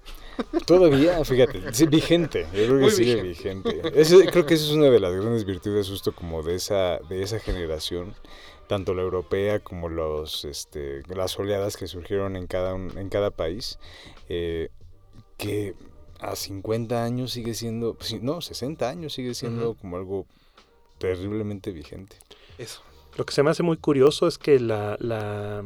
Todavía, 0.65 1.23
fíjate, 1.25 1.73
sí, 1.73 1.85
vigente, 1.87 2.45
yo 2.53 2.65
creo 2.65 2.75
que 2.77 2.81
Muy 2.83 2.91
sigue 2.91 3.21
vigente. 3.21 3.81
Creo 4.31 4.45
que 4.45 4.53
esa 4.53 4.65
es 4.65 4.71
una 4.71 4.89
de 4.89 4.99
las 4.99 5.13
grandes 5.13 5.45
virtudes 5.45 5.89
justo 5.89 6.13
como 6.13 6.43
de 6.43 6.55
esa, 6.55 6.99
de 7.09 7.21
esa 7.23 7.39
generación, 7.39 8.13
tanto 8.67 8.93
la 8.93 9.01
europea 9.01 9.59
como 9.59 9.89
los, 9.89 10.45
este, 10.45 11.01
las 11.13 11.37
oleadas 11.39 11.77
que 11.77 11.87
surgieron 11.87 12.35
en 12.35 12.47
cada, 12.47 12.73
un- 12.73 12.97
en 12.97 13.09
cada 13.09 13.31
país, 13.31 13.79
eh, 14.29 14.69
que 15.37 15.73
a 16.19 16.35
50 16.35 17.03
años 17.03 17.31
sigue 17.31 17.53
siendo, 17.53 17.97
no, 18.21 18.41
60 18.41 18.87
años 18.89 19.13
sigue 19.13 19.33
siendo 19.33 19.73
como 19.75 19.97
algo 19.97 20.25
terriblemente 20.99 21.71
vigente. 21.71 22.15
Eso. 22.57 22.81
Lo 23.17 23.25
que 23.25 23.33
se 23.33 23.43
me 23.43 23.49
hace 23.49 23.63
muy 23.63 23.77
curioso 23.77 24.27
es 24.27 24.37
que 24.37 24.59
la, 24.59 24.95
la 24.99 25.63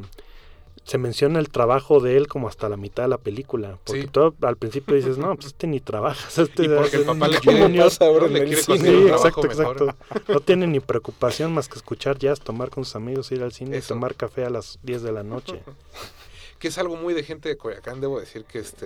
se 0.85 0.97
menciona 0.99 1.39
el 1.39 1.49
trabajo 1.49 1.99
de 1.99 2.15
él 2.15 2.27
como 2.27 2.47
hasta 2.47 2.69
la 2.69 2.77
mitad 2.77 3.03
de 3.03 3.09
la 3.09 3.17
película. 3.17 3.79
Porque 3.83 4.03
Sí. 4.03 4.07
tú 4.07 4.33
al 4.41 4.55
principio 4.55 4.95
dices, 4.95 5.17
no, 5.17 5.33
pues 5.35 5.47
este 5.47 5.65
ni 5.67 5.79
trabaja. 5.79 6.29
Este 6.41 6.65
Y 6.65 6.69
porque 6.69 6.97
el 6.97 7.03
papá 7.05 7.27
le 7.27 7.39
quiere, 7.39 7.57
comunión". 7.59 7.85
pasa 7.85 8.05
ahora 8.05 8.27
le 8.27 8.45
quiere 8.45 8.61
cine. 8.61 8.77
Sí, 8.79 9.07
exacto, 9.07 9.41
mejor. 9.43 9.71
exacto. 9.81 9.95
No 10.31 10.39
tiene 10.41 10.67
ni 10.67 10.79
preocupación 10.79 11.53
más 11.53 11.67
que 11.67 11.75
escuchar 11.75 12.17
jazz, 12.19 12.39
tomar 12.39 12.69
con 12.69 12.85
sus 12.85 12.95
amigos, 12.95 13.31
ir 13.31 13.41
al 13.43 13.51
cine 13.51 13.77
Eso. 13.77 13.93
y 13.93 13.95
tomar 13.95 14.15
café 14.15 14.45
a 14.45 14.49
las 14.49 14.79
10 14.83 15.01
de 15.01 15.11
la 15.11 15.23
noche. 15.23 15.61
Que 16.59 16.69
es 16.69 16.77
algo 16.77 16.95
muy 16.95 17.13
de 17.13 17.21
gente 17.23 17.49
de 17.49 17.57
Coyoacán, 17.57 17.99
debo 17.99 18.17
decir 18.19 18.45
que 18.45 18.59
este 18.59 18.85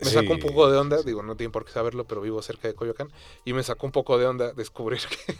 me 0.00 0.06
Sí, 0.06 0.14
sacó 0.14 0.32
un 0.32 0.38
poco 0.40 0.70
de 0.70 0.78
onda, 0.78 1.02
digo, 1.02 1.22
no 1.22 1.36
tienen 1.36 1.52
por 1.52 1.64
qué 1.66 1.70
saberlo, 1.72 2.04
pero 2.04 2.20
vivo 2.22 2.40
cerca 2.42 2.66
de 2.66 2.74
Coyoacán 2.74 3.10
y 3.44 3.52
me 3.52 3.62
sacó 3.62 3.84
un 3.86 3.92
poco 3.92 4.16
de 4.18 4.26
onda 4.26 4.52
descubrir 4.52 5.00
que, 5.26 5.36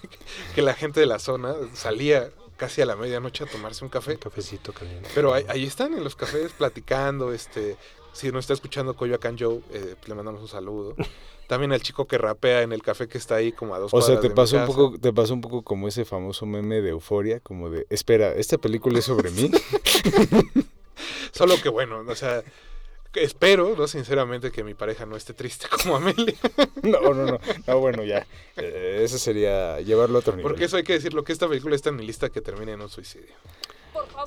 que 0.54 0.62
la 0.62 0.74
gente 0.74 1.00
de 1.00 1.06
la 1.06 1.18
zona 1.18 1.54
salía 1.72 2.30
casi 2.58 2.82
a 2.82 2.86
la 2.86 2.96
medianoche 2.96 3.44
a 3.44 3.46
tomarse 3.46 3.82
un 3.82 3.86
Un 3.86 3.90
café. 3.90 4.18
cafecito 4.18 4.74
caliente. 4.74 5.08
Pero 5.14 5.32
ahí, 5.32 5.44
ahí 5.48 5.64
están 5.64 5.94
en 5.94 6.04
los 6.04 6.14
cafés 6.14 6.52
platicando, 6.52 7.32
este, 7.32 7.76
si 8.12 8.30
no 8.30 8.38
está 8.38 8.52
escuchando 8.52 8.94
Coyoacán 8.94 9.36
Joe, 9.38 9.62
eh, 9.70 9.94
le 10.04 10.14
mandamos 10.14 10.42
un 10.42 10.48
saludo. 10.48 10.94
También 11.46 11.72
al 11.72 11.80
chico 11.80 12.06
que 12.06 12.18
rapea 12.18 12.60
en 12.60 12.72
el 12.72 12.82
café 12.82 13.08
que 13.08 13.16
está 13.16 13.36
ahí 13.36 13.52
como 13.52 13.74
a 13.74 13.78
dos 13.78 13.94
O 13.94 14.02
sea, 14.02 14.20
te 14.20 14.28
pasó 14.28 14.58
un 14.58 14.66
poco, 14.66 14.98
te 15.00 15.14
pasó 15.14 15.32
un 15.32 15.40
poco 15.40 15.62
como 15.62 15.88
ese 15.88 16.04
famoso 16.04 16.44
meme 16.44 16.82
de 16.82 16.90
euforia, 16.90 17.40
como 17.40 17.70
de, 17.70 17.86
espera, 17.88 18.32
¿esta 18.32 18.58
película 18.58 18.98
es 18.98 19.06
sobre 19.06 19.30
mí? 19.30 19.50
Solo 21.32 21.54
que 21.62 21.70
bueno, 21.70 22.04
o 22.06 22.14
sea, 22.14 22.42
espero, 23.14 23.74
no 23.76 23.86
sinceramente, 23.88 24.50
que 24.50 24.62
mi 24.64 24.74
pareja 24.74 25.06
no 25.06 25.16
esté 25.16 25.34
triste 25.34 25.66
como 25.82 25.96
Amelia. 25.96 26.34
No, 26.82 27.00
no, 27.14 27.24
no. 27.26 27.38
No, 27.66 27.78
bueno, 27.80 28.04
ya. 28.04 28.26
Eh, 28.56 29.00
eso 29.04 29.18
sería 29.18 29.80
llevarlo 29.80 30.16
a 30.16 30.20
otro 30.20 30.32
nivel. 30.36 30.50
Porque 30.50 30.64
eso 30.66 30.76
hay 30.76 30.84
que 30.84 30.92
decirlo, 30.94 31.24
que 31.24 31.32
esta 31.32 31.48
película 31.48 31.74
está 31.76 31.88
en 31.90 31.96
mi 31.96 32.06
lista 32.06 32.28
que 32.30 32.40
termina 32.40 32.72
en 32.72 32.80
un 32.80 32.88
suicidio. 32.88 33.34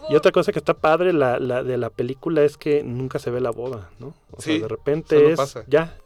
Y 0.09 0.15
otra 0.15 0.31
cosa 0.31 0.51
que 0.51 0.59
está 0.59 0.73
padre 0.73 1.13
la, 1.13 1.39
la 1.39 1.63
de 1.63 1.77
la 1.77 1.89
película 1.89 2.43
es 2.43 2.57
que 2.57 2.83
nunca 2.83 3.19
se 3.19 3.29
ve 3.31 3.39
la 3.39 3.51
boda, 3.51 3.89
¿no? 3.99 4.13
O 4.31 4.41
Sí, 4.41 4.53
sea, 4.53 4.61
de 4.63 4.67
repente 4.67 5.31
es 5.31 5.37
pasa. 5.37 5.63
ya. 5.67 5.97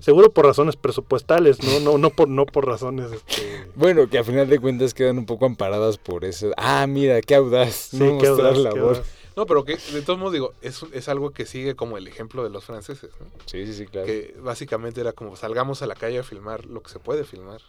Seguro 0.00 0.30
por 0.30 0.44
razones 0.44 0.76
presupuestales, 0.76 1.62
no, 1.62 1.80
no, 1.80 1.96
no 1.98 2.10
por, 2.10 2.28
no 2.28 2.44
por 2.44 2.66
razones, 2.66 3.10
este, 3.12 3.66
Bueno, 3.74 4.06
que 4.08 4.18
a 4.18 4.24
final 4.24 4.46
de 4.48 4.58
cuentas 4.58 4.92
quedan 4.92 5.16
un 5.18 5.24
poco 5.26 5.46
amparadas 5.46 5.96
por 5.96 6.24
eso. 6.26 6.50
Ah, 6.58 6.86
mira, 6.86 7.20
qué 7.22 7.34
audaz. 7.36 7.72
sí, 7.92 7.98
no 7.98 8.18
qué 8.18 8.28
mostrar 8.28 8.48
audaz, 8.54 8.58
la 8.58 8.70
qué 8.72 8.80
voz. 8.80 8.98
audaz. 8.98 9.10
No, 9.36 9.46
pero 9.46 9.64
que 9.64 9.76
de 9.76 10.02
todos 10.02 10.18
modos 10.18 10.32
digo, 10.32 10.52
es, 10.62 10.82
es 10.92 11.08
algo 11.08 11.30
que 11.30 11.46
sigue 11.46 11.74
como 11.74 11.96
el 11.96 12.06
ejemplo 12.06 12.42
de 12.44 12.50
los 12.50 12.64
franceses, 12.64 13.10
¿no? 13.20 13.26
Sí, 13.46 13.64
sí, 13.66 13.72
sí, 13.74 13.86
claro. 13.86 14.06
que 14.06 14.34
básicamente 14.40 15.00
era 15.00 15.12
como 15.12 15.36
salgamos 15.36 15.82
a 15.82 15.86
la 15.86 15.94
calle 15.94 16.18
a 16.18 16.22
filmar 16.22 16.66
lo 16.66 16.82
que 16.82 16.90
se 16.90 16.98
puede 16.98 17.24
filmar. 17.24 17.60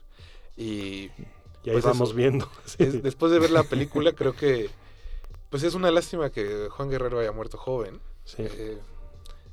Y 0.58 1.10
Y 1.64 1.70
ahí 1.70 1.74
Pues 1.74 1.86
vamos 1.86 2.10
eso. 2.10 2.18
viendo. 2.18 2.50
es- 2.78 3.02
después 3.02 3.32
de 3.32 3.40
ver 3.40 3.52
la 3.52 3.64
película 3.64 4.12
creo 4.14 4.36
que 4.36 4.70
pues 5.50 5.64
es 5.64 5.76
una 5.76 5.92
lástima 5.92 6.30
que 6.32 6.68
Juan 6.70 6.90
Guerrero 6.90 7.20
haya 7.20 7.32
muerto 7.32 7.58
joven. 7.58 8.00
Sí. 8.26 8.38
Eh, 8.44 8.78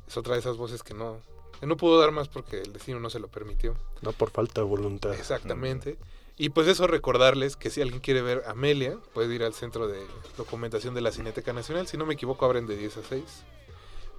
es 0.08 0.16
otra 0.16 0.34
de 0.34 0.40
esas 0.40 0.56
voces 0.56 0.82
que 0.82 0.94
no, 0.94 1.20
No 1.62 1.76
pudo 1.76 2.00
dar 2.00 2.10
más 2.10 2.26
porque 2.28 2.60
el 2.62 2.72
destino 2.72 2.98
no 3.00 3.10
se 3.10 3.20
lo 3.20 3.28
permitió. 3.28 3.76
No 4.00 4.12
por 4.12 4.30
falta 4.30 4.62
de 4.62 4.66
voluntad. 4.66 5.12
Exactamente. 5.14 5.96
Y 6.40 6.48
pues 6.48 6.68
eso 6.68 6.86
recordarles 6.86 7.54
que 7.54 7.68
si 7.68 7.82
alguien 7.82 8.00
quiere 8.00 8.22
ver 8.22 8.44
Amelia, 8.46 8.96
puede 9.12 9.34
ir 9.34 9.42
al 9.42 9.52
centro 9.52 9.88
de 9.88 10.00
documentación 10.38 10.94
de 10.94 11.02
la 11.02 11.12
Cineteca 11.12 11.52
Nacional. 11.52 11.86
Si 11.86 11.98
no 11.98 12.06
me 12.06 12.14
equivoco, 12.14 12.46
abren 12.46 12.66
de 12.66 12.78
10 12.78 12.96
a 12.96 13.02
6. 13.02 13.22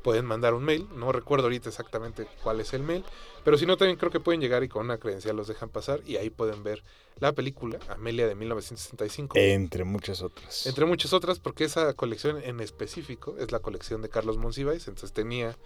Pueden 0.04 0.28
mandar 0.28 0.54
un 0.54 0.64
mail, 0.64 0.88
no 0.94 1.12
recuerdo 1.12 1.46
ahorita 1.46 1.70
exactamente 1.70 2.28
cuál 2.44 2.60
es 2.60 2.76
el 2.76 2.84
mail, 2.84 3.04
pero 3.44 3.58
si 3.58 3.66
no 3.66 3.76
también 3.76 3.98
creo 3.98 4.12
que 4.12 4.20
pueden 4.20 4.40
llegar 4.40 4.64
y 4.64 4.70
con 4.70 4.86
una 4.86 5.00
credencial 5.00 5.36
los 5.36 5.48
dejan 5.48 5.70
pasar 5.70 6.02
y 6.06 6.18
ahí 6.18 6.30
pueden 6.30 6.64
ver 6.64 6.84
la 7.20 7.34
película 7.34 7.80
Amelia 7.90 8.28
de 8.28 8.36
1965. 8.36 9.36
Entre 9.40 9.84
muchas 9.84 10.22
otras. 10.22 10.68
Entre 10.68 10.86
muchas 10.86 11.14
otras, 11.14 11.40
porque 11.40 11.64
esa 11.64 11.92
colección 11.96 12.40
en 12.44 12.60
específico 12.60 13.36
es 13.40 13.52
la 13.52 13.62
colección 13.62 14.04
de 14.04 14.10
Carlos 14.10 14.38
Monsiváis, 14.38 14.88
entonces 14.88 15.12
tenía 15.12 15.58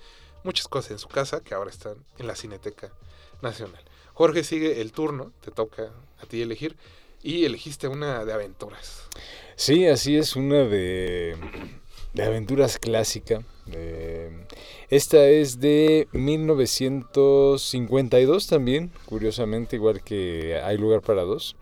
muchas 0.46 0.70
cosas 0.70 0.92
en 0.92 1.00
su 1.00 1.10
casa 1.10 1.42
que 1.42 1.54
ahora 1.54 1.70
están 1.70 1.96
en 2.18 2.28
la 2.28 2.36
Cineteca 2.38 2.94
Nacional. 3.42 3.84
Jorge 4.16 4.44
sigue 4.46 4.82
el 4.82 4.94
turno, 4.94 5.34
te 5.44 5.52
toca 5.52 5.92
a 6.22 6.26
ti 6.26 6.42
elegir, 6.42 6.78
y 7.22 7.44
elegiste 7.44 7.90
una 7.90 8.24
de 8.24 8.32
aventuras. 8.32 9.10
Sí, 9.58 9.88
así 9.88 10.16
es, 10.16 10.38
una 10.38 10.64
de, 10.64 11.36
de 12.14 12.24
aventuras 12.24 12.80
clásica. 12.80 13.44
Esta 14.90 15.28
es 15.28 15.60
de 15.60 16.08
1952 16.14 18.48
también, 18.48 18.90
curiosamente, 19.06 19.76
igual 19.76 20.02
que 20.02 20.62
Hay 20.64 20.78
lugar 20.78 21.02
para 21.02 21.24
dos. 21.24 21.58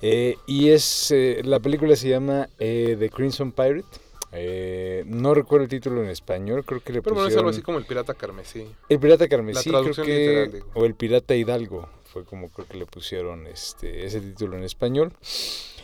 Eh, 0.00 0.36
y 0.46 0.68
es 0.68 1.10
eh, 1.10 1.40
la 1.44 1.58
película 1.58 1.96
se 1.96 2.08
llama 2.08 2.48
eh, 2.60 2.94
The 2.98 3.10
Crimson 3.10 3.50
Pirate. 3.50 3.82
Eh, 4.30 5.02
no 5.06 5.34
recuerdo 5.34 5.64
el 5.64 5.70
título 5.70 6.04
en 6.04 6.10
español, 6.10 6.64
creo 6.64 6.80
que 6.80 6.92
le 6.92 7.02
Pero 7.02 7.14
bueno, 7.14 7.26
es 7.26 7.32
pusieron 7.32 7.46
algo 7.46 7.56
así 7.56 7.62
como 7.62 7.78
el 7.78 7.86
pirata 7.86 8.14
carmesí. 8.14 8.64
El 8.88 9.00
Pirata 9.00 9.26
Carmesí, 9.28 9.56
La 9.56 9.62
creo 9.62 9.72
traducción 9.80 10.06
que 10.06 10.44
literal, 10.46 10.68
o 10.74 10.84
el 10.84 10.94
Pirata 10.94 11.34
Hidalgo 11.34 11.95
fue 12.16 12.24
como 12.24 12.48
creo 12.48 12.66
que 12.66 12.78
le 12.78 12.86
pusieron 12.86 13.46
este 13.46 14.06
ese 14.06 14.22
título 14.22 14.56
en 14.56 14.62
español. 14.64 15.12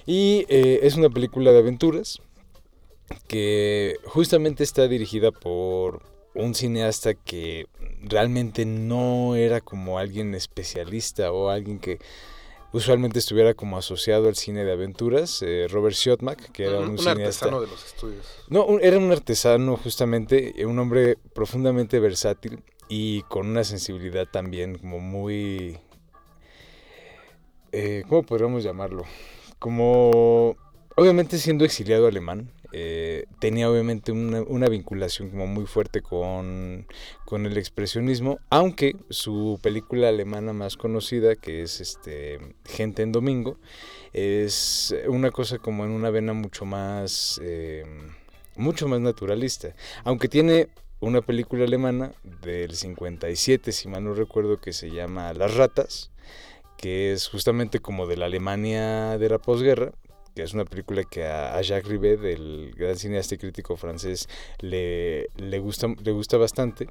Y 0.07 0.47
eh, 0.49 0.81
es 0.83 0.97
una 0.97 1.11
película 1.11 1.53
de 1.53 1.59
aventuras 1.59 2.21
que 3.29 3.97
justamente 4.07 4.65
está 4.65 4.89
dirigida 4.89 5.31
por 5.31 6.01
un 6.35 6.55
cineasta 6.55 7.13
que 7.13 7.67
realmente 8.01 8.65
no 8.65 9.37
era 9.37 9.61
como 9.61 9.99
alguien 9.99 10.35
especialista 10.35 11.33
o 11.33 11.51
alguien 11.51 11.79
que 11.79 11.99
usualmente 12.73 13.19
estuviera 13.19 13.53
como 13.53 13.77
asociado 13.77 14.29
al 14.29 14.37
cine 14.37 14.65
de 14.65 14.73
aventuras, 14.73 15.43
eh, 15.43 15.67
Robert 15.69 15.95
Siodmak, 15.95 16.51
que 16.53 16.65
era 16.65 16.79
un, 16.81 16.93
un 16.93 16.99
cineasta. 16.99 17.17
artesano 17.45 17.61
de 17.61 17.67
los 17.67 17.85
estudios. 17.85 18.25
No, 18.49 18.65
un- 18.65 18.81
era 18.83 18.97
un 18.97 19.13
artesano 19.13 19.77
justamente, 19.77 20.55
eh, 20.57 20.65
un 20.65 20.79
hombre 20.79 21.19
profundamente 21.35 22.01
versátil 22.01 22.63
y 22.89 23.21
con 23.25 23.47
una 23.49 23.65
sensibilidad 23.65 24.27
también 24.27 24.79
como 24.79 25.01
muy... 25.01 25.77
eh, 27.73 28.05
¿Cómo 28.09 28.23
podríamos 28.23 28.63
llamarlo? 28.63 29.05
Como... 29.59 30.57
Obviamente 30.95 31.39
siendo 31.39 31.65
exiliado 31.65 32.07
alemán, 32.07 32.53
eh, 32.71 33.25
tenía 33.39 33.71
obviamente 33.71 34.13
una, 34.13 34.69
vinculación 34.69 35.31
como 35.31 35.47
muy 35.47 35.65
fuerte 35.65 36.03
con, 36.03 36.87
con 37.25 37.47
el 37.47 37.57
expresionismo, 37.57 38.41
aunque 38.51 38.97
su 39.09 39.59
película 39.63 40.11
alemana 40.11 40.53
más 40.53 40.77
conocida, 40.77 41.35
que 41.35 41.63
es 41.63 41.81
este 41.81 42.39
Gente 42.67 43.03
en 43.03 43.13
Domingo, 43.13 43.57
es 44.13 44.95
una 45.09 45.31
cosa 45.31 45.59
como 45.59 45.87
en 45.87 45.93
una 45.93 46.11
vena 46.11 46.35
mucho 46.35 46.67
más... 46.67 47.41
eh, 47.43 47.85
mucho 48.57 48.89
más 48.89 49.01
naturalista. 49.01 49.75
Aunque 50.05 50.29
tiene 50.29 50.69
una 51.01 51.21
película 51.21 51.65
alemana 51.65 52.13
del 52.43 52.75
57, 52.75 53.73
si 53.73 53.89
mal 53.89 54.05
no 54.05 54.15
recuerdo, 54.15 54.61
que 54.61 54.73
se 54.73 54.91
llama 54.91 55.33
Las 55.33 55.55
Ratas, 55.57 56.12
que 56.83 57.13
es 57.13 57.29
justamente 57.29 57.79
como 57.79 58.09
de 58.09 58.17
la 58.17 58.27
Alemania 58.27 59.17
de 59.17 59.29
la 59.29 59.39
posguerra, 59.39 59.93
que 60.35 60.43
es 60.43 60.53
una 60.53 60.65
película 60.65 61.05
que 61.05 61.25
a, 61.25 61.61
Jacques 61.63 61.89
Rivet, 61.89 62.25
el 62.25 62.75
gran 62.77 62.97
cineasta 62.97 63.37
y 63.37 63.39
crítico 63.39 63.77
francés, 63.77 64.29
le, 64.59 65.29
le, 65.37 65.59
gusta, 65.61 65.87
le 66.03 66.11
gusta 66.11 66.37
bastante. 66.39 66.89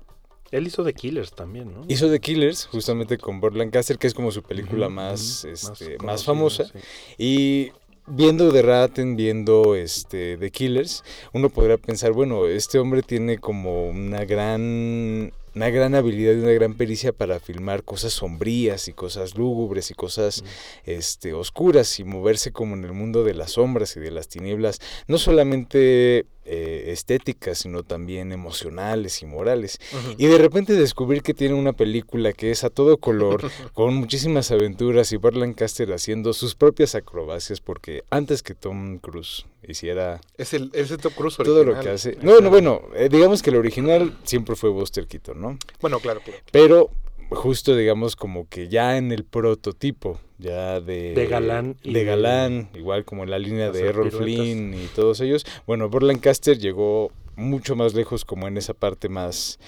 Él 0.51 0.65
hizo 0.65 0.85
The 0.85 0.93
Killers 0.93 1.33
también, 1.33 1.73
¿no? 1.73 1.83
Hizo 1.89 2.09
The 2.09 2.21
Killers, 2.21 2.67
justamente 2.67 3.17
con 3.17 3.41
Burt 3.41 3.55
Lancaster, 3.55 3.97
que 3.97 4.07
es 4.07 4.13
como 4.13 4.31
su 4.31 4.43
película 4.43 4.87
más, 4.87 5.43
este, 5.43 5.97
más 5.99 6.23
famosa. 6.23 6.65
sí. 6.65 6.79
Y 7.17 7.71
viendo 8.07 8.49
The 8.51 8.61
Ratten, 8.61 9.17
viendo 9.17 9.75
este 9.75 10.37
The 10.37 10.51
Killers, 10.51 11.03
uno 11.33 11.49
podría 11.49 11.77
pensar, 11.77 12.13
bueno, 12.13 12.47
este 12.47 12.79
hombre 12.79 13.01
tiene 13.01 13.39
como 13.39 13.89
una 13.89 14.23
gran 14.23 15.33
una 15.55 15.69
gran 15.69 15.95
habilidad 15.95 16.33
y 16.33 16.39
una 16.39 16.51
gran 16.51 16.75
pericia 16.75 17.11
para 17.11 17.39
filmar 17.39 17.83
cosas 17.83 18.13
sombrías 18.13 18.87
y 18.87 18.93
cosas 18.93 19.35
lúgubres 19.37 19.91
y 19.91 19.93
cosas 19.93 20.43
este, 20.85 21.33
oscuras 21.33 21.99
y 21.99 22.03
moverse 22.03 22.51
como 22.51 22.75
en 22.75 22.85
el 22.85 22.93
mundo 22.93 23.23
de 23.23 23.33
las 23.33 23.51
sombras 23.51 23.95
y 23.97 23.99
de 23.99 24.11
las 24.11 24.27
tinieblas, 24.27 24.79
no 25.07 25.17
solamente 25.17 26.25
eh, 26.43 26.85
estéticas, 26.87 27.59
sino 27.59 27.83
también 27.83 28.31
emocionales 28.31 29.21
y 29.21 29.25
morales. 29.25 29.79
Y 30.17 30.27
de 30.27 30.37
repente 30.37 30.73
descubrir 30.73 31.21
que 31.21 31.33
tiene 31.33 31.53
una 31.53 31.73
película 31.73 32.33
que 32.33 32.51
es 32.51 32.63
a 32.63 32.69
todo 32.69 32.97
color, 32.97 33.51
con 33.73 33.93
muchísimas 33.95 34.51
aventuras 34.51 35.11
y 35.11 35.17
Burt 35.17 35.35
Lancaster 35.35 35.91
haciendo 35.93 36.33
sus 36.33 36.55
propias 36.55 36.95
acrobacias, 36.95 37.59
porque 37.59 38.03
antes 38.09 38.41
que 38.41 38.55
Tom 38.55 38.97
Cruise 38.99 39.45
hiciera 39.67 40.21
Es 40.37 40.53
el, 40.53 40.71
es 40.73 40.91
el 40.91 40.97
Tom 40.97 41.13
Cruise 41.15 41.37
todo 41.37 41.63
lo 41.63 41.79
que 41.79 41.89
hace. 41.89 42.17
No, 42.21 42.39
no, 42.39 42.49
bueno, 42.49 42.81
eh, 42.95 43.09
digamos 43.09 43.41
que 43.41 43.49
el 43.49 43.57
original 43.57 44.17
siempre 44.23 44.55
fue 44.55 44.69
Buster 44.69 45.07
Keaton, 45.07 45.39
¿no? 45.39 45.57
Bueno, 45.79 45.99
claro, 45.99 46.21
claro. 46.23 46.39
Pero 46.51 46.91
justo 47.31 47.75
digamos 47.75 48.15
como 48.15 48.47
que 48.49 48.67
ya 48.67 48.97
en 48.97 49.11
el 49.11 49.23
prototipo 49.23 50.19
ya 50.37 50.81
de 50.81 51.13
De 51.13 51.27
galán 51.27 51.77
y 51.81 51.93
de 51.93 51.99
de 51.99 52.05
galán 52.05 52.69
igual 52.73 53.05
como 53.05 53.23
en 53.23 53.31
la 53.31 53.39
línea 53.39 53.71
de 53.71 53.87
Errol. 53.87 54.11
Flynn 54.11 54.73
y 54.73 54.87
todos 54.87 55.21
ellos 55.21 55.45
bueno 55.65 55.87
Burt 55.87 56.03
Lancaster 56.03 56.57
llegó 56.57 57.11
mucho 57.37 57.75
más 57.77 57.93
lejos 57.93 58.25
como 58.25 58.47
en 58.47 58.57
esa 58.57 58.73
parte 58.73 59.07
más 59.07 59.59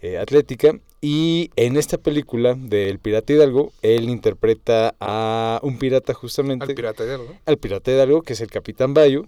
eh, 0.00 0.16
atlética 0.16 0.78
y 1.02 1.50
en 1.56 1.76
esta 1.76 1.98
película 1.98 2.54
del 2.54 2.98
Pirata 2.98 3.34
Hidalgo 3.34 3.72
él 3.82 4.08
interpreta 4.08 4.94
a 4.98 5.60
un 5.62 5.78
pirata 5.78 6.14
justamente 6.14 6.64
Al 6.64 6.74
pirata 6.74 7.04
de 7.04 7.18
al 7.44 7.58
pirata 7.58 7.90
Hidalgo, 7.90 8.22
que 8.22 8.32
es 8.32 8.40
el 8.40 8.48
Capitán 8.48 8.94
Bayo, 8.94 9.26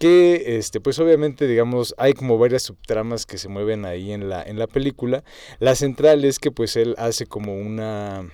que 0.00 0.56
este, 0.56 0.80
pues 0.80 0.98
obviamente, 0.98 1.46
digamos, 1.46 1.94
hay 1.98 2.14
como 2.14 2.38
varias 2.38 2.62
subtramas 2.62 3.26
que 3.26 3.36
se 3.36 3.48
mueven 3.48 3.84
ahí 3.84 4.12
en 4.12 4.30
la, 4.30 4.42
en 4.42 4.58
la 4.58 4.66
película. 4.66 5.22
La 5.58 5.74
central 5.74 6.24
es 6.24 6.38
que 6.38 6.50
pues 6.50 6.74
él 6.76 6.94
hace 6.96 7.26
como 7.26 7.54
una 7.54 8.24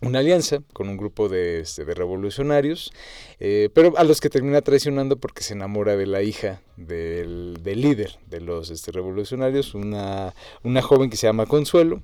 una 0.00 0.18
alianza 0.18 0.58
con 0.72 0.88
un 0.88 0.96
grupo 0.96 1.28
de, 1.28 1.60
este, 1.60 1.84
de 1.84 1.94
revolucionarios, 1.94 2.92
eh, 3.38 3.70
pero 3.74 3.96
a 3.96 4.04
los 4.04 4.20
que 4.20 4.28
termina 4.28 4.60
traicionando 4.60 5.16
porque 5.16 5.42
se 5.42 5.54
enamora 5.54 5.96
de 5.96 6.06
la 6.06 6.22
hija 6.22 6.62
del, 6.76 7.58
del 7.62 7.80
líder 7.80 8.18
de 8.26 8.40
los 8.40 8.70
este, 8.70 8.92
revolucionarios, 8.92 9.74
una, 9.74 10.34
una 10.62 10.82
joven 10.82 11.08
que 11.08 11.16
se 11.16 11.26
llama 11.26 11.46
Consuelo, 11.46 12.02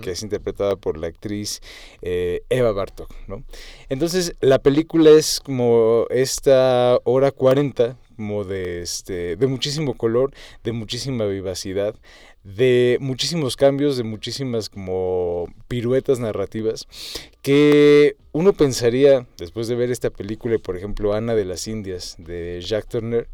que 0.00 0.12
es 0.12 0.22
interpretada 0.22 0.76
por 0.76 0.96
la 0.96 1.08
actriz 1.08 1.60
eh, 2.02 2.42
Eva 2.50 2.70
Bartok, 2.70 3.12
¿no? 3.26 3.42
Entonces, 3.88 4.36
la 4.40 4.60
película 4.60 5.10
es 5.10 5.40
como 5.40 6.06
esta 6.10 7.00
hora 7.02 7.32
40, 7.32 7.98
como 8.22 8.44
de, 8.44 8.82
este, 8.82 9.34
de 9.34 9.46
muchísimo 9.48 9.94
color, 9.94 10.32
de 10.62 10.70
muchísima 10.70 11.26
vivacidad, 11.26 11.96
de 12.44 12.96
muchísimos 13.00 13.56
cambios, 13.56 13.96
de 13.96 14.04
muchísimas 14.04 14.68
como 14.68 15.52
piruetas 15.66 16.20
narrativas, 16.20 16.86
que 17.42 18.14
uno 18.30 18.52
pensaría, 18.52 19.26
después 19.38 19.66
de 19.66 19.74
ver 19.74 19.90
esta 19.90 20.10
película, 20.10 20.56
por 20.58 20.76
ejemplo, 20.76 21.14
Ana 21.14 21.34
de 21.34 21.44
las 21.44 21.66
Indias, 21.66 22.14
de 22.16 22.60
Jack 22.60 22.86
Turner, 22.86 23.28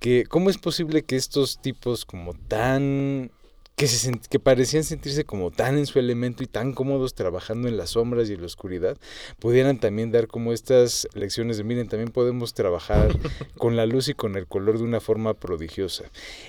que 0.00 0.24
cómo 0.24 0.50
es 0.50 0.58
posible 0.58 1.02
que 1.02 1.14
estos 1.14 1.62
tipos 1.62 2.04
como 2.04 2.34
tan 2.34 3.30
que, 3.76 3.88
se 3.88 4.12
que 4.30 4.38
parecían 4.38 4.84
sentirse 4.84 5.24
como 5.24 5.50
tan 5.50 5.78
en 5.78 5.86
su 5.86 5.98
elemento 5.98 6.42
y 6.42 6.46
tan 6.46 6.72
cómodos 6.72 7.14
trabajando 7.14 7.68
en 7.68 7.76
las 7.76 7.90
sombras 7.90 8.28
y 8.28 8.34
en 8.34 8.40
la 8.40 8.46
oscuridad, 8.46 8.98
pudieran 9.38 9.78
también 9.78 10.12
dar 10.12 10.26
como 10.26 10.52
estas 10.52 11.08
lecciones 11.14 11.56
de, 11.56 11.64
miren, 11.64 11.88
también 11.88 12.10
podemos 12.10 12.54
trabajar 12.54 13.12
con 13.58 13.76
la 13.76 13.86
luz 13.86 14.08
y 14.08 14.14
con 14.14 14.36
el 14.36 14.46
color 14.46 14.78
de 14.78 14.84
una 14.84 15.00
forma 15.00 15.34
prodigiosa. 15.34 16.04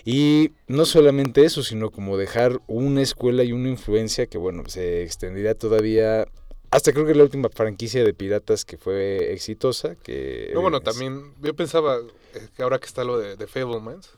Y 0.05 0.51
no 0.67 0.86
solamente 0.86 1.45
eso, 1.45 1.63
sino 1.63 1.91
como 1.91 2.17
dejar 2.17 2.61
una 2.67 3.01
escuela 3.01 3.43
y 3.43 3.51
una 3.51 3.69
influencia 3.69 4.28
que, 4.28 4.38
bueno, 4.38 4.63
se 4.67 5.03
extenderá 5.03 5.55
todavía 5.55 6.28
hasta 6.74 6.91
creo 6.91 7.05
que 7.05 7.13
la 7.13 7.21
última 7.21 7.49
franquicia 7.49 8.03
de 8.03 8.15
piratas 8.15 8.65
que 8.65 8.78
fue 8.78 9.32
exitosa. 9.32 9.93
Que 9.93 10.49
No, 10.55 10.61
bueno, 10.61 10.82
también 10.82 11.36
yo 11.39 11.53
pensaba 11.55 11.99
eh, 12.34 12.47
que 12.55 12.63
ahora 12.63 12.80
que 12.80 12.88
está 12.88 13.03
lo 13.03 13.19
de, 13.19 13.36
de 13.36 13.45
Fablemans, 13.45 14.09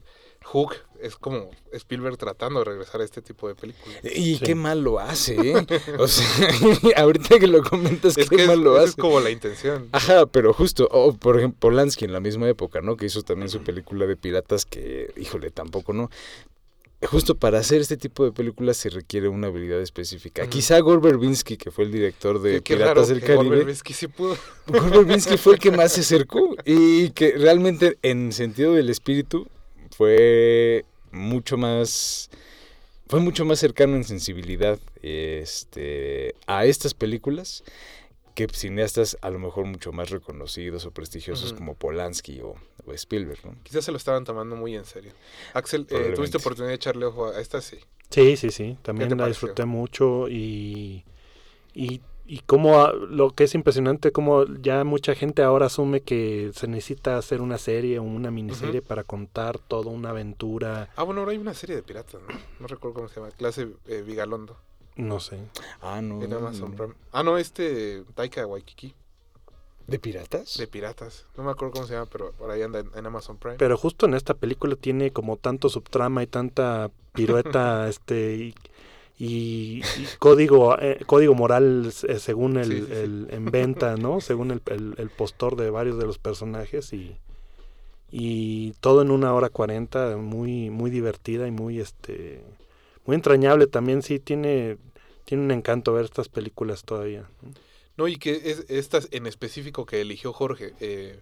Hook 0.46 0.76
es 1.02 1.16
como 1.16 1.50
Spielberg 1.74 2.18
tratando 2.18 2.60
de 2.60 2.66
regresar 2.66 3.02
a 3.02 3.04
este 3.04 3.22
tipo 3.22 3.48
de 3.48 3.56
películas. 3.56 3.98
Y 4.04 4.38
Sí. 4.38 4.40
qué 4.46 4.56
mal 4.56 4.82
lo 4.82 5.00
hace, 5.00 5.36
¿eh? 5.36 5.66
O 6.00 6.08
sea, 6.08 6.26
ahorita 6.98 7.40
que 7.40 7.48
lo 7.48 7.62
comentas, 7.64 8.18
Es 8.18 8.30
qué 8.30 8.36
que 8.38 8.42
es, 8.44 8.48
mal 8.48 8.62
lo 8.62 8.76
hace. 8.78 8.90
es 8.90 8.96
como 8.96 9.20
la 9.20 9.32
intención. 9.32 9.90
Ajá, 9.92 10.26
pero 10.28 10.54
justo, 10.54 10.88
o 10.92 11.14
por 11.14 11.38
ejemplo, 11.38 11.60
Polanski 11.60 12.06
en 12.06 12.14
la 12.14 12.20
misma 12.20 12.48
época, 12.48 12.82
¿no? 12.82 12.96
Que 12.96 13.08
hizo 13.08 13.22
también 13.24 13.50
su 13.50 13.62
película 13.64 14.06
de 14.06 14.16
piratas 14.16 14.66
que, 14.66 15.12
híjole, 15.18 15.52
tampoco, 15.52 15.94
¿no? 15.94 16.10
justo 17.08 17.36
para 17.36 17.60
hacer 17.60 17.82
este 17.82 17.98
tipo 17.98 18.24
de 18.26 18.32
películas 18.32 18.78
se 18.78 18.90
requiere 18.90 19.28
una 19.28 19.46
habilidad 19.48 19.80
específica. 19.80 20.48
Quizá 20.48 20.80
Gore 20.80 21.02
Verbinski, 21.02 21.56
que 21.56 21.70
fue 21.70 21.84
el 21.84 21.92
director 21.92 22.42
de 22.42 22.62
Qué- 22.62 22.76
Piratas 22.78 22.96
raro 22.96 23.06
del 23.08 23.20
Gore 23.20 23.36
Caribe, 23.36 23.56
Verbinski 23.58 23.94
sí 23.94 24.08
pudo. 24.08 24.36
Gore 24.66 24.90
Verbinski 24.90 25.38
fue 25.38 25.54
el 25.54 25.60
que 25.60 25.70
más 25.70 25.92
se 25.94 26.02
acercó 26.02 26.56
y 26.66 27.12
que 27.12 27.34
realmente 27.38 28.00
en 28.02 28.32
sentido 28.32 28.74
del 28.74 28.90
espíritu 28.90 29.46
fue 29.98 30.86
mucho 31.12 31.58
más 31.58 32.30
fue 33.08 33.20
mucho 33.20 33.46
más 33.46 33.60
cercano 33.60 33.96
en 33.96 34.04
sensibilidad 34.04 34.80
este 35.02 36.36
a 36.48 36.66
estas 36.66 36.94
películas 36.94 37.64
que 38.36 38.48
cineastas 38.52 39.18
a 39.22 39.30
lo 39.30 39.40
mejor 39.40 39.66
mucho 39.66 39.94
más 39.94 40.10
reconocidos 40.10 40.86
o 40.86 40.92
prestigiosos 40.92 41.54
como 41.54 41.74
Polanski 41.74 42.42
o, 42.42 42.56
o 42.86 42.92
Spielberg, 42.92 43.40
¿no? 43.46 43.56
Quizás 43.64 43.86
se 43.86 43.92
lo 43.92 43.98
estaban 43.98 44.26
tomando 44.26 44.58
muy 44.58 44.76
en 44.76 44.84
serio. 44.84 45.14
Axel, 45.54 45.88
eh. 45.90 46.12
¿tuviste 46.14 46.38
oportunidad 46.38 46.72
de 46.72 46.76
echarle 46.76 47.06
ojo 47.06 47.28
a 47.28 47.40
esta? 47.40 47.62
Sí. 47.62 47.78
Sí, 48.10 48.36
sí, 48.36 48.52
sí. 48.52 48.78
También 48.82 49.10
la 49.10 49.16
pareció? 49.16 49.48
disfruté 49.48 49.64
mucho 49.64 50.28
y, 50.28 51.06
y, 51.74 52.02
y 52.28 52.40
como 52.40 52.80
a- 52.82 52.92
lo 52.94 53.32
que 53.32 53.44
es 53.44 53.54
impresionante, 53.56 54.12
como 54.12 54.46
ya 54.46 54.84
mucha 54.84 55.14
gente 55.16 55.44
ahora 55.44 55.68
asume 55.68 56.02
que 56.02 56.52
se 56.56 56.68
necesita 56.68 57.18
hacer 57.18 57.42
una 57.42 57.58
serie 57.58 58.00
o 58.00 58.04
una 58.04 58.32
miniserie 58.32 58.82
para 58.82 59.04
contar 59.04 59.60
toda 59.60 59.92
una 59.92 60.10
aventura, 60.10 60.90
Ah, 60.96 61.04
bueno, 61.04 61.22
ahora 61.22 61.34
hay 61.34 61.38
una 61.38 61.54
serie 61.54 61.76
de 61.76 61.84
piratas, 61.84 62.20
¿no? 62.22 62.28
No 62.60 62.68
recuerdo 62.68 62.96
cómo 62.96 63.08
se 63.10 63.20
llama. 63.20 63.32
Clase 63.32 63.68
eh, 63.88 64.02
Vigalondo. 64.02 64.58
no 64.96 65.20
sé. 65.20 65.40
Ah, 65.82 66.02
no. 66.02 66.22
en 66.24 66.34
Amazon 66.34 66.72
no. 66.72 66.78
Prime. 66.78 66.94
Ah, 67.12 67.22
no, 67.24 67.38
este 67.38 68.04
Taika 68.16 68.46
Waikiki. 68.48 68.94
¿De 69.88 70.00
piratas? 70.00 70.58
De 70.58 70.66
piratas. 70.66 71.26
No 71.38 71.44
me 71.44 71.52
acuerdo 71.52 71.74
cómo 71.76 71.86
se 71.86 71.94
llama, 71.94 72.08
pero 72.12 72.32
por 72.32 72.50
ahí 72.50 72.64
anda 72.64 72.80
en, 72.80 72.90
en 72.96 73.06
Amazon 73.06 73.38
Prime. 73.38 73.58
Pero 73.58 73.78
justo 73.78 74.08
en 74.08 74.16
esta 74.16 74.34
película 74.34 74.76
tiene 74.76 75.12
como 75.12 75.38
tanto 75.38 75.70
subtrama 75.70 76.24
y 76.24 76.28
tanta 76.28 76.90
pirueta 77.14 77.88
este 77.90 78.36
y, 78.36 78.56
y- 79.18 79.82
y 79.98 80.08
código 80.20 80.78
eh, 80.80 81.00
código 81.06 81.34
moral 81.36 81.92
eh, 82.08 82.20
según 82.20 82.58
el, 82.58 82.66
Sí, 82.66 82.80
sí, 82.82 82.86
sí. 82.88 82.94
el- 82.96 83.28
en 83.32 83.46
venta, 83.46 83.96
¿no? 83.96 84.20
Según 84.22 84.52
el, 84.52 84.62
el- 84.68 84.96
el 84.98 85.10
postor 85.10 85.56
de 85.56 85.70
varios 85.70 85.98
de 85.98 86.06
los 86.06 86.18
personajes 86.18 86.92
y 86.94 87.16
y 88.12 88.72
todo 88.82 89.02
en 89.02 89.12
una 89.12 89.34
hora 89.34 89.50
cuarenta, 89.50 90.16
muy 90.18 90.70
muy 90.70 90.90
divertida 90.92 91.48
y 91.48 91.52
muy 91.52 91.80
este 91.80 92.42
muy 93.06 93.16
entrañable 93.16 93.68
también 93.68 94.02
sí 94.02 94.20
tiene 94.20 94.78
tiene 95.26 95.44
un 95.44 95.52
encanto 95.52 95.92
ver 95.94 96.06
estas 96.06 96.30
películas 96.30 96.84
todavía. 96.84 97.28
¿no? 97.98 98.08
Y 98.08 98.18
que 98.18 98.32
es, 98.52 98.66
esta 98.70 99.00
en 99.12 99.26
específico 99.26 99.86
que 99.86 100.02
eligió 100.02 100.34
Jorge, 100.34 100.74
eh, 100.80 101.20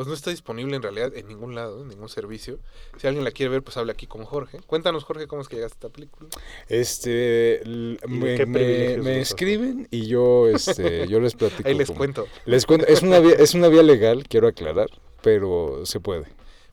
pues 0.00 0.08
no 0.08 0.14
está 0.14 0.30
disponible 0.30 0.74
en 0.76 0.80
realidad 0.82 1.14
en 1.14 1.28
ningún 1.28 1.54
lado, 1.54 1.82
en 1.82 1.88
ningún 1.88 2.08
servicio. 2.08 2.58
Si 2.96 3.06
alguien 3.06 3.22
la 3.22 3.32
quiere 3.32 3.50
ver, 3.50 3.62
pues 3.62 3.76
habla 3.76 3.92
aquí 3.92 4.06
con 4.06 4.24
Jorge. 4.24 4.58
Cuéntanos, 4.66 5.04
Jorge, 5.04 5.26
cómo 5.26 5.42
es 5.42 5.48
que 5.48 5.56
llegaste 5.56 5.74
a 5.74 5.76
esta 5.76 5.88
película. 5.90 6.30
Este, 6.70 7.60
l- 7.60 7.98
¿Y 8.08 8.18
de 8.18 8.18
me, 8.18 8.36
qué 8.36 8.46
me- 8.46 9.20
escriben 9.20 9.86
y 9.90 10.06
yo, 10.06 10.48
este, 10.48 11.06
yo 11.06 11.20
les 11.20 11.34
platico. 11.34 11.68
Ahí 11.68 11.74
les 11.74 11.90
cuento. 11.90 12.26
Les 12.46 12.64
cuento, 12.64 12.86
es 12.86 13.02
una 13.02 13.18
vía, 13.20 13.34
es 13.34 13.52
una 13.52 13.68
vía 13.68 13.82
legal, 13.82 14.26
quiero 14.26 14.48
aclarar, 14.48 14.88
pero 15.20 15.84
se 15.84 16.00
puede. 16.00 16.24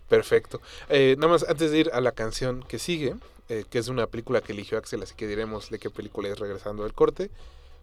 Perfecto. 0.08 0.62
Eh, 0.88 1.16
nada 1.18 1.34
más 1.34 1.44
antes 1.50 1.70
de 1.72 1.80
ir 1.80 1.90
a 1.92 2.00
la 2.00 2.14
canción 2.14 2.64
que 2.66 2.80
sigue, 2.80 3.14
eh, 3.50 3.66
que 3.70 3.78
es 3.80 3.90
una 3.90 4.08
película 4.08 4.40
que 4.40 4.54
eligió 4.54 4.78
Axel, 4.78 5.04
así 5.04 5.16
que 5.16 5.28
diremos 5.28 5.70
de 5.70 5.80
qué 5.80 5.90
película 5.90 6.30
es 6.30 6.40
regresando 6.40 6.84
del 6.84 6.94
corte. 6.94 7.30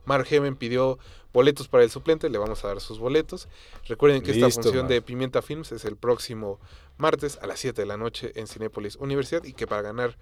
Mark 0.04 0.26
pidió 0.58 0.98
boletos 1.32 1.68
para 1.68 1.84
el 1.84 1.90
suplente, 1.90 2.30
le 2.30 2.38
vamos 2.38 2.64
a 2.64 2.68
dar 2.68 2.80
sus 2.80 2.98
boletos. 2.98 3.48
Recuerden 3.86 4.22
que 4.22 4.30
esta 4.30 4.50
función 4.50 4.86
de 4.88 5.02
Pimienta 5.02 5.42
Films 5.42 5.72
es 5.72 5.84
el 5.84 5.96
próximo 5.96 6.60
martes 6.96 7.38
a 7.42 7.46
las 7.46 7.60
7 7.60 7.82
de 7.82 7.86
la 7.86 7.96
noche 7.96 8.32
en 8.36 8.46
Cinépolis 8.46 8.96
Universidad 8.96 9.44
y 9.44 9.52
que 9.52 9.66
para 9.66 9.82
ganar 9.82 10.16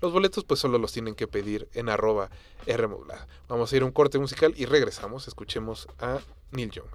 los 0.00 0.12
boletos 0.12 0.44
pues 0.44 0.60
solo 0.60 0.78
los 0.78 0.92
tienen 0.92 1.14
que 1.14 1.26
pedir 1.26 1.68
en 1.72 1.88
arroba 1.88 2.30
Rmodulada. 2.66 3.26
Vamos 3.48 3.72
a 3.72 3.76
ir 3.76 3.82
a 3.82 3.86
un 3.86 3.92
corte 3.92 4.18
musical 4.18 4.54
y 4.56 4.66
regresamos, 4.66 5.26
escuchemos 5.26 5.88
a 5.98 6.20
Neil 6.52 6.70
Young. 6.70 6.86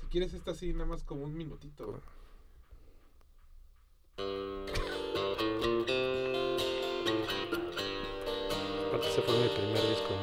Si 0.00 0.06
quieres 0.10 0.34
esta 0.34 0.52
así 0.52 0.72
nada 0.72 0.86
más 0.86 1.02
como 1.02 1.24
un 1.24 1.34
minutito. 1.34 2.00
Aparte 4.16 4.28
ese 9.08 9.22
fue 9.22 9.34
mi 9.34 9.48
primer 9.48 9.82
disco. 9.88 10.14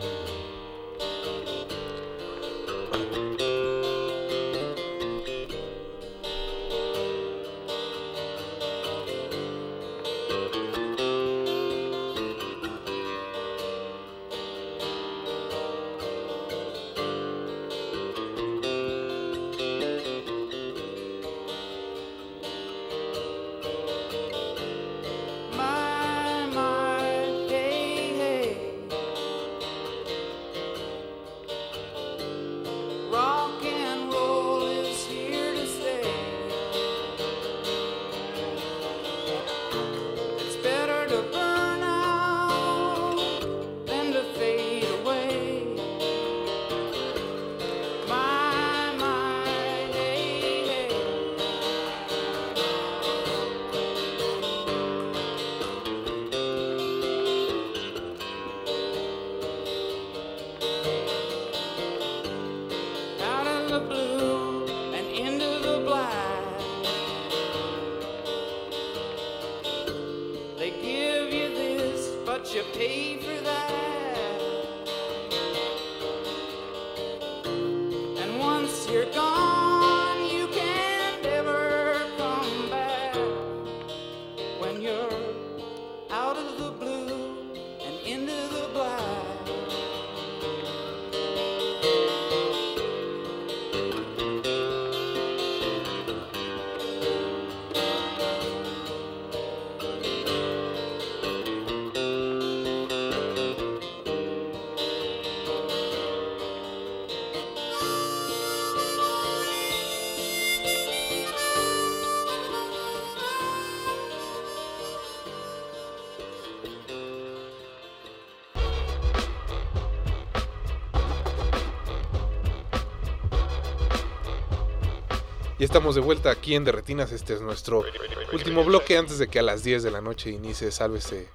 Estamos 125.71 125.95
de 125.95 126.01
vuelta 126.01 126.31
aquí 126.31 126.53
en 126.53 126.65
Derretinas. 126.65 127.13
Este 127.13 127.33
es 127.33 127.39
nuestro 127.39 127.85
último 128.33 128.65
bloque 128.65 128.97
antes 128.97 129.19
de 129.19 129.29
que 129.29 129.39
a 129.39 129.41
las 129.41 129.63
10 129.63 129.83
de 129.83 129.91
la 129.91 130.01
noche 130.01 130.29
inicie 130.29 130.69
Sálvese 130.69 131.29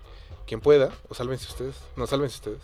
quien 0.46 0.60
pueda. 0.60 0.92
O 1.08 1.14
sálvense 1.14 1.46
ustedes. 1.48 1.76
No, 1.96 2.06
sálvense 2.06 2.34
ustedes. 2.34 2.60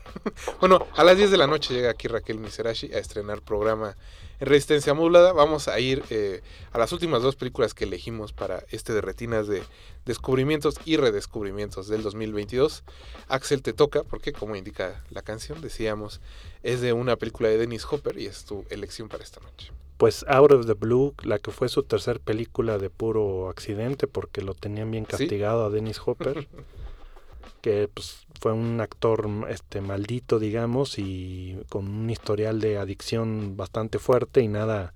bueno, 0.60 0.88
a 0.96 1.04
las 1.04 1.16
10 1.16 1.30
de 1.30 1.36
la 1.36 1.46
noche 1.46 1.72
llega 1.72 1.90
aquí 1.90 2.08
Raquel 2.08 2.40
Miserashi 2.40 2.92
a 2.92 2.98
estrenar 2.98 3.42
programa 3.42 3.96
en 4.40 4.48
Resistencia 4.48 4.92
Modulada. 4.92 5.32
Vamos 5.32 5.68
a 5.68 5.78
ir 5.78 6.02
eh, 6.10 6.42
a 6.72 6.78
las 6.78 6.90
últimas 6.90 7.22
dos 7.22 7.36
películas 7.36 7.74
que 7.74 7.84
elegimos 7.84 8.32
para 8.32 8.64
este 8.72 8.92
Derretinas 8.92 9.46
de 9.46 9.62
descubrimientos 10.06 10.80
y 10.84 10.96
redescubrimientos 10.96 11.86
del 11.86 12.02
2022. 12.02 12.82
Axel 13.28 13.62
te 13.62 13.72
toca, 13.72 14.02
porque 14.02 14.32
como 14.32 14.56
indica 14.56 15.04
la 15.10 15.22
canción, 15.22 15.60
decíamos, 15.60 16.20
es 16.64 16.80
de 16.80 16.92
una 16.92 17.14
película 17.14 17.50
de 17.50 17.58
Dennis 17.58 17.86
Hopper 17.88 18.18
y 18.18 18.26
es 18.26 18.44
tu 18.44 18.64
elección 18.68 19.08
para 19.08 19.22
esta 19.22 19.38
noche. 19.38 19.70
Pues 19.96 20.24
Out 20.28 20.52
of 20.52 20.66
the 20.66 20.72
Blue, 20.74 21.14
la 21.22 21.38
que 21.38 21.50
fue 21.50 21.68
su 21.68 21.82
tercer 21.84 22.20
película 22.20 22.78
de 22.78 22.90
puro 22.90 23.48
accidente 23.48 24.06
porque 24.06 24.42
lo 24.42 24.54
tenían 24.54 24.90
bien 24.90 25.04
Sí. 25.04 25.10
castigado 25.12 25.64
a 25.64 25.70
Dennis 25.70 26.00
Hopper, 26.04 26.48
que 27.60 27.88
pues 27.92 28.26
fue 28.40 28.52
un 28.52 28.80
actor 28.80 29.28
este 29.48 29.80
maldito, 29.80 30.38
digamos, 30.38 30.98
y 30.98 31.56
con 31.70 31.88
un 31.88 32.10
historial 32.10 32.60
de 32.60 32.76
adicción 32.78 33.56
bastante 33.56 33.98
fuerte 33.98 34.42
y 34.42 34.48
nada 34.48 34.92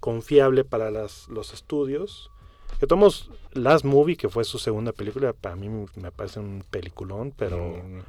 confiable 0.00 0.64
para 0.64 0.90
las, 0.90 1.28
los 1.28 1.52
estudios. 1.52 2.30
Que 2.80 2.86
tomamos 2.86 3.30
Last 3.52 3.84
Movie, 3.84 4.16
que 4.16 4.28
fue 4.28 4.44
su 4.44 4.58
segunda 4.58 4.92
película, 4.92 5.32
para 5.32 5.56
mí 5.56 5.68
me 5.96 6.12
parece 6.12 6.40
un 6.40 6.64
peliculón, 6.70 7.32
pero 7.36 7.58
Mm, 7.82 8.00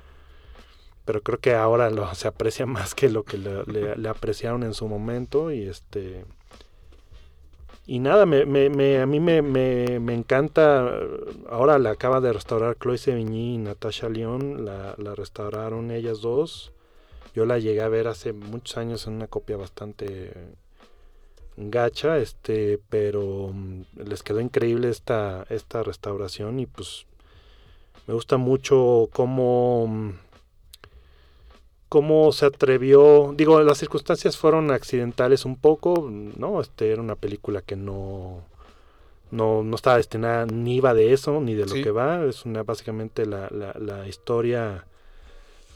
pero 1.09 1.23
creo 1.23 1.39
que 1.39 1.55
ahora 1.55 1.89
se 2.13 2.27
aprecia 2.27 2.67
más 2.67 2.93
que 2.93 3.09
lo 3.09 3.23
que 3.23 3.39
le, 3.39 4.07
apreciaron 4.07 4.61
en 4.61 4.75
su 4.75 4.87
momento 4.87 5.51
y 5.51 5.63
este 5.63 6.23
y 7.87 7.97
nada 7.97 8.27
me, 8.27 8.41
a 8.43 9.05
mí 9.07 9.19
me, 9.19 9.41
me- 9.41 9.99
me 9.99 10.13
encanta 10.13 10.87
ahora 11.49 11.79
la 11.79 11.89
acaba 11.89 12.21
de 12.21 12.31
restaurar 12.31 12.77
Chloe 12.77 12.99
Sevigny 12.99 13.55
y 13.55 13.57
Natasha 13.57 14.07
León 14.07 14.65
la, 14.65 14.93
la 14.99 15.15
restauraron 15.15 15.89
ellas 15.89 16.21
dos. 16.21 16.73
Yo 17.33 17.47
la 17.47 17.57
llegué 17.57 17.81
a 17.81 17.87
ver 17.87 18.07
hace 18.07 18.31
muchos 18.31 18.77
años 18.77 19.07
en 19.07 19.13
una 19.13 19.25
copia 19.25 19.57
bastante 19.57 20.31
gacha 21.57 22.19
este 22.19 22.79
pero 22.87 23.49
mm, 23.51 23.81
les 24.05 24.21
quedó 24.21 24.41
increíble 24.41 24.89
esta 24.91 25.43
esta 25.49 25.81
restauración 25.81 26.59
y 26.59 26.67
pues 26.67 27.07
me 28.05 28.13
gusta 28.13 28.37
mucho 28.37 29.09
cómo 29.11 29.87
mm, 29.87 30.28
cómo 31.89 32.31
se 32.31 32.45
atrevió, 32.45 33.33
digo, 33.35 33.59
las 33.61 33.79
circunstancias 33.79 34.37
fueron 34.37 34.71
accidentales 34.71 35.43
un 35.45 35.57
poco, 35.57 36.09
¿no? 36.11 36.61
Este 36.61 36.91
era 36.91 37.01
una 37.01 37.15
película 37.15 37.61
que 37.61 37.75
no 37.75 38.43
no, 39.31 39.63
no 39.63 39.75
estaba 39.75 39.97
destinada 39.97 40.47
ni 40.47 40.77
iba 40.77 40.93
de 40.95 41.13
eso, 41.13 41.39
ni 41.39 41.53
de 41.53 41.65
lo 41.65 41.73
Sí. 41.73 41.83
que 41.83 41.91
va, 41.91 42.25
es 42.25 42.45
una 42.45 42.63
básicamente 42.63 43.25
la, 43.27 43.47
la, 43.51 43.73
la 43.79 44.07
historia 44.07 44.85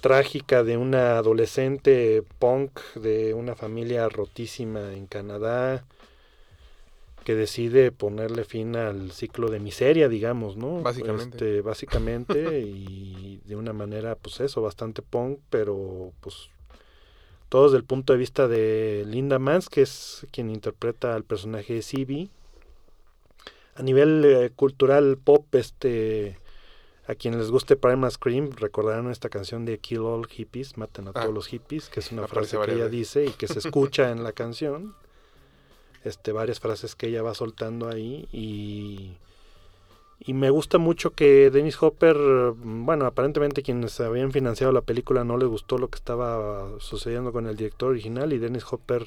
trágica 0.02 0.64
de 0.64 0.76
una 0.78 1.18
adolescente 1.18 2.24
punk 2.40 2.80
de 2.96 3.34
una 3.34 3.56
familia 3.56 4.10
rotísima 4.10 4.94
en 4.94 5.06
Canadá 5.08 5.86
que 7.24 7.36
decide 7.36 7.92
ponerle 7.92 8.44
fin 8.44 8.76
al 8.76 9.12
ciclo 9.12 9.50
de 9.50 9.60
miseria, 9.60 10.10
digamos, 10.10 10.58
¿no? 10.58 10.82
Básicamente. 10.82 11.38
Este, 11.38 11.62
básicamente 11.62 12.60
y 12.66 13.40
de 13.46 13.56
una 13.56 13.74
manera, 13.74 14.16
pues 14.16 14.40
eso, 14.42 14.62
bastante 14.62 15.02
punk, 15.02 15.40
pero 15.50 16.12
pues 16.22 16.50
todo 17.50 17.66
desde 17.66 17.78
el 17.78 17.84
punto 17.84 18.14
de 18.14 18.20
vista 18.20 18.48
de 18.48 19.04
Linda 19.08 19.38
Mans, 19.40 19.70
que 19.70 19.84
es 19.84 20.26
quien 20.32 20.50
interpreta 20.50 21.14
al 21.16 21.24
personaje 21.24 21.74
de 21.76 21.82
Sibi. 21.82 22.30
A 23.76 23.82
nivel 23.84 24.24
eh, 24.26 24.52
cultural 24.56 25.18
pop, 25.24 25.46
este, 25.56 26.38
a 27.08 27.16
quienes 27.16 27.40
les 27.42 27.52
guste 27.52 27.76
Primal 27.76 28.12
Scream, 28.12 28.52
recordarán 28.52 29.10
esta 29.10 29.30
canción 29.30 29.66
de 29.66 29.80
Kill 29.80 30.00
All 30.00 30.28
Hippies, 30.28 30.78
maten 30.78 31.08
a 31.08 31.12
Ah. 31.12 31.22
todos 31.22 31.34
los 31.34 31.48
hippies, 31.48 31.90
que 31.90 32.00
es 32.00 32.12
una 32.12 32.28
frase 32.28 32.58
que 32.66 32.74
ella 32.74 32.88
dice 32.88 33.26
y 33.26 33.30
que 33.32 33.48
se 33.48 33.60
escucha 33.60 34.10
en 34.12 34.24
la 34.24 34.32
canción. 34.32 34.96
Este, 36.04 36.32
varias 36.32 36.60
frases 36.60 36.96
que 36.96 37.08
ella 37.08 37.22
va 37.22 37.34
soltando 37.34 37.88
ahí 37.90 38.28
y 38.32 39.14
y 40.26 40.34
me 40.34 40.50
gusta 40.50 40.78
mucho 40.78 41.12
que 41.12 41.50
Dennis 41.50 41.82
Hopper, 41.82 42.16
bueno, 42.56 43.06
aparentemente 43.06 43.62
quienes 43.62 44.00
habían 44.00 44.32
financiado 44.32 44.72
la 44.72 44.82
película 44.82 45.26
no 45.26 45.38
les 45.38 45.50
gustó 45.50 45.78
lo 45.78 45.90
que 45.90 45.98
estaba 45.98 46.70
sucediendo 46.80 47.34
con 47.34 47.46
el 47.48 47.58
director 47.58 47.90
original 47.90 48.32
y 48.32 48.38
Dennis 48.38 48.64
Hopper 48.72 49.06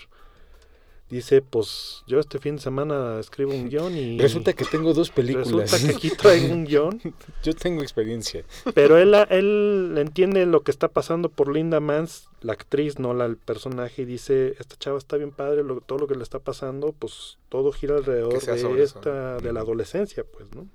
dice, 1.09 1.41
pues 1.41 2.03
yo 2.09 2.19
este 2.19 2.39
fin 2.41 2.57
de 2.57 2.63
semana 2.63 3.21
escribo 3.21 3.53
un 3.55 3.69
guion 3.69 3.97
y 3.97 4.19
Resulta 4.19 4.53
que 4.55 4.65
tengo 4.65 4.93
dos 4.93 5.11
películas. 5.11 5.71
resulta 5.71 5.79
que 5.93 5.97
aquí 5.97 6.11
traigo 6.11 6.53
un 6.53 6.65
guion, 6.65 7.01
Yo 7.45 7.55
tengo 7.55 7.83
experiencia. 7.83 8.45
pero 8.75 8.99
él, 8.99 9.15
él 9.31 9.95
entiende 9.99 10.45
lo 10.47 10.63
que 10.63 10.71
está 10.73 10.89
pasando 10.89 11.29
por 11.29 11.53
Linda 11.53 11.79
Mans, 11.79 12.29
la 12.41 12.55
actriz, 12.55 12.99
no 12.99 13.15
la, 13.15 13.27
el 13.27 13.37
personaje, 13.37 14.03
y 14.03 14.05
dice, 14.05 14.57
esta 14.59 14.77
chava 14.77 14.99
está 14.99 15.17
bien 15.17 15.31
padre, 15.31 15.63
lo- 15.63 15.81
todo 15.81 15.99
lo 16.01 16.07
que 16.09 16.17
le 16.17 16.23
está 16.25 16.41
pasando, 16.41 16.93
pues 16.93 17.39
todo 17.49 17.71
gira 17.73 17.97
alrededor 17.97 18.33
de 18.43 18.55
eso, 18.57 18.77
esta, 18.77 19.37
de 19.39 19.53
la 19.53 19.61
adolescencia, 19.61 20.25
pues, 20.25 20.47
¿no? 20.55 20.67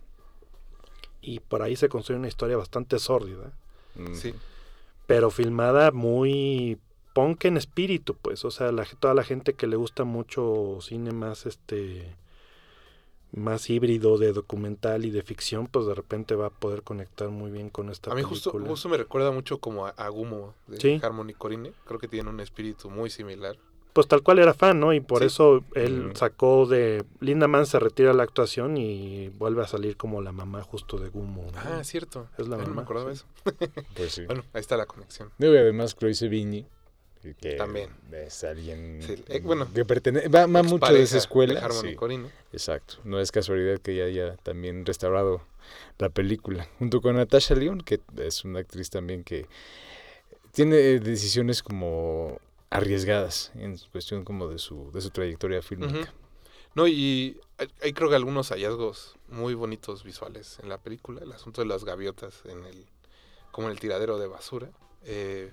Y 1.22 1.40
por 1.40 1.62
ahí 1.62 1.76
se 1.76 1.90
construye 1.90 2.18
una 2.20 2.28
historia 2.30 2.58
bastante 2.58 2.98
sórdida, 3.00 3.52
Mm. 3.96 4.14
Sí. 4.16 4.34
pero 5.06 5.30
filmada 5.30 5.92
muy 5.92 6.78
punk 7.14 7.46
en 7.46 7.58
espíritu, 7.58 8.16
pues, 8.22 8.46
o 8.46 8.52
sea, 8.52 8.72
la, 8.72 8.86
toda 9.00 9.14
la 9.14 9.24
gente 9.24 9.54
que 9.54 9.68
le 9.68 9.76
gusta 9.76 10.04
mucho 10.04 10.78
cine 10.82 11.12
más, 11.12 11.46
este, 11.46 12.16
más 13.34 13.70
híbrido 13.70 14.18
de 14.18 14.34
documental 14.34 15.06
y 15.06 15.12
de 15.12 15.22
ficción, 15.24 15.68
pues 15.68 15.86
de 15.86 15.94
repente 15.96 16.36
va 16.36 16.48
a 16.48 16.50
poder 16.50 16.84
conectar 16.84 17.30
muy 17.30 17.50
bien 17.52 17.70
con 17.70 17.90
esta 17.90 18.12
A 18.12 18.16
mí 18.16 18.24
justo, 18.24 18.52
película. 18.52 18.70
justo 18.72 18.90
me 18.90 18.98
recuerda 18.98 19.32
mucho 19.32 19.60
como 19.60 19.86
a, 19.86 19.92
a 19.92 20.10
Gumo 20.10 20.54
de 20.68 20.78
Sí. 20.80 21.00
Harmony 21.02 21.34
Corine. 21.38 21.72
Creo 21.86 22.00
que 22.00 22.08
tiene 22.10 22.30
un 22.30 22.40
espíritu 22.42 22.90
muy 22.90 23.10
similar. 23.10 23.58
pues 23.94 24.08
tal 24.08 24.22
cual 24.24 24.40
era 24.40 24.54
fan, 24.54 24.80
¿no? 24.80 24.94
Y 24.94 25.02
por 25.02 25.20
Sí. 25.20 25.26
eso 25.26 25.66
él 25.76 26.12
sacó 26.16 26.66
de... 26.66 27.04
Linda 27.20 27.50
Man 27.50 27.66
se 27.66 27.78
retira 27.78 28.12
de 28.12 28.16
la 28.16 28.24
actuación 28.24 28.78
y 28.78 29.28
vuelve 29.38 29.64
a 29.64 29.68
salir 29.68 29.98
como 29.98 30.22
la 30.22 30.32
mamá 30.32 30.64
justo 30.64 30.98
de 30.98 31.10
Gumo. 31.10 31.44
¿no? 31.54 31.60
Ah, 31.60 31.84
cierto. 31.84 32.28
Es 32.38 32.48
la 32.48 32.56
Ay, 32.56 32.62
no 32.62 32.68
me 32.68 32.76
mamá, 32.76 32.82
acordaba 32.84 33.10
de 33.10 33.18
sí. 33.18 33.26
eso. 33.46 33.56
Pues 33.96 34.12
sí. 34.14 34.22
Bueno, 34.28 34.44
ahí 34.54 34.62
está 34.62 34.78
la 34.78 34.86
conexión. 34.86 35.30
Y 35.40 35.46
además 35.46 35.94
Chloe 35.98 36.14
Sevigny, 36.14 36.66
que 37.40 37.56
También. 37.56 37.90
es 38.12 38.44
alguien 38.44 39.02
Sí, 39.06 39.24
eh, 39.28 39.42
bueno, 39.42 39.72
que 39.72 39.86
pertenece, 39.86 40.28
va, 40.28 40.48
va 40.48 40.64
mucho 40.64 40.92
de 40.92 41.02
esa 41.02 41.18
escuela. 41.18 41.60
Harmony 41.60 41.96
sí, 41.96 42.32
exacto. 42.54 42.96
No 43.04 43.20
es 43.20 43.32
casualidad 43.32 43.80
que 43.80 43.94
ella 43.94 44.06
haya 44.06 44.38
también 44.38 44.86
restaurado 44.86 45.42
la 46.00 46.10
película. 46.10 46.68
Junto 46.80 47.02
con 47.02 47.16
Natasha 47.16 47.56
Lyonne, 47.56 47.84
que 47.84 48.00
es 48.18 48.44
una 48.44 48.60
actriz 48.60 48.90
también 48.90 49.24
que 49.24 49.46
tiene 50.52 50.76
decisiones 51.00 51.64
como 51.64 52.40
arriesgadas 52.70 53.52
en 53.56 53.78
cuestión 53.92 54.24
como 54.24 54.48
de 54.48 54.58
su, 54.58 54.92
de 54.92 55.02
su 55.02 55.10
trayectoria 55.10 55.62
fílmica. 55.62 56.14
No, 56.74 56.88
y 56.88 57.38
hay, 57.58 57.68
hay 57.82 57.94
creo 57.94 58.10
que 58.10 58.16
algunos 58.16 58.50
hallazgos 58.50 59.16
muy 59.28 59.54
bonitos 59.54 60.04
visuales 60.04 60.58
en 60.64 60.70
la 60.70 60.78
película. 60.78 61.22
El 61.22 61.32
asunto 61.32 61.62
de 61.62 61.68
las 61.68 61.84
gaviotas 61.84 62.44
en 62.46 62.66
el, 62.66 62.86
como 63.52 63.68
en 63.68 63.74
el 63.74 63.80
tiradero 63.80 64.18
de 64.18 64.28
basura. 64.28 64.70
Eh, 65.04 65.52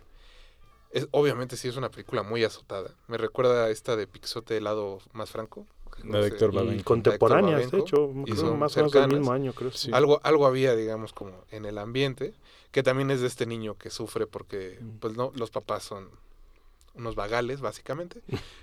es, 0.91 1.09
obviamente 1.11 1.57
sí 1.57 1.69
es 1.69 1.77
una 1.77 1.91
película 1.91 2.23
muy 2.23 2.45
azotada. 2.45 2.91
Me 3.09 3.17
recuerda 3.19 3.65
a 3.65 3.71
esta 3.71 3.97
de 3.97 4.07
Pixote 4.07 4.55
del 4.55 4.65
lado 4.65 4.99
más 5.13 5.31
franco. 5.31 5.67
La 6.05 6.21
de 6.21 6.29
Héctor 6.29 6.53
Babenco. 6.53 6.85
contemporáneas, 6.85 7.71
de 7.73 7.79
hecho, 7.79 8.13
y 8.25 8.31
creo 8.31 8.37
son 8.37 8.59
más 8.59 8.77
o 8.77 8.81
menos 8.81 8.93
del 8.93 9.09
mismo 9.09 9.33
año, 9.33 9.53
creo. 9.53 9.73
Sí. 9.73 9.91
Algo, 9.93 10.21
algo 10.23 10.47
había, 10.47 10.77
digamos, 10.77 11.13
como 11.13 11.33
en 11.51 11.65
el 11.65 11.77
ambiente, 11.77 12.35
que 12.71 12.85
también 12.85 13.11
es 13.11 13.21
de 13.21 13.27
este 13.27 13.47
niño 13.47 13.75
que 13.77 13.91
sufre 13.91 14.27
porque, 14.29 14.79
Mm. 14.81 14.99
pues 15.01 15.17
no, 15.17 15.33
los 15.35 15.51
papás 15.51 15.83
son 15.83 16.09
unos 16.95 17.17
vagales, 17.17 17.61
básicamente. 17.61 18.21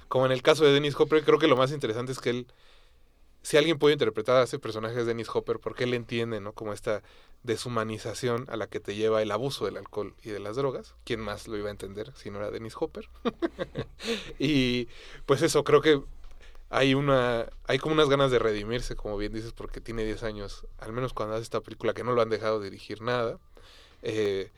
Como 0.08 0.26
en 0.26 0.32
el 0.32 0.42
caso 0.44 0.64
de 0.64 0.72
Dennis 0.72 0.96
Hopper, 0.98 1.24
creo 1.26 1.38
que 1.38 1.48
lo 1.48 1.58
más 1.58 1.72
interesante 1.72 2.14
es 2.14 2.20
que 2.20 2.30
él, 2.30 2.48
si 3.46 3.58
alguien 3.58 3.78
puede 3.78 3.94
interpretar 3.94 4.38
a 4.38 4.44
ese 4.44 4.58
personaje 4.58 5.00
es 5.00 5.06
Dennis 5.06 5.30
Hopper, 5.32 5.60
porque 5.60 5.84
él 5.84 5.94
entiende, 5.94 6.42
¿no? 6.42 6.54
Como 6.54 6.74
esta 6.74 7.04
deshumanización 7.44 8.48
a 8.50 8.58
la 8.58 8.66
que 8.66 8.80
te 8.80 8.96
lleva 8.96 9.22
el 9.22 9.30
abuso 9.30 9.66
del 9.66 9.78
alcohol 9.78 10.16
y 10.24 10.32
de 10.32 10.40
las 10.40 10.56
drogas. 10.56 10.96
¿Quién 11.04 11.20
más 11.20 11.48
lo 11.48 11.56
iba 11.56 11.68
a 11.68 11.72
entender 11.72 12.12
si 12.16 12.32
no 12.32 12.40
era 12.40 12.50
Dennis 12.50 12.74
Hopper? 12.80 13.08
y 14.40 14.88
pues 15.28 15.44
eso, 15.44 15.64
creo 15.64 15.82
que 15.82 16.02
hay 16.72 16.96
una 16.96 17.46
hay 17.68 17.78
como 17.78 17.94
unas 17.94 18.10
ganas 18.10 18.32
de 18.32 18.40
redimirse, 18.40 18.96
como 18.96 19.16
bien 19.16 19.32
dices, 19.32 19.54
porque 19.54 19.80
tiene 19.80 20.04
10 20.04 20.24
años, 20.24 20.66
al 20.80 20.92
menos 20.92 21.14
cuando 21.14 21.36
hace 21.36 21.44
esta 21.44 21.62
película 21.62 21.94
que 21.94 22.04
no 22.04 22.14
lo 22.14 22.24
han 22.24 22.30
dejado 22.30 22.60
dirigir 22.60 23.04
nada. 23.04 23.38
Eh, 24.02 24.50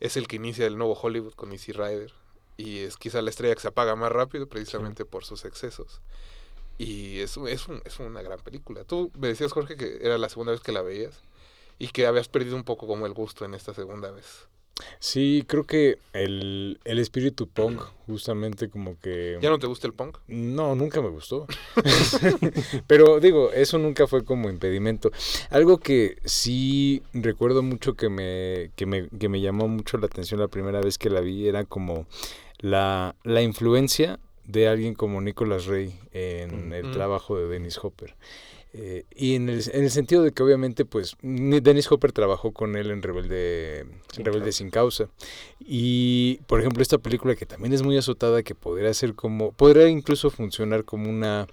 es 0.00 0.18
el 0.18 0.28
que 0.28 0.36
inicia 0.36 0.66
el 0.66 0.76
nuevo 0.76 0.92
Hollywood 1.00 1.32
con 1.32 1.50
Easy 1.52 1.72
Rider 1.72 2.12
y 2.58 2.80
es 2.80 2.98
quizá 2.98 3.22
la 3.22 3.30
estrella 3.30 3.54
que 3.54 3.62
se 3.62 3.68
apaga 3.68 3.96
más 3.96 4.12
rápido 4.12 4.46
precisamente 4.48 5.06
por 5.06 5.24
sus 5.24 5.46
excesos. 5.46 6.02
Y 6.78 7.20
es, 7.20 7.36
es, 7.36 7.68
un- 7.68 7.82
es 7.84 7.98
una 8.00 8.22
gran 8.22 8.40
película. 8.40 8.84
Tú 8.84 9.10
me 9.18 9.28
decías, 9.28 9.52
Jorge, 9.52 9.76
que 9.76 9.98
era 10.02 10.18
la 10.18 10.28
segunda 10.28 10.52
vez 10.52 10.60
que 10.60 10.72
la 10.72 10.82
veías 10.82 11.20
y 11.78 11.88
que 11.88 12.06
habías 12.06 12.28
perdido 12.28 12.56
un 12.56 12.64
poco 12.64 12.86
como 12.86 13.06
el 13.06 13.12
gusto 13.14 13.44
en 13.44 13.54
esta 13.54 13.74
segunda 13.74 14.10
vez. 14.10 14.48
Sí, 14.98 15.44
creo 15.46 15.62
que 15.64 15.98
el, 16.12 16.80
el 16.84 16.98
espíritu 16.98 17.46
punk, 17.48 17.80
justamente 18.08 18.68
como 18.68 18.98
que... 18.98 19.38
¿Ya 19.40 19.48
no 19.48 19.60
te 19.60 19.68
gusta 19.68 19.86
el 19.86 19.92
punk? 19.92 20.18
No, 20.26 20.74
nunca 20.74 21.00
me 21.00 21.10
gustó. 21.10 21.46
Pero 22.88 23.20
digo, 23.20 23.52
eso 23.52 23.78
nunca 23.78 24.06
fue 24.08 24.24
como 24.24 24.50
impedimento. 24.50 25.10
Algo 25.50 25.78
que 25.78 26.18
sí 26.24 27.02
recuerdo 27.12 27.62
mucho 27.62 27.94
que 27.94 28.08
me, 28.08 28.72
que 28.76 28.86
me, 28.86 29.08
que 29.10 29.28
me 29.28 29.40
llamó 29.40 29.68
mucho 29.68 29.96
la 29.98 30.06
atención 30.06 30.40
la 30.40 30.48
primera 30.48 30.80
vez 30.80 30.98
que 30.98 31.08
la 31.10 31.20
vi 31.20 31.46
era 31.46 31.64
como 31.64 32.06
la, 32.58 33.14
la 33.22 33.42
influencia 33.42 34.18
de 34.46 34.68
alguien 34.68 34.94
como 34.94 35.20
Nicholas 35.20 35.66
Rey 35.66 35.94
en 36.12 36.72
el 36.72 36.86
Mm. 36.86 36.92
trabajo 36.92 37.36
de 37.38 37.46
Dennis 37.48 37.78
Hopper. 37.82 38.14
Eh, 38.76 39.04
y 39.14 39.36
en 39.36 39.48
el, 39.48 39.62
en 39.72 39.84
el 39.84 39.90
sentido 39.90 40.24
de 40.24 40.32
que 40.32 40.42
obviamente 40.42 40.84
pues 40.84 41.16
ni- 41.22 41.60
Dennis 41.60 41.90
Hopper 41.92 42.10
trabajó 42.10 42.50
con 42.52 42.74
él 42.74 42.90
en 42.90 43.02
Rebelde, 43.02 43.86
Sin 44.12 44.24
Rebelde 44.24 44.46
causa. 44.46 44.58
sin 44.58 44.70
causa. 44.70 45.08
Y 45.60 46.40
por 46.48 46.58
ejemplo 46.60 46.82
esta 46.82 46.98
película 46.98 47.36
que 47.36 47.46
también 47.46 47.72
es 47.72 47.82
muy 47.82 47.96
azotada, 47.96 48.42
que 48.42 48.54
podría 48.56 48.92
ser 48.92 49.14
como, 49.14 49.52
podría 49.52 49.88
incluso 49.88 50.28
funcionar 50.30 50.84
como 50.84 51.08
una, 51.08 51.46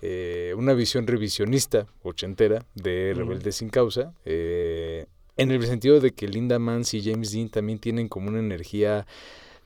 eh, 0.00 0.54
una 0.56 0.72
visión 0.72 1.06
revisionista 1.08 1.86
ochentera 2.04 2.64
de 2.76 3.10
Ujú. 3.14 3.20
Rebelde 3.24 3.50
sin 3.52 3.68
causa. 3.68 4.14
eh, 4.24 5.06
en 5.36 5.50
el 5.50 5.66
sentido 5.66 6.00
de 6.00 6.10
que 6.12 6.28
Linda 6.28 6.58
Mance 6.58 6.98
y 6.98 7.02
James 7.02 7.32
Dean 7.32 7.48
también 7.48 7.78
tienen 7.78 8.08
como 8.08 8.28
una 8.28 8.40
energía 8.40 9.06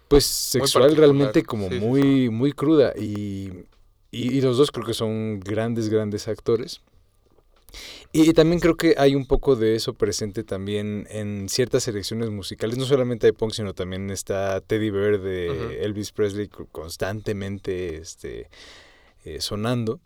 pues 0.08 0.24
sexual 0.24 0.96
realmente 0.96 1.42
como 1.42 1.68
sí, 1.68 1.74
sí, 1.74 1.80
muy, 1.80 2.30
muy 2.30 2.52
cruda. 2.52 2.92
Y, 2.96 3.50
y- 4.10 4.36
y 4.38 4.40
los 4.40 4.56
dos 4.58 4.70
creo 4.70 4.86
que 4.86 4.94
son 4.94 5.40
grandes, 5.40 5.88
grandes 5.88 6.28
actores. 6.28 6.80
Y, 8.12 8.32
también 8.32 8.60
creo 8.60 8.76
que 8.76 8.94
hay 8.96 9.16
un 9.16 9.26
poco 9.26 9.56
de 9.56 9.74
eso 9.74 9.94
presente 9.94 10.44
también 10.44 11.08
en 11.10 11.48
ciertas 11.48 11.82
selecciones 11.82 12.30
musicales. 12.30 12.78
No 12.78 12.84
solamente 12.84 13.26
hay 13.26 13.32
punk, 13.32 13.52
sino 13.52 13.74
también 13.74 14.08
está 14.10 14.60
Teddy 14.60 14.90
Bear 14.90 15.20
de. 15.20 15.82
Elvis 15.84 16.12
Presley 16.12 16.46
co- 16.46 16.66
constantemente 16.70 17.96
este, 17.96 18.48
eh, 19.24 19.40
sonando. 19.40 19.98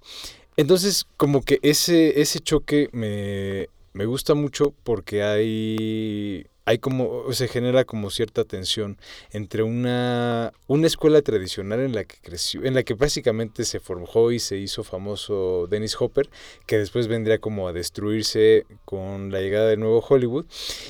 Entonces, 0.57 1.05
como 1.18 1.42
que 1.42 1.59
ese, 1.62 2.18
ese 2.22 2.40
choque 2.40 2.88
me, 2.92 3.68
me 3.92 4.07
gusta 4.07 4.32
mucho 4.32 4.72
porque 4.84 5.22
hay, 5.22 6.46
hay 6.69 6.79
como, 6.79 7.33
se 7.33 7.49
genera 7.49 7.87
como 7.87 8.11
cierta 8.11 8.45
tensión 8.45 8.99
entre 9.31 9.62
una, 9.62 10.53
una 10.66 10.87
escuela 10.87 11.23
tradicional 11.23 11.81
en 11.81 11.95
la 11.95 12.05
que 12.05 12.19
creció, 12.21 12.62
en 12.62 12.75
la 12.75 12.83
que 12.83 12.93
básicamente 12.93 13.64
se 13.64 13.81
forjó 13.81 14.33
y 14.33 14.39
se 14.39 14.59
hizo 14.59 14.85
famoso 14.85 15.66
Dennis 15.71 15.97
Hopper, 15.99 16.29
que 16.66 16.77
después 16.77 17.09
vendría 17.09 17.39
como 17.39 17.69
a 17.69 17.73
destruirse 17.73 18.66
con 18.85 19.33
la 19.33 19.41
llegada 19.41 19.69
del 19.69 19.81
nuevo 19.81 20.05
Hollywood, 20.07 20.45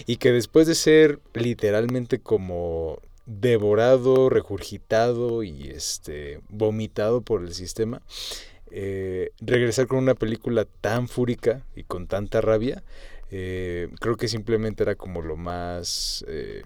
y 0.05 0.16
que 0.16 0.33
después 0.33 0.66
de 0.66 0.74
ser 0.74 1.20
literalmente 1.33 2.18
como 2.18 3.01
devorado, 3.26 4.31
regurgitado 4.31 5.45
y 5.45 5.68
este 5.68 6.41
vomitado 6.49 7.20
por 7.20 7.45
el 7.45 7.55
sistema, 7.55 8.03
eh, 8.72 9.31
regresar 9.41 9.87
con 9.87 9.99
una 9.99 10.16
película 10.16 10.66
tan 10.81 11.07
fúrica 11.07 11.62
y 11.76 11.85
con 11.85 12.09
tanta 12.09 12.41
rabia, 12.41 12.83
eh, 13.31 13.89
creo 14.01 14.16
que 14.16 14.29
simplemente 14.29 14.83
era 14.83 14.95
como 14.95 15.22
lo 15.22 15.37
más 15.37 16.24
eh, 16.29 16.62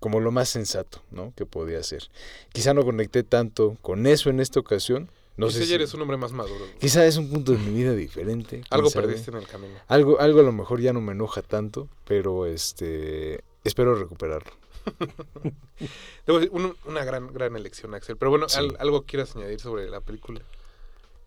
como 0.00 0.20
lo 0.20 0.30
más 0.30 0.48
sensato, 0.48 1.02
¿no? 1.10 1.32
Que 1.36 1.46
podía 1.46 1.82
ser. 1.82 2.08
Quizá 2.52 2.74
no 2.74 2.84
conecté 2.84 3.22
tanto 3.22 3.76
con 3.82 4.06
eso 4.06 4.28
en 4.30 4.40
esta 4.40 4.60
ocasión. 4.60 5.10
No 5.38 5.48
Quizá 5.48 5.58
sé 5.60 5.66
si- 5.66 5.74
eres 5.74 5.92
un 5.94 6.02
hombre 6.02 6.16
más 6.16 6.32
maduro. 6.32 6.64
Quizá 6.80 7.04
es 7.06 7.16
un 7.16 7.28
punto 7.30 7.52
de 7.52 7.58
mi 7.58 7.72
vida 7.74 7.94
diferente. 7.94 8.62
Algo 8.70 8.88
sabe. 8.90 9.06
perdiste 9.08 9.30
en 9.30 9.38
el 9.38 9.46
camino. 9.46 9.74
Algo, 9.88 10.18
algo 10.20 10.40
a 10.40 10.42
lo 10.42 10.52
mejor 10.52 10.80
ya 10.80 10.92
no 10.92 11.00
me 11.00 11.12
enoja 11.12 11.42
tanto, 11.42 11.88
pero 12.06 12.46
este 12.46 13.42
espero 13.64 13.94
recuperarlo. 13.96 14.52
Debo 16.26 16.38
decir, 16.38 16.50
un- 16.54 16.76
una 16.86 17.04
gran, 17.04 17.32
gran 17.32 17.56
elección, 17.56 17.94
Axel. 17.94 18.16
Pero 18.16 18.30
bueno, 18.30 18.48
Sí. 18.48 18.60
¿algo 18.78 19.02
quieras 19.02 19.34
añadir 19.36 19.60
sobre 19.60 19.88
la 19.90 20.00
película? 20.00 20.40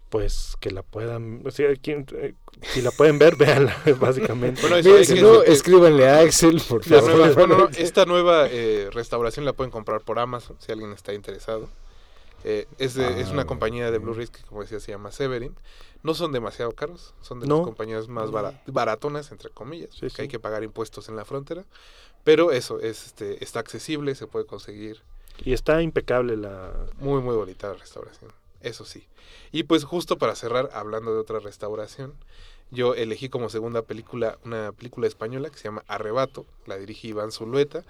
Pues 0.09 0.55
que 0.59 0.71
la 0.71 0.81
puedan, 0.81 1.43
o 1.45 1.51
sea, 1.51 1.71
quien- 1.75 2.07
eh, 2.13 2.33
si 2.61 2.81
la 2.81 2.89
pueden 2.91 3.19
ver, 3.19 3.35
véanla, 3.37 3.77
básicamente. 3.99 4.61
Bueno, 4.61 4.77
hay 4.77 5.05
si 5.05 5.13
que 5.15 5.21
no, 5.21 5.41
que 5.43 5.51
escríbanle 5.51 6.09
a 6.09 6.19
Axel, 6.21 6.61
por 6.67 6.83
favor. 6.83 7.15
nueva- 7.15 7.33
bueno, 7.33 7.57
no, 7.57 7.69
esta 7.77 8.05
nueva 8.05 8.47
eh, 8.49 8.89
restauración 8.91 9.45
la 9.45 9.53
pueden 9.53 9.69
comprar 9.71 10.01
por 10.01 10.17
Amazon, 10.19 10.57
si 10.59 10.71
alguien 10.71 10.91
está 10.93 11.13
interesado. 11.13 11.69
Eh, 12.43 12.67
es, 12.79 12.93
de- 12.95 13.19
es 13.21 13.27
Ah, 13.29 13.33
una 13.33 13.45
compañía 13.45 13.91
de. 13.91 13.97
Blu-rays 13.99 14.29
que, 14.31 14.41
como 14.43 14.61
decía, 14.61 14.79
se 14.79 14.91
llama 14.91 15.11
Severin. 15.11 15.53
No 16.03 16.13
son 16.13 16.31
demasiado 16.31 16.71
caros, 16.71 17.13
son 17.21 17.41
de 17.41 17.47
No. 17.47 17.57
las 17.57 17.65
compañías 17.65 18.07
más 18.07 18.31
bara- 18.31 18.61
baratonas, 18.65 19.31
entre 19.33 19.49
comillas, 19.49 19.89
Sí, 19.93 20.01
que 20.01 20.09
sí. 20.09 20.21
hay 20.23 20.27
que 20.29 20.39
pagar 20.39 20.63
impuestos 20.63 21.09
en 21.09 21.17
la 21.17 21.25
frontera. 21.25 21.65
Pero 22.23 22.51
eso, 22.51 22.79
es, 22.79 23.05
este, 23.07 23.43
está 23.43 23.59
accesible, 23.59 24.15
se 24.15 24.25
puede 24.25 24.45
conseguir. 24.45 25.01
Y 25.43 25.51
está 25.53 25.81
impecable 25.81 26.35
la... 26.37 26.71
Muy, 26.99 27.21
muy 27.21 27.35
bonita 27.35 27.67
la 27.67 27.73
restauración. 27.73 28.31
Eso 28.61 28.85
sí. 28.85 29.07
Y 29.51 29.63
pues 29.63 29.83
justo 29.83 30.17
para 30.17 30.35
cerrar, 30.35 30.69
hablando 30.73 31.13
de 31.13 31.19
otra 31.19 31.39
restauración, 31.39 32.13
yo 32.71 32.93
elegí 32.93 33.29
como 33.29 33.49
segunda 33.49 33.81
película 33.81 34.37
una 34.43 34.71
película 34.71 35.07
española 35.07 35.49
que 35.49 35.57
se 35.57 35.65
llama 35.65 35.83
Arrebato. 35.87 36.45
La 36.65 36.77
dirige 36.77 37.07
Iván 37.07 37.31
Zulueta. 37.31 37.83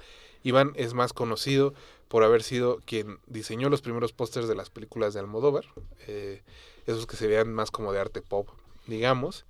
Iván 0.43 0.71
es 0.75 0.93
más 0.93 1.11
conocido 1.11 1.73
por 2.07 2.23
haber 2.23 2.43
sido 2.43 2.79
quien 2.85 3.19
diseñó 3.27 3.69
los 3.69 3.81
primeros 3.81 4.13
pósters 4.13 4.47
de 4.47 4.55
las 4.55 4.69
películas 4.69 5.13
de 5.13 5.19
Almodóvar. 5.19 5.65
eh, 6.07 6.41
esos 6.87 7.05
que 7.05 7.17
se 7.17 7.27
vean 7.27 7.53
más 7.53 7.69
como 7.71 7.93
de 7.93 7.99
arte 7.99 8.21
pop, 8.21 8.47
digamos. 8.87 9.45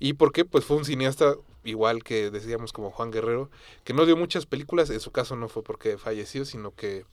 ¿Y 0.00 0.14
por 0.14 0.32
qué? 0.32 0.44
Pues 0.44 0.64
fue 0.64 0.76
un 0.76 0.84
cineasta 0.84 1.36
igual 1.62 2.02
que 2.02 2.30
decíamos 2.30 2.72
como 2.72 2.90
Juan 2.90 3.10
Guerrero, 3.10 3.50
que 3.84 3.92
no 3.92 4.06
dio 4.06 4.16
muchas 4.16 4.46
películas. 4.46 4.90
En 4.90 4.98
su 4.98 5.12
caso 5.12 5.36
no 5.36 5.48
fue 5.48 5.62
porque 5.62 5.98
falleció, 5.98 6.44
sino 6.44 6.74
que 6.74 7.04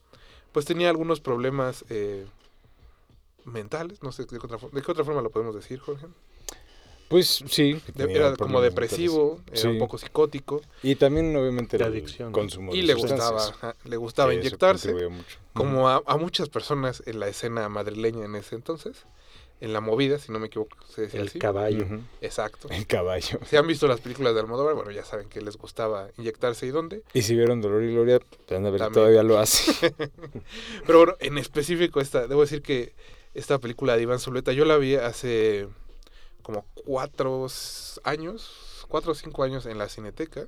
pues 0.51 0.65
tenía 0.65 0.89
algunos 0.89 1.19
problemas 1.19 1.85
eh, 1.89 2.25
mentales, 3.47 4.03
no 4.03 4.11
sé 4.11 4.23
de 4.25 4.29
qué, 4.29 4.45
otra, 4.45 4.57
de 4.71 4.81
qué 4.81 4.91
otra 4.91 5.03
forma 5.03 5.21
lo 5.21 5.29
podemos 5.29 5.55
decir, 5.55 5.79
Jorge. 5.79 6.05
Pues 7.07 7.41
sí. 7.47 7.79
era 7.97 8.35
como 8.35 8.59
depresivo, 8.59 9.35
mentales. 9.37 9.63
era 9.63 9.71
un 9.71 9.79
poco 9.79 9.97
psicótico 9.97 10.61
Y 10.83 10.95
también, 10.95 11.33
obviamente, 11.37 11.77
el 11.77 11.83
adicción, 11.83 12.33
consumo 12.33 12.73
y 12.75 12.81
de 12.81 12.87
le 12.87 12.93
gustaba, 12.95 13.47
ajá, 13.47 13.75
le 13.85 13.95
gustaba 13.95 14.31
eso 14.33 14.41
inyectarse, 14.41 14.93
mucho. 15.07 15.37
como 15.53 15.87
a, 15.87 16.03
a 16.05 16.17
muchas 16.17 16.49
personas 16.49 17.01
en 17.05 17.21
la 17.21 17.29
escena 17.29 17.69
madrileña 17.69 18.25
en 18.25 18.35
ese 18.35 18.55
entonces, 18.55 19.05
en 19.61 19.71
la 19.71 19.79
movida, 19.79 20.19
si 20.19 20.33
no 20.33 20.39
me 20.39 20.47
equivoco, 20.47 20.75
se 20.93 21.03
decía 21.03 21.21
El 21.21 21.29
así. 21.29 21.39
caballo. 21.39 21.85
Exacto. 22.21 22.67
El 22.69 22.85
caballo. 22.85 23.39
Si 23.49 23.55
han 23.55 23.65
visto 23.65 23.87
las 23.87 24.01
películas 24.01 24.33
de 24.35 24.41
Almodóvar, 24.41 24.75
bueno, 24.75 24.91
ya 24.91 25.05
saben 25.05 25.29
que 25.29 25.39
les 25.41 25.55
gustaba 25.57 26.09
inyectarse 26.17 26.67
y 26.67 26.71
dónde. 26.71 27.03
Y 27.13 27.21
si 27.21 27.35
vieron 27.35 27.61
Dolor 27.61 27.81
y 27.83 27.91
Gloria, 27.93 28.19
van 28.49 28.65
a 28.65 28.69
ver 28.69 28.73
que 28.73 28.77
También. 28.79 28.93
todavía 28.93 29.23
lo 29.23 29.39
hace. 29.39 29.95
Pero 30.85 30.97
bueno, 30.99 31.15
en 31.21 31.37
específico 31.37 32.01
esta, 32.01 32.27
debo 32.27 32.41
decir 32.41 32.61
que 32.61 32.93
esta 33.37 33.59
película 33.59 33.95
de 33.95 34.01
Iván 34.03 34.19
Zuleta, 34.19 34.51
yo 34.51 34.65
la 34.65 34.77
vi 34.77 34.95
hace 34.95 35.67
como 36.41 36.65
cuatro 36.73 37.47
años, 38.03 38.85
cuatro 38.87 39.11
o 39.11 39.15
cinco 39.15 39.43
años 39.43 39.65
en 39.65 39.77
la 39.77 39.89
Cineteca, 39.89 40.47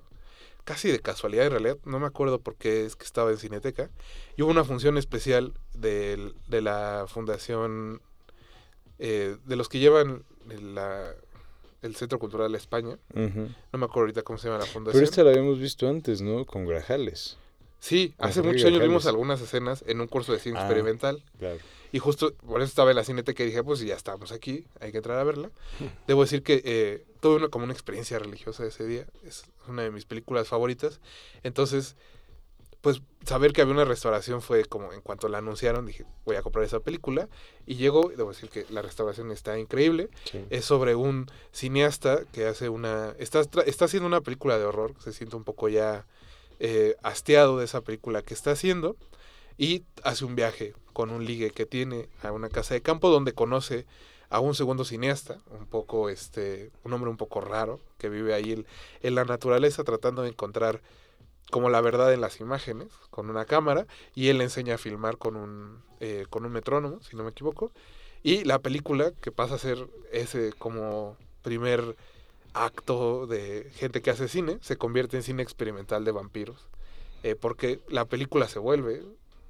casi 0.63 0.91
de 0.91 0.99
casualidad 0.99 1.45
en 1.45 1.51
realidad, 1.51 1.77
no 1.85 1.99
me 1.99 2.07
acuerdo 2.07 2.39
por 2.39 2.55
qué 2.55 2.85
es 2.85 2.95
que 2.95 3.05
estaba 3.05 3.31
en 3.31 3.37
Cineteca, 3.37 3.89
y 4.37 4.41
hubo 4.41 4.51
una 4.51 4.63
función 4.63 4.97
especial 4.97 5.53
del- 5.73 6.35
de, 6.47 6.61
la 6.61 7.05
fundación, 7.07 8.01
eh, 8.97 9.37
de 9.45 9.55
los 9.55 9.69
que 9.69 9.79
llevan 9.79 10.23
el, 10.49 10.75
la- 10.75 11.13
el 11.81 11.95
Centro 11.95 12.19
Cultural 12.19 12.51
de 12.51 12.57
España, 12.57 12.97
no 13.13 13.79
me 13.79 13.85
acuerdo 13.85 14.01
ahorita 14.01 14.21
cómo 14.23 14.37
se 14.37 14.47
llama 14.47 14.59
la 14.59 14.65
fundación. 14.65 14.99
Pero 15.01 15.09
esta 15.09 15.23
la 15.23 15.29
habíamos 15.31 15.59
visto 15.59 15.87
antes, 15.87 16.21
¿no? 16.21 16.45
Con 16.45 16.65
Grajales. 16.65 17.37
Sí, 17.79 18.13
hace 18.17 18.41
muchos 18.41 18.65
años 18.65 18.81
vimos 18.81 19.05
algunas 19.05 19.39
escenas 19.41 19.83
en 19.87 20.01
un 20.01 20.07
curso 20.07 20.33
de 20.33 20.39
cine 20.39 20.57
Ah. 20.59 20.63
experimental. 20.63 21.23
Claro. 21.37 21.57
Y 21.91 21.97
justo 21.99 22.33
por 22.45 22.61
eso 22.61 22.69
estaba 22.69 22.91
en 22.91 22.97
la 22.97 23.03
cineteca 23.03 23.41
y 23.41 23.47
dije, 23.47 23.63
pues 23.63 23.79
ya 23.79 23.95
estamos 23.95 24.31
aquí, 24.31 24.65
hay 24.79 24.91
que 24.91 24.97
entrar 24.97 25.17
a 25.17 25.23
verla. 25.23 25.49
Debo 26.07 26.21
decir 26.21 26.43
que 26.43 26.61
eh, 26.63 27.03
tuve 27.19 27.37
una, 27.37 27.47
como 27.47 27.63
una 27.63 27.73
experiencia 27.73 28.19
religiosa 28.19 28.65
ese 28.65 28.85
día, 28.85 29.07
es 29.25 29.43
una 29.67 29.83
de 29.83 29.91
mis 29.91 30.05
películas 30.05 30.47
favoritas. 30.47 30.99
Entonces, 31.41 31.95
pues 32.81 33.01
saber 33.25 33.53
que 33.53 33.61
había 33.61 33.73
una 33.73 33.85
restauración 33.85 34.41
fue 34.41 34.63
como, 34.65 34.93
en 34.93 35.01
cuanto 35.01 35.27
la 35.29 35.39
anunciaron, 35.39 35.85
dije, 35.85 36.05
voy 36.25 36.35
a 36.35 36.41
comprar 36.43 36.63
esa 36.63 36.79
película. 36.79 37.27
Y 37.65 37.75
llegó, 37.75 38.09
debo 38.15 38.29
decir 38.29 38.49
que 38.49 38.65
la 38.69 38.81
restauración 38.81 39.31
está 39.31 39.57
increíble. 39.57 40.09
Sí. 40.31 40.45
Es 40.49 40.65
sobre 40.65 40.95
un 40.95 41.25
cineasta 41.51 42.21
que 42.31 42.45
hace 42.45 42.69
una... 42.69 43.15
Está, 43.19 43.41
está 43.65 43.85
haciendo 43.85 44.05
una 44.07 44.21
película 44.21 44.57
de 44.57 44.65
horror, 44.65 44.93
se 44.99 45.11
siente 45.11 45.35
un 45.35 45.43
poco 45.43 45.67
ya 45.69 46.05
eh, 46.59 46.95
hastiado 47.03 47.57
de 47.57 47.65
esa 47.65 47.81
película 47.81 48.21
que 48.21 48.33
está 48.33 48.51
haciendo 48.51 48.95
y 49.57 49.83
hace 50.03 50.25
un 50.25 50.35
viaje 50.35 50.73
con 50.93 51.09
un 51.09 51.25
ligue 51.25 51.51
que 51.51 51.65
tiene 51.65 52.09
a 52.21 52.31
una 52.31 52.49
casa 52.49 52.73
de 52.73 52.81
campo 52.81 53.09
donde 53.09 53.33
conoce 53.33 53.85
a 54.29 54.39
un 54.39 54.53
segundo 54.53 54.85
cineasta, 54.85 55.39
un 55.49 55.65
poco 55.65 56.09
este, 56.09 56.71
un 56.83 56.93
hombre 56.93 57.09
un 57.09 57.17
poco 57.17 57.41
raro 57.41 57.79
que 57.97 58.09
vive 58.09 58.33
ahí 58.33 58.51
en, 58.53 58.65
en 59.01 59.15
la 59.15 59.25
naturaleza 59.25 59.83
tratando 59.83 60.21
de 60.21 60.29
encontrar 60.29 60.81
como 61.49 61.69
la 61.69 61.81
verdad 61.81 62.13
en 62.13 62.21
las 62.21 62.39
imágenes 62.39 62.89
con 63.09 63.29
una 63.29 63.45
cámara 63.45 63.87
y 64.13 64.27
él 64.27 64.37
le 64.37 64.43
enseña 64.43 64.75
a 64.75 64.77
filmar 64.77 65.17
con 65.17 65.35
un 65.35 65.81
eh, 65.99 66.25
con 66.29 66.45
un 66.45 66.51
metrónomo 66.51 67.01
si 67.01 67.15
no 67.15 67.23
me 67.23 67.31
equivoco 67.31 67.71
y 68.21 68.43
la 68.43 68.59
película 68.59 69.11
que 69.21 69.31
pasa 69.31 69.55
a 69.55 69.59
ser 69.59 69.87
ese 70.11 70.53
como 70.53 71.17
primer 71.41 71.95
acto 72.53 73.27
de 73.27 73.69
gente 73.75 74.01
que 74.01 74.11
hace 74.11 74.27
cine 74.27 74.57
se 74.61 74.77
convierte 74.77 75.17
en 75.17 75.23
cine 75.23 75.43
experimental 75.43 76.03
de 76.05 76.11
vampiros 76.11 76.67
eh, 77.23 77.35
porque 77.35 77.79
la 77.89 78.05
película 78.05 78.47
se 78.47 78.59
vuelve 78.59 79.03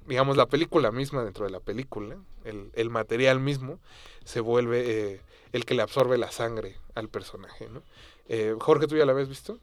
digamos 0.06 0.36
la 0.36 0.46
película 0.46 0.90
misma 0.92 1.24
dentro 1.24 1.44
de 1.44 1.50
la 1.50 1.60
película 1.60 2.16
el, 2.44 2.70
el 2.74 2.90
material 2.90 3.40
mismo 3.40 3.78
se 4.24 4.40
vuelve 4.40 5.12
eh, 5.12 5.20
el 5.52 5.64
que 5.64 5.74
le 5.74 5.82
absorbe 5.82 6.18
la 6.18 6.30
sangre 6.30 6.76
al 6.94 7.08
personaje 7.08 7.68
¿no? 7.68 7.82
Eh, 8.28 8.54
Jorge 8.58 8.86
tú 8.86 8.96
ya 8.96 9.04
la 9.06 9.12
habías 9.12 9.28
visto 9.28 9.58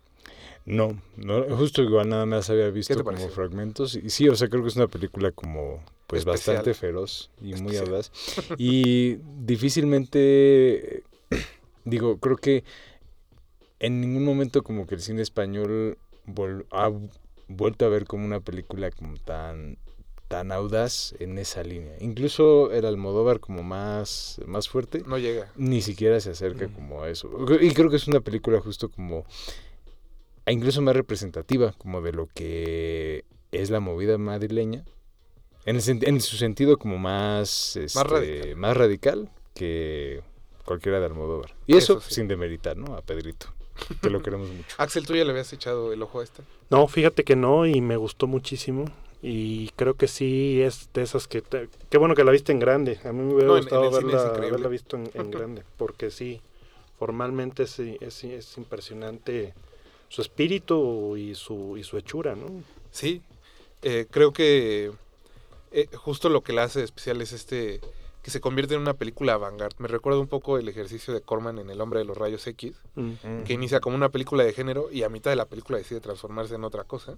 No, 0.65 0.99
no, 1.15 1.43
justo 1.55 1.81
igual 1.81 2.09
nada 2.09 2.25
más 2.25 2.49
había 2.49 2.69
visto 2.69 2.93
como 2.95 3.05
pareció? 3.05 3.29
fragmentos. 3.29 3.95
Y 3.95 4.09
sí, 4.09 4.27
o 4.27 4.35
sea, 4.35 4.49
creo 4.49 4.61
que 4.63 4.67
es 4.69 4.75
una 4.75 4.87
película 4.87 5.31
como 5.31 5.81
pues 6.07 6.21
Especial. 6.21 6.57
bastante 6.57 6.73
feroz 6.73 7.29
y 7.41 7.53
muy 7.55 7.77
audaz. 7.77 8.11
Y 8.57 9.17
difícilmente 9.45 11.03
digo, 11.85 12.17
creo 12.19 12.35
que 12.37 12.63
en 13.79 14.01
ningún 14.01 14.23
momento 14.25 14.63
como 14.63 14.87
que 14.87 14.95
el 14.95 15.01
cine 15.01 15.21
español 15.21 15.97
ha 16.71 16.91
vuelto 17.47 17.85
a 17.85 17.89
ver 17.89 18.05
como 18.05 18.25
una 18.25 18.39
película 18.39 18.91
como 18.91 19.17
tan 19.17 19.77
tan 20.27 20.51
audaz 20.51 21.15
en 21.19 21.37
esa 21.37 21.63
línea. 21.63 21.95
Incluso 22.01 22.73
el 22.73 22.85
Almodóvar 22.85 23.39
como 23.39 23.63
más, 23.63 24.41
más 24.45 24.67
fuerte, 24.67 25.01
No 25.07 25.17
llega. 25.17 25.49
ni 25.55 25.81
siquiera 25.81 26.19
se 26.19 26.31
acerca 26.31 26.67
Mm. 26.67 26.73
como 26.73 27.03
a 27.03 27.09
eso. 27.09 27.29
Y 27.61 27.71
creo 27.71 27.89
que 27.89 27.95
es 27.95 28.09
una 28.09 28.19
película 28.19 28.59
justo 28.59 28.89
como, 28.89 29.25
e 30.45 30.51
incluso 30.51 30.81
más 30.81 30.97
representativa 30.97 31.71
como 31.77 32.01
de 32.01 32.11
lo 32.11 32.27
que 32.27 33.23
es 33.53 33.69
la 33.69 33.79
movida 33.79 34.17
madrileña, 34.17 34.83
en, 35.63 35.77
el 35.77 35.83
en 36.05 36.19
su 36.19 36.35
sentido 36.35 36.77
como 36.77 36.97
más, 36.97 37.77
este, 37.77 38.03
radical. 38.03 38.55
más 38.57 38.75
radical 38.75 39.29
que 39.53 40.23
cualquiera 40.65 40.99
de 40.99 41.05
Almodóvar. 41.05 41.55
Y 41.67 41.77
eso, 41.77 41.99
Eso 41.99 42.09
sí. 42.09 42.15
sin 42.15 42.27
demeritar, 42.27 42.75
¿no? 42.75 42.95
A 42.97 43.01
Pedrito, 43.01 43.53
que 44.01 44.09
lo 44.09 44.21
queremos 44.21 44.49
mucho. 44.49 44.75
Axel, 44.77 45.05
¿tú 45.05 45.15
ya 45.15 45.23
le 45.23 45.31
habías 45.31 45.51
echado 45.53 45.93
el 45.93 46.01
ojo 46.01 46.19
a 46.19 46.23
esta? 46.23 46.43
No, 46.69 46.87
fíjate 46.87 47.23
que 47.23 47.35
no 47.35 47.65
y 47.65 47.81
me 47.81 47.97
gustó 47.97 48.27
muchísimo. 48.27 48.85
Y 49.21 49.69
creo 49.75 49.95
que 49.95 50.07
sí 50.07 50.61
es 50.61 50.89
de 50.93 51.01
esas 51.01 51.27
que... 51.27 51.41
te- 51.41 51.69
Qué 51.89 51.97
bueno 51.97 52.13
que 52.13 52.23
la 52.23 52.31
viste 52.31 52.51
en 52.51 52.59
grande. 52.59 52.99
A 53.03 53.11
mí 53.11 53.23
me 53.23 53.33
hubiera 53.33 53.47
No, 53.47 53.53
en- 53.57 53.57
en 53.57 53.63
gustado 53.63 53.87
es 53.87 53.93
verla, 53.93 54.25
haberla 54.47 54.67
visto 54.67 54.95
en, 54.95 55.09
en 55.13 55.31
grande. 55.31 55.63
Porque 55.77 56.11
sí, 56.11 56.39
formalmente 56.99 57.65
sí, 57.67 57.97
es, 57.99 58.23
es 58.23 58.57
impresionante 58.57 59.53
su 60.09 60.21
espíritu 60.21 61.17
y 61.17 61.35
su, 61.35 61.77
y 61.77 61.83
su 61.83 61.97
hechura, 61.97 62.35
¿no? 62.35 62.63
Sí, 62.91 63.21
eh, 63.81 64.05
creo 64.09 64.31
que 64.33 64.91
eh, 65.71 65.87
justo 65.95 66.29
lo 66.29 66.41
que 66.41 66.53
la 66.53 66.63
hace 66.63 66.83
especial 66.83 67.21
es 67.21 67.33
este 67.33 67.81
que 68.27 68.31
se 68.31 68.41
convierte 68.41 68.73
en 68.73 68.81
una 68.81 68.93
película 68.93 69.35
avant-garde. 69.35 69.77
Me 69.77 69.87
recuerda 69.87 70.19
un 70.19 70.27
poco 70.27 70.57
el 70.57 70.67
ejercicio 70.67 71.13
de 71.13 71.21
Corman 71.21 71.59
en 71.59 71.69
El 71.69 71.79
hombre 71.79 71.99
de 71.99 72.03
los 72.03 72.17
rayos 72.17 72.45
X, 72.45 72.75
que 73.45 73.53
inicia 73.53 73.79
como 73.79 73.95
una 73.95 74.09
película 74.09 74.43
de 74.43 74.51
género 74.51 74.91
y 74.91 75.03
a 75.03 75.09
mitad 75.09 75.31
de 75.31 75.37
la 75.37 75.45
película 75.45 75.77
decide 75.77 76.01
transformarse 76.01 76.55
en 76.55 76.65
otra 76.65 76.83
cosa, 76.83 77.15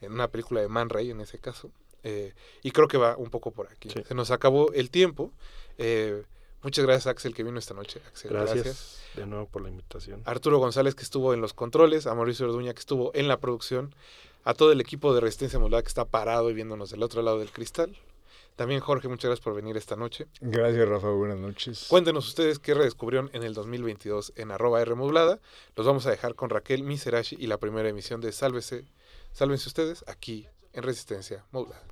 en 0.00 0.10
una 0.10 0.28
película 0.28 0.62
de 0.62 0.68
Man 0.68 0.88
Ray 0.88 1.10
en 1.10 1.20
ese 1.20 1.38
caso. 1.38 1.70
Eh, 2.02 2.32
y 2.62 2.70
creo 2.70 2.88
que 2.88 2.96
va 2.96 3.14
un 3.18 3.28
poco 3.28 3.50
por 3.50 3.70
aquí. 3.70 3.90
Sí. 3.90 4.02
Se 4.08 4.14
nos 4.14 4.30
acabó 4.30 4.72
el 4.72 4.88
tiempo. 4.88 5.32
Eh, 5.76 6.22
muchas 6.62 6.86
gracias 6.86 7.08
Axel 7.08 7.34
que 7.34 7.42
vino 7.42 7.58
esta 7.58 7.74
noche. 7.74 8.00
Axel, 8.08 8.30
Gracias, 8.30 9.02
de 9.16 9.26
nuevo 9.26 9.48
por 9.48 9.60
la 9.60 9.68
invitación. 9.68 10.22
Arturo 10.24 10.58
González 10.58 10.94
que 10.94 11.02
estuvo 11.02 11.34
en 11.34 11.42
los 11.42 11.52
controles, 11.52 12.06
a 12.06 12.14
Mauricio 12.14 12.46
Orduña 12.46 12.72
que 12.72 12.80
estuvo 12.80 13.10
en 13.14 13.28
la 13.28 13.38
producción, 13.38 13.94
a 14.44 14.54
todo 14.54 14.72
el 14.72 14.80
equipo 14.80 15.12
de 15.12 15.20
Resistencia 15.20 15.58
Modulada 15.58 15.82
que 15.82 15.88
está 15.88 16.06
parado 16.06 16.48
y 16.48 16.54
viéndonos 16.54 16.88
del 16.88 17.02
otro 17.02 17.20
lado 17.20 17.38
del 17.38 17.52
cristal. 17.52 17.94
También 18.58 18.80
Jorge, 18.80 19.06
muchas 19.06 19.28
gracias 19.28 19.44
por 19.44 19.54
venir 19.54 19.76
esta 19.76 19.94
noche. 19.94 20.26
Gracias, 20.40 20.88
Rafa. 20.88 21.10
Buenas 21.10 21.38
noches. 21.38 21.86
Cuéntenos 21.88 22.26
ustedes 22.26 22.58
qué 22.58 22.74
redescubrieron 22.74 23.30
en 23.32 23.44
el 23.44 23.54
2022 23.54 24.32
en 24.34 24.50
arroba 24.50 24.82
R 24.82 24.96
modulada. 24.96 25.38
Los 25.76 25.86
vamos 25.86 26.06
a 26.06 26.10
dejar 26.10 26.34
con 26.34 26.50
Raquel 26.50 26.82
Miserashi 26.82 27.36
y 27.38 27.46
la 27.46 27.58
primera 27.58 27.88
emisión 27.88 28.20
de 28.20 28.32
Sálvese, 28.32 28.84
Sálvense 29.30 29.68
ustedes 29.68 30.04
aquí 30.08 30.48
en 30.72 30.82
Resistencia 30.82 31.44
Modulada. 31.52 31.86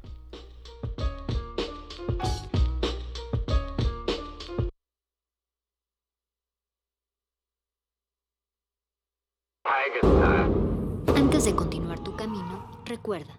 Antes 11.15 11.45
de 11.45 11.55
continuar 11.55 12.03
tu 12.03 12.17
camino, 12.17 12.83
recuerda, 12.85 13.39